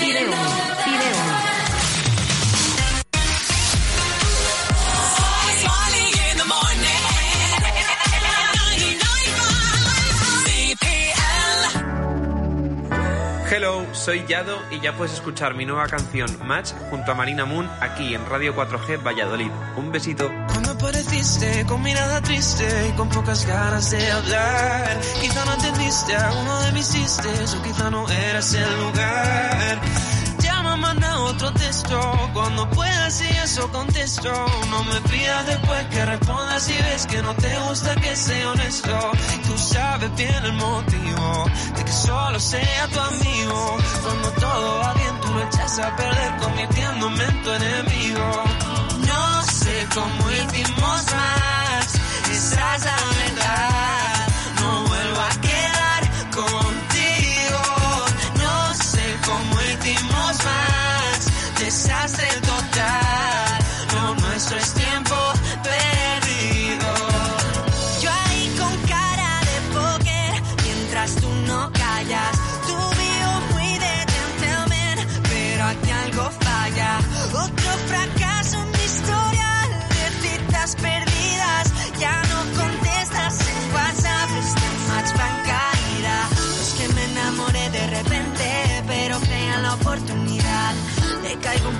[13.71, 17.69] Hello, soy Yado y ya puedes escuchar mi nueva canción Match junto a Marina Moon
[17.79, 19.49] aquí en Radio 4G Valladolid.
[19.77, 20.29] Un besito.
[20.49, 26.33] Cuando apareciste con mirada triste y con pocas ganas de hablar Quizá no entendiste a
[26.33, 29.81] uno de mis chistes o quizá no eras el lugar
[31.31, 31.99] otro texto,
[32.33, 34.31] cuando puedas y eso contesto.
[34.69, 39.11] No me pidas después que respondas si ves que no te gusta que sea honesto.
[39.47, 41.45] Tú sabes bien el motivo
[41.75, 43.77] de que solo sea tu amigo.
[44.03, 48.43] Cuando todo va bien tú lo echas a perder convirtiéndome en tu enemigo.
[49.07, 51.95] No sé cómo hicimos más,
[52.31, 54.00] esa es.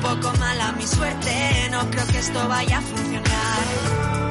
[0.01, 4.30] Poco mal a mi suerte, no creo que esto vaya a funcionar.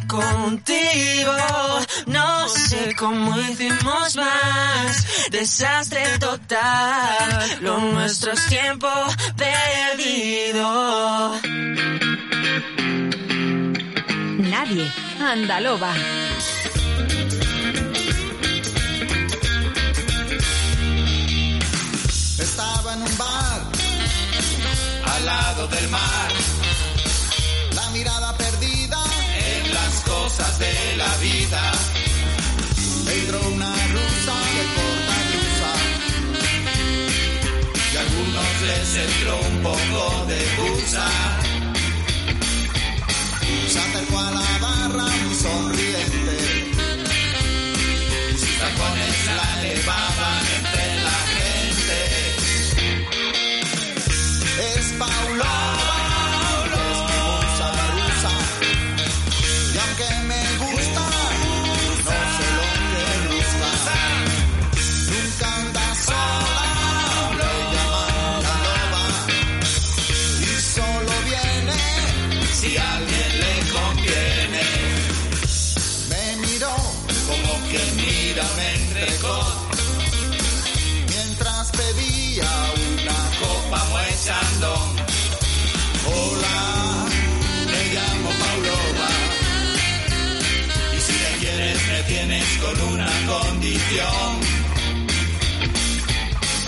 [0.11, 1.33] contigo
[2.07, 8.89] no sé cómo hicimos más desastre total lo nuestro es tiempo
[9.37, 11.31] perdido
[14.51, 14.91] Nadie.
[15.19, 15.93] Andaloba.
[22.37, 23.61] Estaba en un bar
[25.13, 26.40] al lado del mar.
[30.37, 31.70] Cosas de la vida.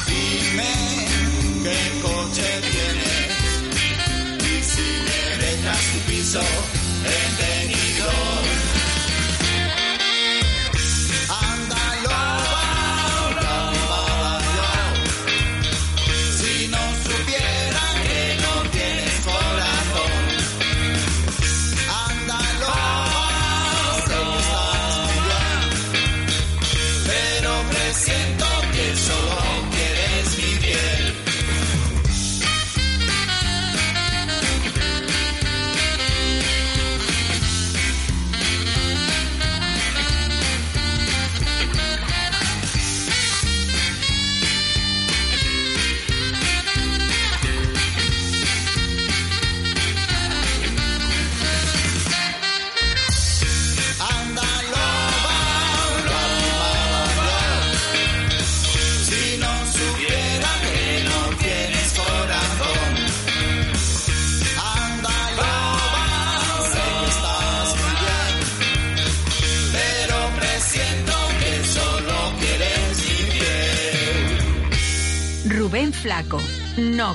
[0.05, 0.73] Dime
[1.63, 3.31] qué coche tienes.
[4.51, 6.41] Y si me dejas tu piso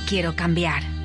[0.09, 0.98] quiero cambiar.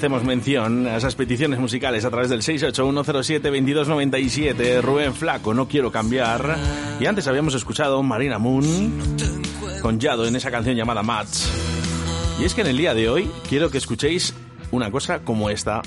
[0.00, 4.80] Hacemos mención a esas peticiones musicales a través del 681072297.
[4.80, 6.56] Rubén Flaco, no quiero cambiar.
[6.98, 8.98] Y antes habíamos escuchado Marina Moon
[9.82, 11.52] con Yado en esa canción llamada Mats.
[12.40, 14.32] Y es que en el día de hoy quiero que escuchéis
[14.70, 15.82] una cosa como esta.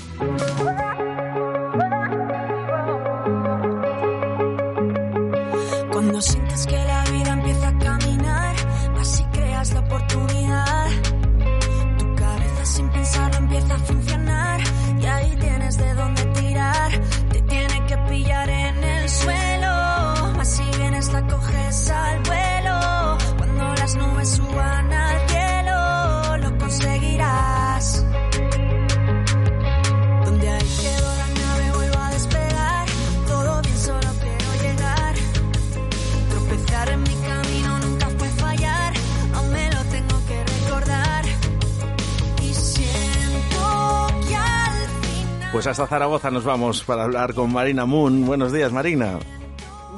[45.64, 48.26] Pues hasta Zaragoza nos vamos para hablar con Marina Moon.
[48.26, 49.18] Buenos días, Marina.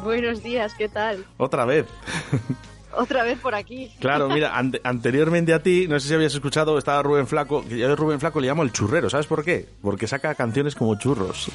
[0.05, 1.25] Buenos días, ¿qué tal?
[1.39, 1.87] Otra vez.
[2.93, 3.91] Otra vez por aquí.
[3.99, 7.79] Claro, mira, ante- anteriormente a ti, no sé si habías escuchado, estaba Rubén Flaco, que
[7.79, 9.69] yo a Rubén Flaco le llamo el churrero, ¿sabes por qué?
[9.83, 11.51] Porque saca canciones como churros.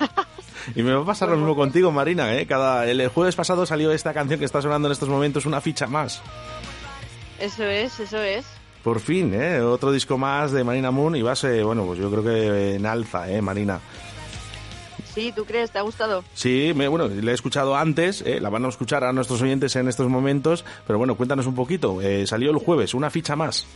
[0.74, 2.46] Y me va a pasar lo mismo contigo, Marina, ¿eh?
[2.46, 5.86] Cada, el jueves pasado salió esta canción que está sonando en estos momentos, una ficha
[5.86, 6.20] más.
[7.38, 8.44] Eso es, eso es.
[8.84, 9.60] Por fin, ¿eh?
[9.62, 12.84] Otro disco más de Marina Moon y vas, eh, bueno, pues yo creo que en
[12.86, 13.80] alza, ¿eh, Marina?
[15.14, 15.70] Sí, ¿tú crees?
[15.70, 16.22] ¿Te ha gustado?
[16.34, 19.74] Sí, me- bueno, la he escuchado antes, eh, la van a escuchar a nuestros oyentes
[19.76, 22.02] en estos momentos, pero bueno, cuéntanos un poquito.
[22.02, 23.66] Eh, salió el jueves, una ficha más.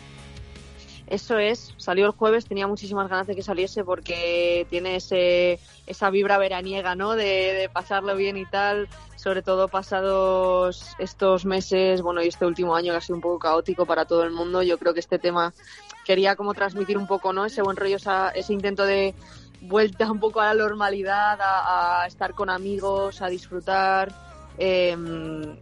[1.10, 6.10] Eso es, salió el jueves, tenía muchísimas ganas de que saliese porque tiene ese, esa
[6.10, 7.14] vibra veraniega, ¿no?
[7.16, 12.76] De, de pasarlo bien y tal, sobre todo pasados estos meses, bueno, y este último
[12.76, 15.18] año que ha sido un poco caótico para todo el mundo, yo creo que este
[15.18, 15.54] tema
[16.02, 17.46] quería como transmitir un poco, ¿no?
[17.46, 19.16] Ese buen rollo, esa- ese intento de
[19.60, 24.14] vuelta un poco a la normalidad, a, a estar con amigos, a disfrutar.
[24.58, 24.96] Eh,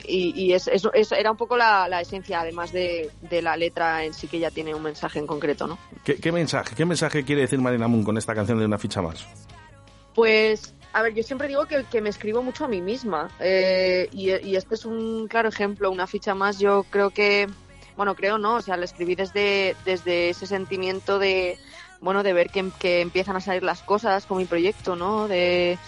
[0.06, 3.56] y y es, eso- es- era un poco la, la esencia, además de, de la
[3.56, 5.78] letra en sí que ya tiene un mensaje en concreto, ¿no?
[6.04, 9.02] ¿Qué, qué mensaje, ¿Qué mensaje quiere decir Marina Moon con esta canción de una ficha
[9.02, 9.26] más?
[10.14, 13.28] Pues, a ver, yo siempre digo que, que me escribo mucho a mí misma.
[13.40, 16.58] eh, y, y este es un claro ejemplo, una ficha más.
[16.58, 17.46] Yo creo que,
[17.96, 21.58] bueno, creo no, o sea, le escribí desde, desde ese sentimiento de,
[22.00, 25.28] bueno, de ver que, que empiezan a salir las cosas con mi proyecto, ¿no?
[25.28, 25.78] De,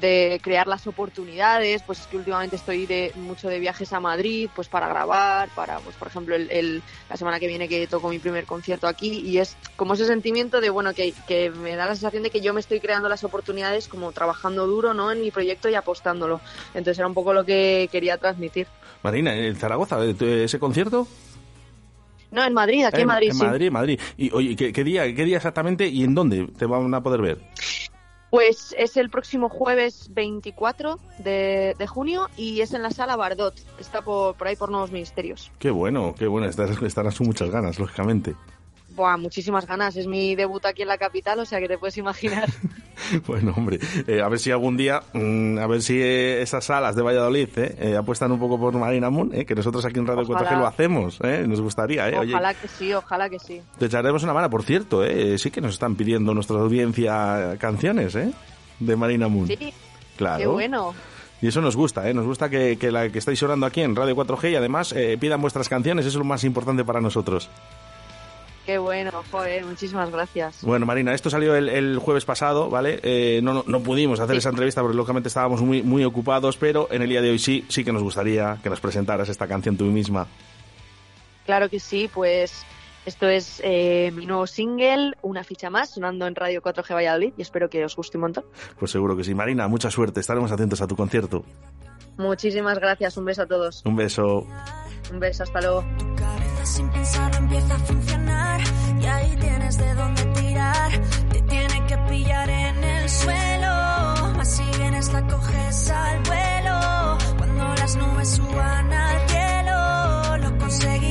[0.00, 4.48] de crear las oportunidades, pues es que últimamente estoy de mucho de viajes a Madrid,
[4.54, 8.08] pues para grabar, para, pues por ejemplo, el, el- la semana que viene que toco
[8.08, 11.86] mi primer concierto aquí y es como ese sentimiento de, bueno, que, que me da
[11.86, 15.12] la sensación de que yo me estoy creando las oportunidades como trabajando duro, ¿no?
[15.12, 16.40] En mi proyecto y apostándolo.
[16.74, 18.66] Entonces era un poco lo que quería transmitir.
[19.02, 21.06] Marina, en Zaragoza, eh, ese concierto?
[22.30, 23.44] No, en Madrid, aquí en, Madrid, en sí.
[23.44, 24.00] Madrid, Madrid.
[24.16, 27.20] Y oye, ¿qué, qué día, ¿qué día exactamente y en dónde te van a poder
[27.20, 27.38] ver?
[28.34, 33.54] Pues es el próximo jueves 24 de, de junio y es en la sala Bardot,
[33.78, 35.52] está por, por ahí por Nuevos Ministerios.
[35.60, 36.48] Qué bueno, qué bueno.
[36.48, 38.34] Estarás, estarás con muchas ganas, lógicamente.
[38.94, 39.96] Buah, muchísimas ganas.
[39.96, 42.48] Es mi debut aquí en la capital, o sea que te puedes imaginar.
[43.26, 46.94] Bueno, hombre, eh, a ver si algún día, mm, a ver si eh, esas salas
[46.94, 50.06] de Valladolid eh, eh, apuestan un poco por Marina Moon, eh, que nosotros aquí en
[50.06, 50.22] Radio.
[50.24, 52.08] 4G lo hacemos, eh, nos gustaría.
[52.08, 52.16] Eh.
[52.18, 53.60] Oye, Ojalá que sí, ojalá que sí.
[53.78, 58.14] te echaremos una mano, por cierto, eh, sí que nos están pidiendo nuestra audiencia canciones
[58.14, 58.30] eh,
[58.78, 59.48] de Marina Moon.
[59.48, 59.74] Sí,
[60.16, 60.38] claro.
[60.38, 60.94] qué bueno.
[61.42, 62.14] Y eso nos gusta, ¿eh?
[62.14, 65.18] nos gusta que, que la que estáis sonando aquí en Radio 4G y además eh,
[65.20, 67.50] pidan vuestras canciones, eso es lo más importante para nosotros.
[68.66, 70.62] Qué bueno, joder, muchísimas gracias.
[70.62, 72.98] Bueno, Marina, esto salió el, el jueves pasado, ¿vale?
[73.02, 76.88] Eh, no, no, no pudimos hacer esa entrevista porque lógicamente estábamos muy, muy ocupados, pero
[76.90, 79.76] en el día de hoy sí, sí que nos gustaría que nos presentaras esta canción
[79.76, 80.26] tú misma.
[81.44, 82.64] Claro que sí, pues
[83.04, 87.42] esto es eh, mi nuevo single, una ficha más, sonando en Radio 4G Valladolid y
[87.42, 88.44] espero que os guste un montón.
[88.78, 89.34] Pues seguro que sí.
[89.34, 91.44] Marina, mucha suerte, estaremos atentos a tu concierto.
[92.16, 93.82] Muchísimas gracias, un beso a todos.
[93.84, 94.46] Un beso.
[95.12, 95.84] Un beso, hasta luego.
[99.00, 100.90] Y ahí tienes de dónde tirar.
[101.32, 107.18] Te tiene que pillar en el suelo, si vienes la coges al vuelo.
[107.38, 111.03] Cuando las nubes suban al cielo, lo conseguirás.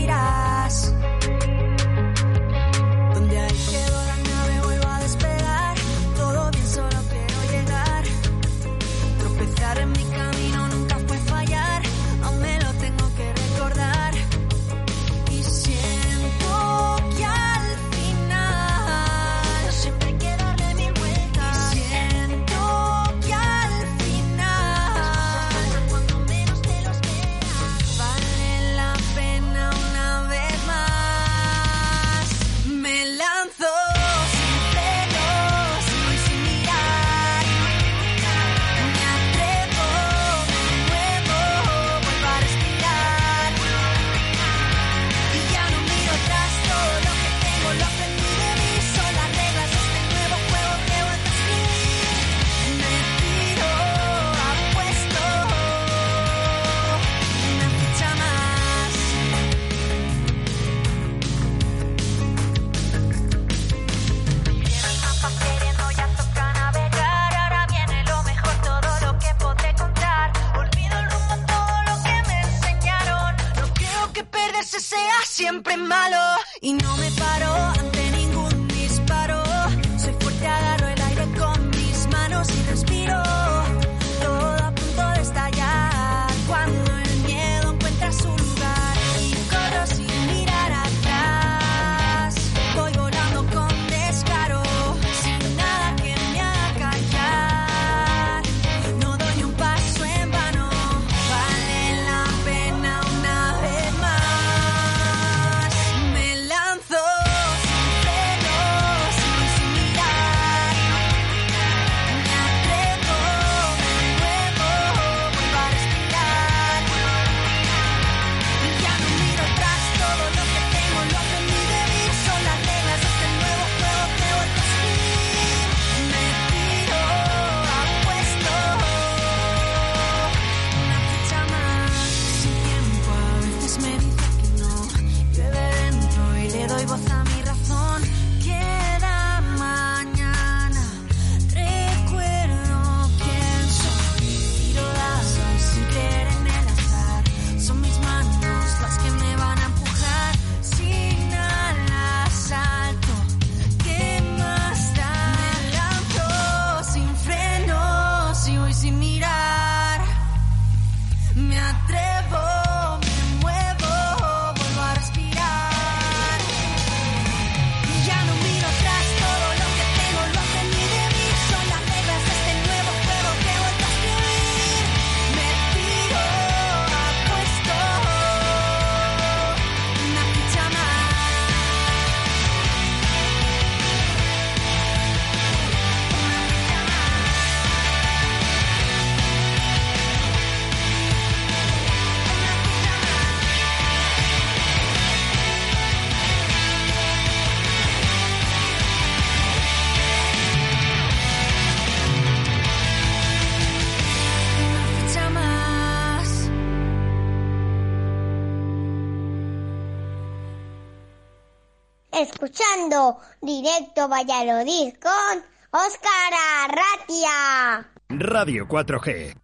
[213.64, 215.42] Directo Valladolid con
[215.72, 216.34] Óscar
[216.66, 217.88] Arratia.
[218.10, 219.36] Radio 4G.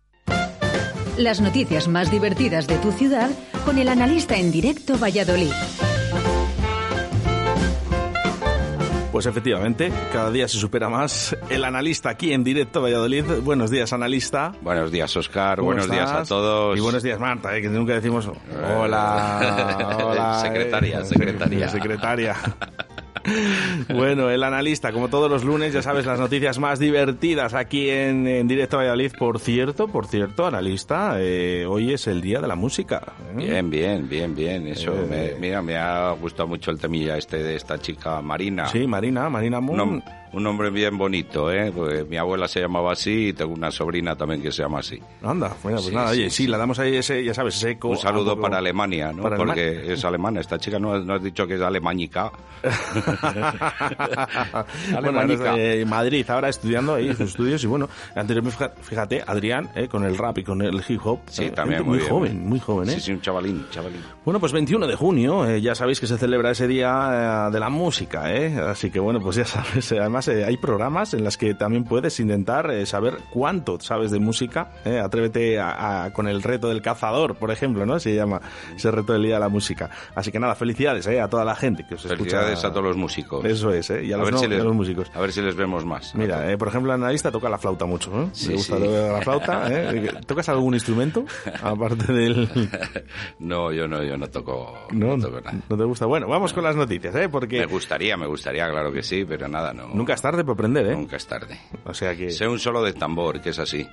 [1.17, 3.29] Las noticias más divertidas de tu ciudad
[3.63, 5.53] con el analista en directo Valladolid.
[9.13, 11.35] Pues efectivamente, cada día se supera más.
[11.49, 13.23] El analista aquí en directo Valladolid.
[13.41, 14.51] Buenos días, analista.
[14.61, 15.59] Buenos días, Oscar.
[15.59, 16.77] ¿Cómo Buenos días a todos.
[16.77, 18.29] Y buenos días, Marta, eh, que nunca decimos
[18.77, 19.97] hola.
[20.03, 21.69] hola Secretaria, eh, secretaria.
[21.69, 22.35] secretaria.
[23.93, 28.27] Bueno, el analista, como todos los lunes, ya sabes, las noticias más divertidas aquí en,
[28.27, 29.11] en Directo Valladolid.
[29.17, 33.01] Por cierto, por cierto, analista, eh, hoy es el Día de la Música.
[33.31, 33.35] ¿eh?
[33.35, 34.67] Bien, bien, bien, bien.
[34.67, 35.07] Eso, Eh.
[35.33, 38.67] me- mira, me ha gustado mucho el temilla este de esta chica Marina.
[38.67, 40.03] Sí, Marina, Marina Moon.
[40.33, 41.71] Un nombre bien bonito, ¿eh?
[41.75, 44.99] Porque mi abuela se llamaba así y tengo una sobrina también que se llama así.
[45.23, 46.47] Anda, bueno, pues Sí, nada, sí, oye, sí, sí.
[46.47, 47.89] le damos ahí ese, ya sabes, ese eco.
[47.89, 49.23] Un saludo poco- para Alemania, ¿no?
[49.23, 49.93] para Porque Alemania.
[49.93, 50.39] es alemana.
[50.41, 52.31] Esta chica no, no has dicho que es alemánica.
[55.01, 59.23] bueno, ahora está, eh, Madrid, ahora estudiando ahí sus estudios y bueno, anteriormente, fija- fíjate,
[59.25, 61.19] Adrián, eh, con el rap y con el hip hop.
[61.27, 62.09] Sí, eh, también muy muy bien.
[62.11, 62.93] joven, muy joven, ¿eh?
[62.93, 64.01] Sí, sí, un chavalín, chavalín.
[64.25, 67.69] Bueno, pues 21 de junio, eh, ya sabéis que se celebra ese día de la
[67.69, 68.59] música, ¿eh?
[68.59, 71.83] Así que bueno, pues ya sabes, eh, además eh, hay programas en los que también
[71.83, 74.99] puedes intentar eh, saber cuánto sabes de música, ¿eh?
[74.99, 77.99] Atrévete a- a- con el reto del cazador, por ejemplo, ¿no?
[77.99, 78.41] Se llama
[78.75, 79.89] ese reto del día de la música.
[80.15, 81.21] Así que nada, felicidades, ¿eh?
[81.21, 82.67] A toda la gente que os Felicidades escucha.
[82.67, 83.45] a todos los músicos.
[83.45, 84.03] Eso es, ¿eh?
[84.05, 85.11] Y a, los, ver no- si y a les- los músicos.
[85.13, 86.13] A ver si les vemos más.
[86.15, 88.29] Mira, eh, por ejemplo, el analista toca la flauta mucho, ¿no?
[88.33, 88.83] Sí, Le gusta sí.
[88.83, 90.11] tocar la flauta, ¿eh?
[90.25, 91.25] ¿Tocas algún instrumento?
[91.63, 92.49] Aparte del...
[93.39, 95.57] No, yo no, yo no toco, No, no toco nada.
[95.69, 96.05] no te gusta.
[96.05, 97.29] Bueno, vamos con las noticias, ¿eh?
[97.29, 99.87] Porque Me gustaría, me gustaría, claro que sí, pero nada, no.
[99.93, 100.95] nunca es tarde para aprender, ¿eh?
[100.95, 101.59] Nunca es tarde.
[101.85, 102.31] O sea que...
[102.31, 103.87] Sé un solo de tambor, que es así.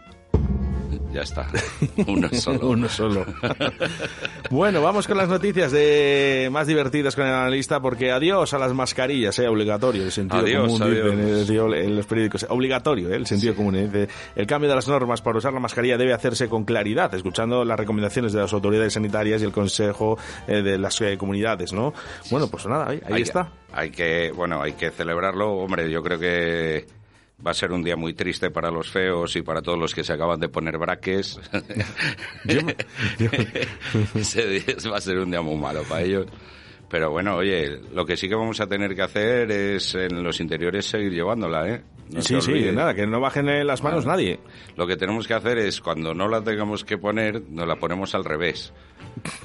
[1.13, 1.47] Ya está.
[2.07, 2.69] Uno solo.
[2.69, 3.25] Uno solo.
[4.51, 8.75] bueno, vamos con las noticias de más divertidas con el analista, porque adiós a las
[8.75, 9.49] mascarillas, ¿eh?
[9.49, 11.75] Obligatorio, el sentido Adiós, común, adiós.
[11.75, 12.47] en los periódicos.
[12.49, 13.17] Obligatorio, ¿eh?
[13.17, 13.77] El sentido común.
[13.77, 13.85] ¿eh?
[13.87, 17.65] Dice, el cambio de las normas para usar la mascarilla debe hacerse con claridad, escuchando
[17.65, 21.95] las recomendaciones de las autoridades sanitarias y el consejo eh, de las eh, comunidades, ¿no?
[22.31, 23.53] Bueno, pues nada, ahí, ahí Hay está.
[23.73, 25.53] Hay que, bueno, hay que celebrarlo.
[25.53, 26.87] Hombre, yo creo que
[27.45, 30.05] va a ser un día muy triste para los feos y para todos los que
[30.05, 31.41] se acaban de poner braques.
[34.15, 36.27] Ese día va a ser un día muy malo para ellos.
[36.89, 40.41] Pero bueno, oye, lo que sí que vamos a tener que hacer es en los
[40.41, 41.83] interiores seguir llevándola, ¿eh?
[42.11, 44.39] No sí, sí, nada, que no bajen las manos nadie.
[44.77, 48.15] Lo que tenemos que hacer es, cuando no la tengamos que poner, nos la ponemos
[48.15, 48.73] al revés.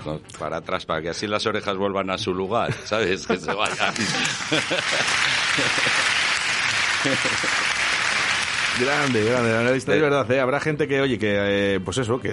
[0.05, 3.25] No, Para atrás, para que así las orejas vuelvan a su lugar, ¿sabes?
[3.25, 3.95] Que se vayan.
[8.79, 10.31] Grande, grande, la analista de verdad.
[10.31, 10.39] ¿eh?
[10.39, 12.31] Habrá gente que, oye, que, eh, pues eso, que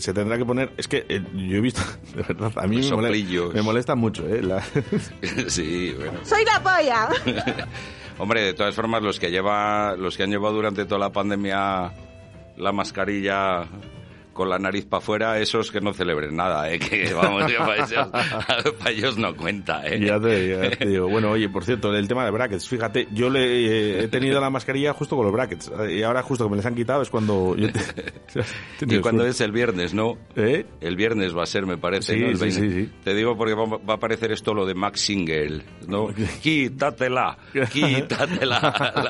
[0.00, 0.70] se tendrá que poner.
[0.76, 1.82] Es que eh, yo he visto,
[2.14, 3.54] de verdad, a mí me molesta, Soplillos.
[3.54, 4.42] me molesta mucho, ¿eh?
[4.42, 4.62] La-
[5.48, 6.20] Sí, bueno.
[6.24, 7.08] Soy la polla.
[8.18, 11.92] Hombre, de todas formas, los que lleva, los que han llevado durante toda la pandemia
[12.56, 13.64] la mascarilla
[14.36, 16.78] con la nariz para afuera, esos que no celebren nada, ¿eh?
[16.78, 18.08] Que vamos, que para, ellos,
[18.78, 19.98] para ellos no cuenta, ¿eh?
[20.04, 21.08] Ya te, ya te digo.
[21.16, 24.50] Bueno, oye, por cierto, el tema de brackets, fíjate, yo le eh, he tenido la
[24.50, 27.56] mascarilla justo con los brackets y ahora justo que me les han quitado es cuando
[27.56, 30.18] yo te- Y cuando es el viernes, ¿no?
[30.36, 30.66] ¿Eh?
[30.82, 32.26] El viernes va a ser, me parece, Sí, ¿no?
[32.28, 32.80] El sí, sí, 20.
[32.84, 32.92] sí.
[33.02, 36.08] Te digo porque va, va a aparecer esto lo de Max Single, ¿no?
[36.42, 37.38] Quítatela,
[37.72, 38.60] quítatela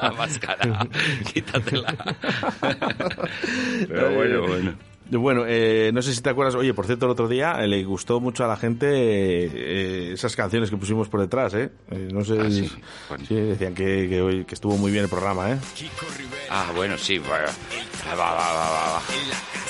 [0.01, 0.86] la máscara,
[1.32, 1.94] quítatela.
[3.89, 4.74] Pero bueno, bueno.
[5.11, 7.85] Bueno, eh, no sé si te acuerdas, oye, por cierto, el otro día eh, le
[7.85, 11.70] gustó mucho a la gente eh, esas canciones que pusimos por detrás, ¿eh?
[11.93, 12.69] Eh, no sé, si
[13.28, 15.59] sí, decían que, que, hoy- que estuvo muy bien el programa, ¿eh?
[16.51, 19.03] Ah, bueno, sí, va, va, va, va, va, va.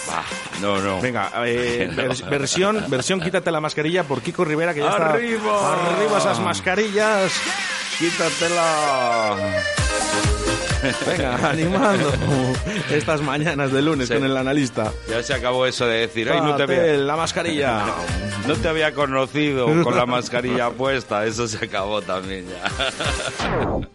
[0.09, 0.25] Va,
[0.63, 1.01] No, no.
[1.03, 5.11] Venga, eh, vers- versión, versión quítate la mascarilla por Kiko Rivera, que ya está...
[5.11, 5.97] ¡Arriba!
[5.97, 7.33] ¡Arriba esas mascarillas!
[7.99, 9.63] ¡Quítatela!
[11.07, 12.13] Venga, animando
[12.91, 14.15] estas mañanas de lunes Sí.
[14.15, 14.93] con el analista.
[15.09, 17.85] Ya se acabó eso de decir, ay, no te había, la mascarilla.
[18.47, 22.71] no te había conocido con la mascarilla puesta, eso se acabó también ya.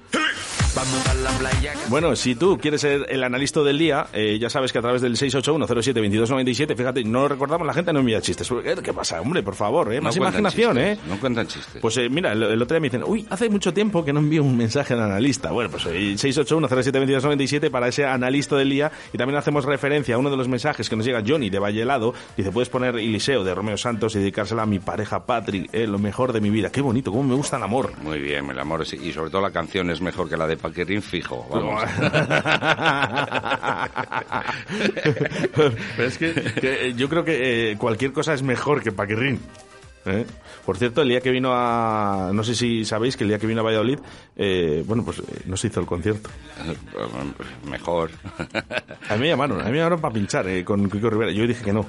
[1.89, 5.01] Bueno, si tú quieres ser el analista del día, eh, ya sabes que a través
[5.01, 8.49] del 681072297, fíjate, no lo recordamos, la gente no envía chistes.
[8.83, 9.43] ¿Qué, pasa, hombre?
[9.43, 9.99] Por favor, ¿eh?
[9.99, 11.01] Más imaginación, chistes, ¿eh?
[11.07, 11.81] No cuentan chistes.
[11.81, 14.19] Pues eh, mira, el, el otro día me dicen, uy, hace mucho tiempo que no
[14.19, 15.51] envío un mensaje al analista.
[15.51, 20.29] Bueno, pues eh, 681072297 para ese analista del día y también hacemos referencia a uno
[20.29, 22.13] de los mensajes que nos llega Johnny de Vallelado.
[22.37, 25.99] Dice, puedes poner Eliseo de Romeo Santos y dedicársela a mi pareja Patrick, eh, lo
[25.99, 26.71] mejor de mi vida.
[26.71, 27.91] Qué bonito, cómo me gusta el amor.
[28.01, 30.57] Muy bien, el amor sí, y sobre todo la canción es mejor que la de
[30.61, 31.83] Paquerín fijo, vamos.
[35.95, 39.39] Pero es que, que, eh, yo creo que eh, cualquier cosa es mejor que Paquirrín.
[40.05, 40.25] ¿eh?
[40.65, 42.31] Por cierto, el día que vino a...
[42.33, 43.99] No sé si sabéis que el día que vino a Valladolid,
[44.43, 46.27] eh, bueno, pues eh, no se hizo el concierto.
[47.69, 48.09] Mejor.
[49.07, 51.31] A mí me llamaron, a mí me llamaron para pinchar eh, con Kiko Rivera.
[51.31, 51.85] Yo dije que no.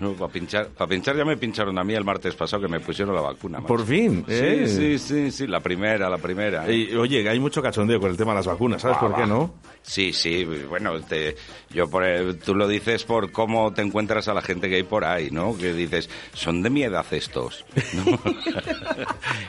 [0.00, 2.80] No, para pinchar, para pinchar ya me pincharon a mí el martes pasado que me
[2.80, 3.58] pusieron la vacuna.
[3.58, 3.68] macho.
[3.68, 4.64] Por fin, ¿eh?
[4.66, 6.70] Sí, sí, sí, sí, la primera, la primera.
[6.72, 9.26] Y, oye, hay mucho cachondeo con el tema de las vacunas, ¿sabes Va, por qué
[9.26, 9.54] no?
[9.82, 11.36] Sí, sí, bueno, te,
[11.70, 12.04] yo por,
[12.44, 15.56] tú lo dices por cómo te encuentras a la gente que hay por ahí, ¿no?
[15.56, 17.64] Que dices, son de mi edad estos.
[17.92, 18.18] ¿no?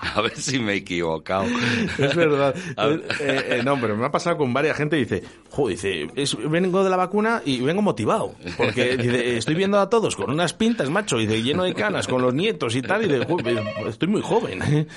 [0.13, 1.45] a ver si me he equivocado.
[2.25, 2.55] Es verdad.
[2.77, 3.03] A ver.
[3.21, 6.37] Eh, eh, no, pero me ha pasado con varias gente y dice, joder, dice, es-
[6.49, 8.35] vengo de la vacuna y vengo motivado.
[8.57, 12.07] Porque dice, estoy viendo a todos con unas pintas, macho, y de lleno de canas,
[12.07, 14.59] con los nietos y tal, y de, "Joder, estoy muy joven.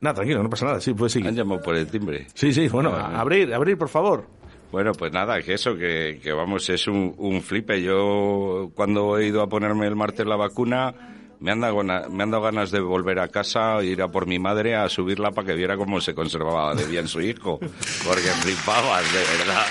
[0.00, 1.22] nada, tranquilo, no pasa nada, sí, pues sí.
[1.26, 2.26] Han llamado por el timbre.
[2.34, 3.20] Sí, sí, bueno, Ah.
[3.20, 4.26] abrir, abrir, por favor.
[4.72, 7.80] Bueno, pues nada, que eso, que, que vamos, es un, un flipe.
[7.80, 11.13] Yo cuando he ido a ponerme el martes la vacuna,
[11.44, 14.38] me han, dado, me han dado ganas de volver a casa, ir a por mi
[14.38, 17.58] madre a subirla para que viera cómo se conservaba de bien su hijo.
[17.58, 19.66] Porque flipabas, de verdad.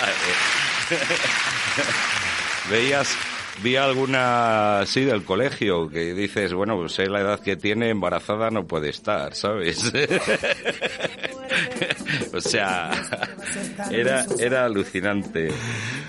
[2.69, 3.17] Veías,
[3.63, 8.51] vi alguna así del colegio que dices, bueno, pues sé la edad que tiene, embarazada
[8.51, 9.91] no puede estar, ¿sabes?
[12.35, 12.91] o sea,
[13.89, 15.51] era, era alucinante.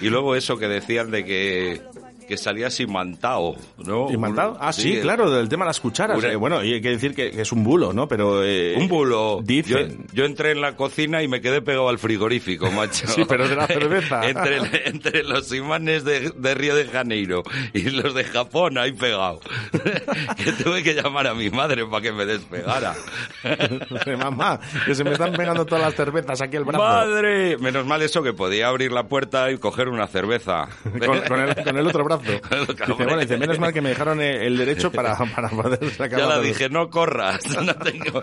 [0.02, 1.80] Y luego eso que decían de que,
[2.26, 4.10] que salías imantado, ¿no?
[4.10, 4.56] ¿Imantado?
[4.60, 6.18] Ah, sí, Sí, claro, del tema de las cucharas.
[6.18, 8.06] Una- Eh, bueno, y hay que decir que, que es un bulo, ¿no?
[8.08, 8.42] Pero...
[8.44, 9.38] eh, Un bulo.
[9.38, 10.06] Yo, Dicen.
[10.12, 13.06] yo entré en la cocina y me quedé pegado al frigorífico, macho.
[13.08, 14.28] Sí, pero de la cerveza.
[14.28, 17.42] entre, entre los imanes de, de Río de Janeiro
[17.72, 19.40] y los de Japón, ahí pegado.
[20.36, 22.94] que tuve que llamar a mi madre para que me despegara.
[24.18, 26.82] Mamá, que se me están pegando todas las cervezas aquí el brazo.
[26.84, 27.56] ¡Madre!
[27.58, 30.68] Menos mal eso que podía abrir la puerta y coger una cerveza.
[31.04, 32.13] Con, con el, con el otro brazo.
[32.18, 36.26] Dice, bueno, dice, menos mal que me dejaron el, derecho para, para poder sacar Ya
[36.26, 36.52] la cerveza".
[36.52, 38.22] dije, no corras, no tengo...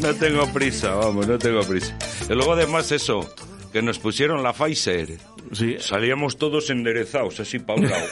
[0.00, 1.96] no tengo prisa, vamos, no tengo prisa.
[2.28, 3.28] Y luego además eso,
[3.72, 5.18] que nos pusieron la Pfizer.
[5.52, 5.76] Sí.
[5.80, 8.06] Salíamos todos enderezados, así para un lado.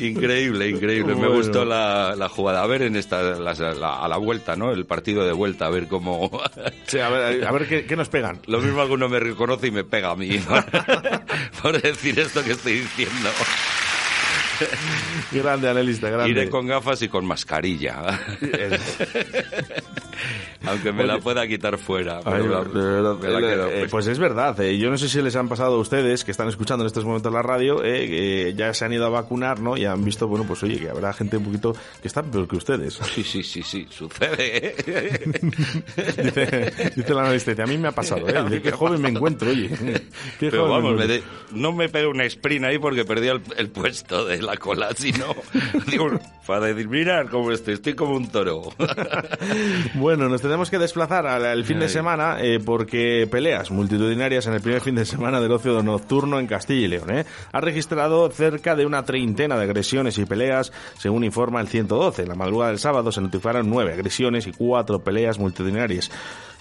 [0.00, 1.14] Increíble, increíble.
[1.14, 2.62] Me gustó la, la jugada.
[2.62, 3.50] A ver en esta, la-
[4.02, 4.72] a la vuelta, ¿no?
[4.72, 6.30] El partido de vuelta, a ver cómo...
[6.86, 8.40] Sí, a ver, a ver ¿qué, qué nos pegan.
[8.46, 10.30] Lo mismo alguno me reconoce y me pega a mí
[11.62, 13.30] por decir esto que estoy diciendo.
[15.32, 16.30] grande analista, grande.
[16.30, 18.20] Iré con gafas y con mascarilla.
[20.66, 22.20] Aunque me la pueda quitar fuera.
[22.22, 24.90] pero Ay, la- de verdad, me la eh, quedo eh, pues es verdad, eh, yo
[24.90, 27.40] no sé si les han pasado a ustedes que están escuchando en estos momentos la
[27.42, 29.78] radio, eh, que ya se han ido a vacunar, ¿no?
[29.78, 32.56] Y han visto, bueno, pues oye, que habrá gente un poquito que está peor que
[32.56, 32.94] ustedes.
[33.14, 34.74] Sí, sí, sí, sí, sucede.
[34.86, 35.40] ¿eh?
[36.22, 38.60] dice, dice la analista, a mí me ha pasado, ¿eh?
[38.62, 39.68] Qué joven me encuentro, oye.
[40.38, 41.30] Qué Pero joven vamos, me me encuentro".
[41.52, 44.88] de- no me pego una sprint ahí porque perdí el, el puesto de la cola,
[44.96, 45.26] sino
[45.86, 46.08] digo,
[46.46, 48.62] para decir, mira cómo estoy, estoy como un toro.
[49.94, 54.60] Bueno, nos tenemos que desplazar al, fin de semana eh, porque peleas multitudinarias en el
[54.60, 57.10] primer fin de semana del ocio nocturno en Castilla y León.
[57.10, 57.24] ¿eh?
[57.52, 62.22] Ha registrado cerca de una treintena de agresiones y peleas, según informa el 112.
[62.22, 66.10] En la madrugada del sábado se notificaron nueve agresiones y cuatro peleas multitudinarias.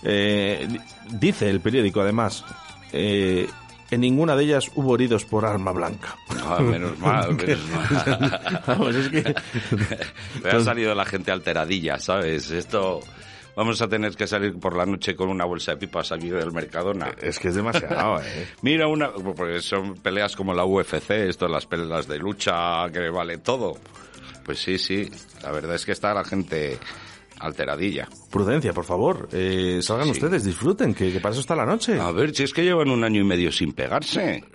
[0.03, 0.79] Eh, di-
[1.19, 2.43] dice el periódico, además,
[2.93, 3.47] eh,
[3.91, 6.15] en ninguna de ellas hubo heridos por arma blanca.
[6.43, 8.63] Ah, menos mal, menos mal.
[8.67, 9.35] Vamos, es que...
[10.43, 12.51] Me ha salido la gente alteradilla, ¿sabes?
[12.51, 13.01] Esto...
[13.55, 16.53] Vamos a tener que salir por la noche con una bolsa de pipas aquí del
[16.53, 17.13] Mercadona.
[17.21, 18.47] Es que es demasiado, ¿eh?
[18.61, 23.39] Mira, una, porque son peleas como la UFC, esto, las peleas de lucha que vale
[23.39, 23.77] todo.
[24.45, 25.11] Pues sí, sí,
[25.43, 26.79] la verdad es que está la gente
[27.39, 28.07] alteradilla.
[28.31, 29.29] Prudencia, por favor.
[29.31, 30.11] Eh, salgan Sí.
[30.11, 31.99] ustedes, disfruten, que, que para eso está la noche.
[31.99, 34.43] A ver, si es que llevan un año y medio sin pegarse.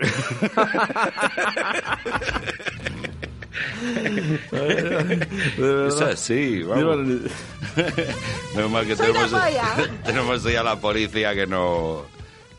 [5.86, 6.97] Es así, vamos.
[8.55, 9.77] Menos mal que tenemos, polla.
[10.05, 12.05] tenemos ya la policía que no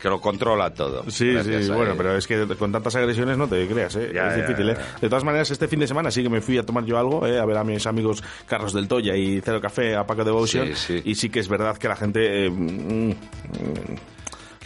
[0.00, 1.02] que lo controla todo.
[1.10, 4.10] Sí, sí, bueno, pero es que con tantas agresiones no te creas, ¿eh?
[4.14, 4.72] Ya, es ya, difícil, ya.
[4.72, 4.78] ¿eh?
[5.00, 7.26] De todas maneras, este fin de semana sí que me fui a tomar yo algo,
[7.26, 7.38] ¿eh?
[7.38, 10.68] A ver a mis amigos Carlos del Toya y Cero Café a Paco Devotion.
[10.68, 11.02] Sí, sí.
[11.04, 12.46] Y sí que es verdad que la gente...
[12.46, 13.14] eh, mm, mm,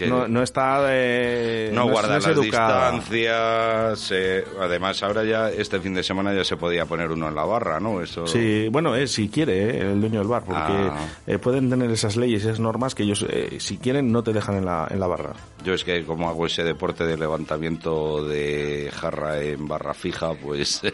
[0.01, 0.81] Que no, no está...
[0.91, 2.91] eh, no guarda las educada.
[2.93, 4.11] distancias.
[4.13, 7.45] eh, además, ahora ya, este fin de semana ya se podía poner uno en la
[7.45, 8.01] barra, ¿no?
[8.01, 8.27] Eso...
[8.27, 11.07] Sí, bueno, eh, si quiere, eh, el dueño del bar, porque Ah.
[11.27, 13.27] eh, pueden tener esas leyes, esas normas que ellos,
[13.59, 15.35] si quieren, no te dejan en la, en la barra.
[15.65, 20.81] Yo es que como hago ese deporte de levantamiento de jarra en barra fija, pues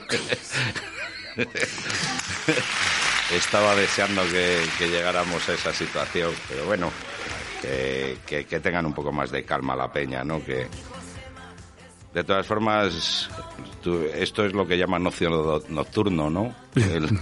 [3.37, 6.91] estaba deseando que, que llegáramos a esa situación, pero bueno,
[7.63, 10.45] que, que- que tengan un poco más de calma la peña, ¿no?
[10.45, 10.67] Que
[12.15, 13.29] de todas formas,
[14.15, 16.55] esto es lo que llaman ocio no- nocturno, ¿no?
[16.77, 17.19] El-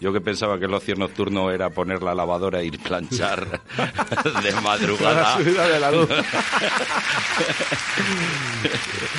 [0.00, 3.60] yo que pensaba que el ocio nocturno era poner la lavadora y planchar
[4.42, 5.22] de madrugada.
[5.22, 6.08] La subida de la luz.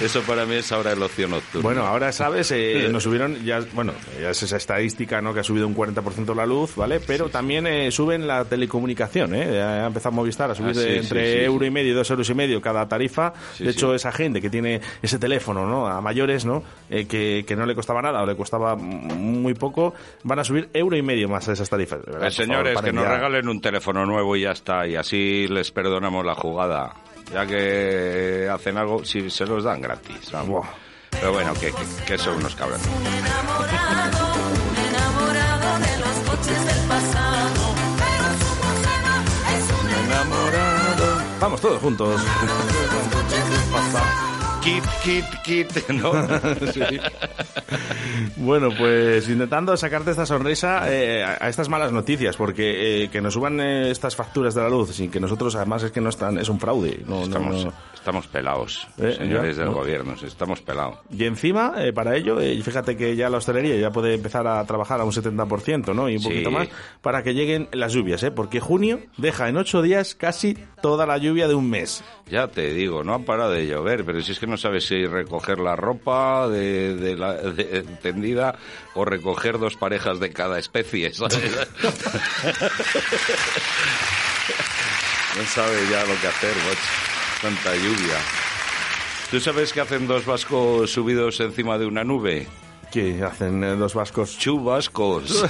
[0.02, 1.62] Eso para mí es ahora el ocio nocturno.
[1.62, 3.92] Bueno, ahora sabes, eh, nos subieron, ya, bueno,
[4.22, 5.34] ya es esa estadística, ¿no?
[5.34, 7.00] Que ha subido un 40% la luz, ¿vale?
[7.02, 9.50] Pero también eh, suben la telecomunicación, ¿eh?
[9.54, 11.44] Ya Ha empezado Movistar a subir Ah, sí, de sí, entre sí, sí.
[11.46, 13.34] euro y medio y dos euros y medio cada tarifa.
[13.58, 13.78] Sí, de sí.
[13.78, 15.88] hecho, esa gente que tiene ese teléfono, ¿no?
[15.88, 16.64] A mayores, ¿no?
[16.90, 19.94] Eh, que, que no le costaba nada o le costaba mm, muy poco,
[20.24, 22.00] van a subir euro y medio más a esas tarifas.
[22.02, 23.16] Por señores, favor, que nos ya.
[23.16, 26.94] regalen un teléfono nuevo y ya está, y así les perdonamos la jugada.
[27.34, 30.32] Ya que hacen algo, si se los dan gratis.
[31.12, 32.86] Pero bueno, que, que, que son unos cabrones.
[32.88, 34.26] enamorado,
[34.70, 37.76] un enamorado de los coches del pasado.
[37.98, 39.24] Pero su problema
[39.58, 41.08] es un Enamorado.
[41.40, 42.22] Vamos todos juntos.
[44.70, 46.12] Kit, kit, kit, ¿no?
[46.72, 46.82] Sí.
[48.38, 53.20] Bueno, pues intentando sacarte esta sonrisa eh, a a estas malas noticias, porque eh, que
[53.22, 56.10] nos suban eh, estas facturas de la luz sin que nosotros, además, es que no
[56.10, 57.02] están, es un fraude.
[57.08, 57.74] No, Estamos, no.
[57.96, 59.78] estamos pelados, señores ya, del ¿no?
[59.80, 61.00] gobierno, estamos pelados.
[61.12, 65.04] Y encima, para ello, fíjate que ya la hostelería ya puede empezar a trabajar a
[65.04, 66.10] un 70%, ¿no?
[66.10, 66.28] Y un Sí.
[66.30, 66.68] poquito más,
[67.02, 68.30] para que lleguen las lluvias, ¿eh?
[68.32, 72.04] Porque junio deja en ocho días casi toda la lluvia de un mes.
[72.30, 75.06] Ya te digo, no ha parado de llover, pero si es que no sabes si
[75.08, 78.56] recoger la ropa de, de la de- tendida
[78.94, 81.40] o recoger dos parejas de cada especie, ¿sabes?
[85.38, 86.80] no sabe ya lo que hacer, macho.
[87.42, 88.18] Tanta lluvia.
[89.32, 92.48] ¿Tú sabes qué hacen dos vascos subidos encima de una nube?
[92.92, 94.38] ¿Qué hacen eh, los vascos?
[94.38, 95.46] Chubascos.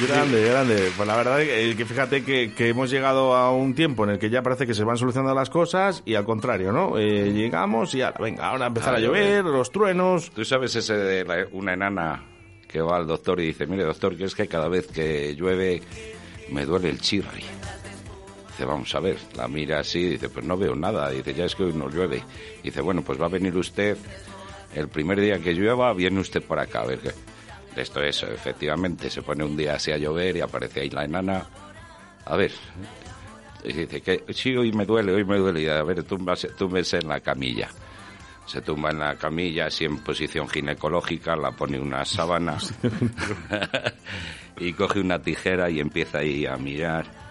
[0.00, 0.90] Grande, grande.
[0.96, 4.18] Pues la verdad es que fíjate que, que hemos llegado a un tiempo en el
[4.18, 6.98] que ya parece que se van solucionando las cosas y al contrario, ¿no?
[6.98, 10.30] Eh, llegamos y ahora, venga, ahora empezar a, A llover, los truenos.
[10.32, 12.24] ¿Tú sabes ese de la- una enana
[12.68, 15.80] que va al doctor y dice, mire doctor, que es que cada vez que llueve
[16.50, 17.44] me duele el chirri?
[18.48, 21.54] Dice, vamos a ver, la mira así, dice, pues no veo nada, dice, ya es
[21.54, 22.20] que hoy no llueve.
[22.64, 23.96] Dice, bueno, pues va a venir usted,
[24.74, 27.10] el primer día que llueva, viene usted por acá, a ver qué.
[27.76, 31.44] Esto es, efectivamente, se pone un día así a llover y aparece ahí la enana.
[32.24, 32.52] A ver,
[33.64, 35.62] Y dice que sí, hoy me duele, hoy me duele.
[35.62, 37.68] Y a ver, túmbase, túmbese en la camilla.
[38.46, 42.58] Se tumba en la camilla, así en posición ginecológica, la pone una sábana
[44.58, 47.23] y coge una tijera y empieza ahí a mirar.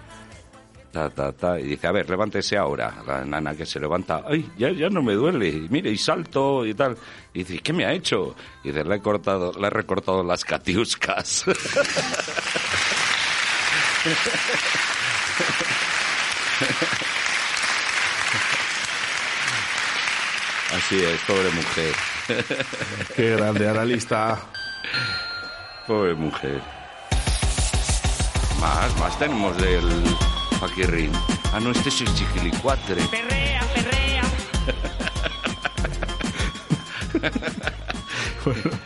[0.94, 3.02] Ta, ta, ta, y dice, a ver, levántese ahora.
[3.08, 5.48] La nana que se levanta, ay, ya, ya no me duele.
[5.48, 6.96] Y mire, y salto y tal.
[7.34, 8.36] Y dice, ¿qué me ha hecho?
[8.64, 11.46] Y dice, le he cortado, le he recortado las catiuscas.
[20.76, 21.96] Así es, pobre mujer.
[23.16, 24.40] Qué grande analista.
[25.88, 26.62] Pobre mujer.
[28.62, 30.04] Más, más tenemos del
[30.64, 31.12] Paquirrín.
[31.52, 33.04] Ah, no, este es el chiquilicuatre.
[33.08, 34.24] Perrea, perrea.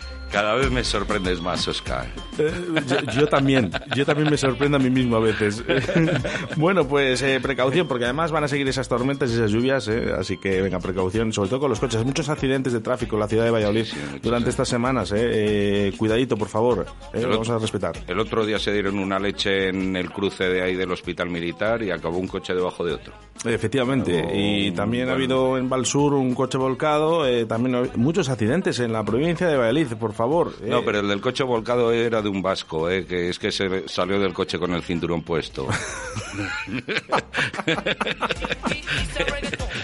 [0.38, 2.05] Cada vez me sorprendes más, Oscar.
[2.38, 2.51] Eh,
[2.88, 5.64] yo, yo también, yo también me sorprendo a mí mismo a veces.
[6.57, 10.11] bueno, pues eh, precaución, porque además van a seguir esas tormentas y esas lluvias, eh,
[10.15, 12.05] así que venga, precaución, sobre todo con los coches.
[12.05, 13.85] Muchos accidentes de tráfico en la ciudad de Valladolid
[14.22, 15.11] durante estas semanas.
[15.11, 15.88] eh.
[15.88, 17.95] Eh, cuidadito, por favor, eh, El vamos a respetar.
[18.07, 21.81] El otro día se dieron una leche en el cruce de ahí del hospital militar
[21.81, 23.14] y acabó un coche debajo de otro.
[23.43, 25.35] Efectivamente, y también ha bueno.
[25.35, 29.88] habido en Valsur un coche volcado, también ha- muchos accidentes en la provincia de Valladolid,
[29.99, 30.27] por favor.
[30.62, 30.68] Eh.
[30.68, 33.06] No, pero el del coche volcado era de un vasco, ¿eh?
[33.06, 35.68] que es que se salió del coche con el cinturón puesto.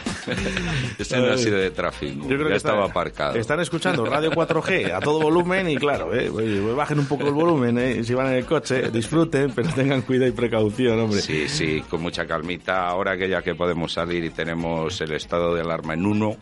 [1.17, 3.35] No ha sido de tráfico, Yo creo ya que estaba está- aparcado.
[3.37, 7.33] Están escuchando Radio 4G a todo volumen y claro, eh, pues bajen un poco el
[7.33, 11.21] volumen, eh, si van en el coche, disfruten, pero tengan cuidado y precaución, hombre.
[11.21, 12.87] Sí, sí, con mucha calmita.
[12.87, 16.35] Ahora que ya que podemos salir y tenemos el estado de alarma en uno,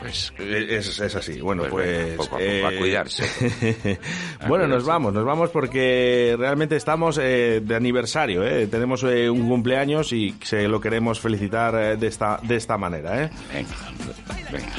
[0.00, 0.32] pues...
[0.38, 1.40] Es, es así.
[1.40, 2.64] Bueno, Pues pues...
[2.64, 3.24] a cuidarse.
[4.40, 8.66] A bueno, nos vamos, nos vamos porque realmente estamos eh, de aniversario, ¿eh?
[8.66, 13.13] Tenemos eh, un cumpleaños y se lo queremos felicitar eh, de esta, de esta manera,
[13.22, 13.30] ¿eh?
[13.52, 13.74] Venga,
[14.52, 14.72] venga.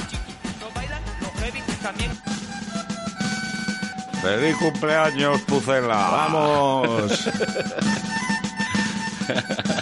[4.21, 5.95] ¡Feliz cumpleaños, Pucela!
[6.11, 7.29] ¡Vamos!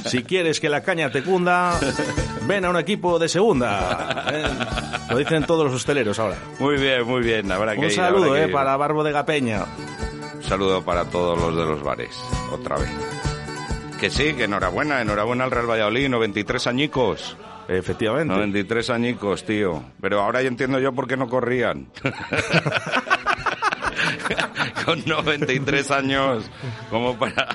[0.06, 1.78] Si quieres que la caña te cunda,
[2.46, 4.26] ven a un equipo de segunda.
[4.32, 4.44] ¿eh?
[5.10, 6.38] Lo dicen todos los hosteleros ahora.
[6.60, 7.52] Muy bien, muy bien.
[7.52, 8.54] Habrá que Un ir, saludo habrá que eh, ir.
[8.54, 9.66] para Barbo de Gapeña.
[10.36, 12.16] Un saludo para todos los de los bares,
[12.52, 12.90] otra vez.
[14.00, 17.38] Que sí, que enhorabuena, enhorabuena al Real Valladolid, 93 añicos.
[17.68, 18.34] Efectivamente.
[18.34, 19.84] 93 añicos, tío.
[20.02, 21.88] Pero ahora ya entiendo yo por qué no corrían.
[24.86, 26.50] Con 93 años,
[26.90, 27.48] como para...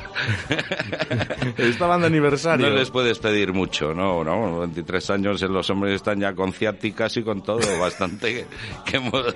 [1.59, 2.68] Estaban de aniversario.
[2.70, 6.52] No les puedes pedir mucho, no, no, 93 años eh, los hombres están ya con
[6.55, 8.47] ciáticas y con todo, bastante
[8.86, 9.35] que, hemos-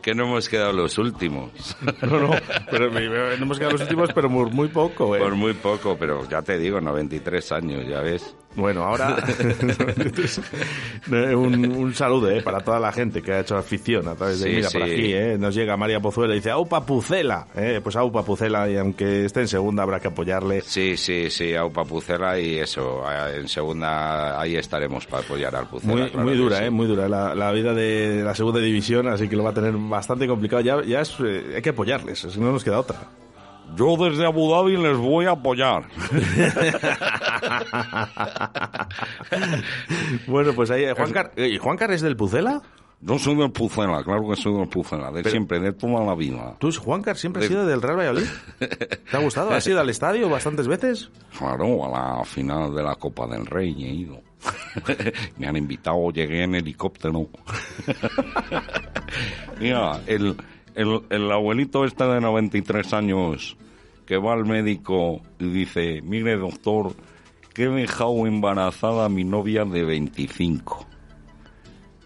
[0.00, 1.50] que no hemos quedado los últimos.
[2.02, 2.30] No, no,
[2.70, 5.18] pero me- me- no hemos quedado los últimos, pero por muy poco, ¿eh?
[5.18, 8.34] Por muy poco, pero ya te digo, 93 años, ya ves.
[8.56, 9.16] Bueno, ahora
[11.36, 14.48] un, un saludo eh, para toda la gente que ha hecho afición a través de
[14.50, 14.90] Sí, mira por sí.
[14.92, 18.76] aquí, eh, nos llega María Pozuela y dice Aupa Pucela, eh, pues Aupa Pucela y
[18.76, 20.60] aunque esté en segunda habrá que apoyarle.
[20.62, 25.54] Sí, sí, sí, a Upa Pucela y eso, a- en segunda ahí estaremos para apoyar
[25.56, 25.92] al Pucela.
[25.92, 26.64] Muy, claro muy dura, sí.
[26.64, 29.54] eh, muy dura la, la vida de la segunda división, así que lo va a
[29.54, 30.62] tener bastante complicado.
[30.62, 32.98] Ya, ya es, eh, hay que apoyarles, si no nos queda otra.
[33.76, 35.84] Yo desde Abu Dhabi les voy a apoyar.
[40.26, 42.62] bueno, pues ahí, Juan Car ¿y Juan Car es del Pucela?
[43.00, 46.14] Yo soy del Pucela, claro que soy del Pucela, de Pero- siempre, de toda la
[46.14, 46.54] vida.
[46.58, 48.26] ¿Tú, Juan Car, siempre has De- sido del Real Valladolid?
[48.58, 49.50] ¿Te ha gustado?
[49.50, 51.10] ¿Has ido al estadio bastantes veces?
[51.38, 54.20] Claro, a la final de la Copa del Rey he ido.
[55.38, 57.28] Me han invitado, llegué en helicóptero.
[59.60, 60.36] Mira, el,
[60.74, 63.56] el, el abuelito este de 93 años
[64.06, 66.94] que va al médico y dice, mire doctor,
[67.52, 70.86] que he dejado embarazada a mi novia de 25.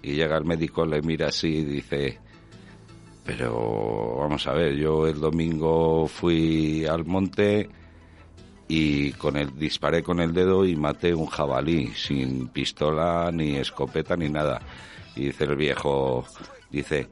[0.02, 2.18] Y llega el médico, le mira así y dice,
[3.24, 7.68] pero vamos a ver, yo el domingo fui al monte
[8.68, 14.16] y con el disparé con el dedo y maté un jabalí sin pistola ni escopeta
[14.16, 14.60] ni nada.
[15.16, 16.24] Y dice el viejo,
[16.70, 17.08] dice,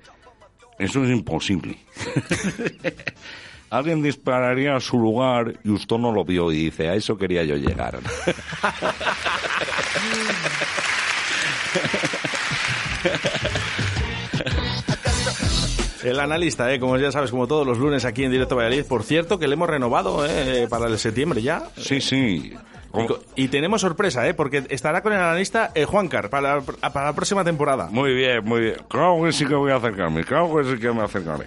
[0.78, 1.78] eso es imposible.
[3.77, 7.44] Alguien dispararía a su lugar y usted no lo vio y dice, a eso quería
[7.44, 7.98] yo llegar.
[16.03, 16.81] El analista, ¿eh?
[16.81, 18.86] como ya sabes, como todos los lunes aquí en Directo Valladolid.
[18.86, 20.69] Por cierto, que le hemos renovado ¿eh?
[20.70, 21.65] para el septiembre ya.
[21.77, 22.55] Sí, sí.
[22.94, 24.34] Y, co- y tenemos sorpresa, ¿eh?
[24.34, 27.88] Porque estará con el analista eh, Juancar para, la- para la próxima temporada.
[27.90, 28.76] Muy bien, muy bien.
[28.88, 31.46] Claro que sí que voy a acercarme, claro que sí que me acercaré.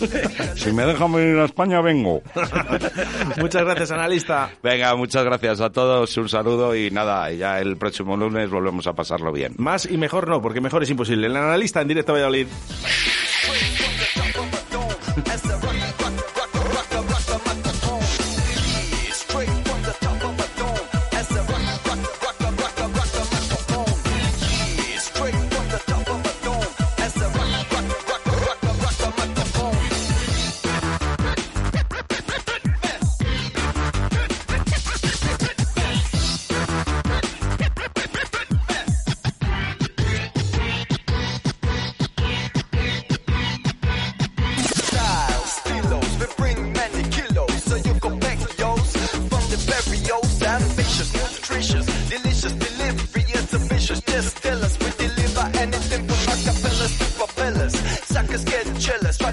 [0.56, 2.22] si me dejan venir a España, vengo.
[3.38, 4.50] Muchas gracias, analista.
[4.62, 8.92] Venga, muchas gracias a todos, un saludo y nada, ya el próximo lunes volvemos a
[8.92, 9.54] pasarlo bien.
[9.58, 11.26] Más y mejor no, porque mejor es imposible.
[11.26, 12.46] El analista en directo a Valladolid.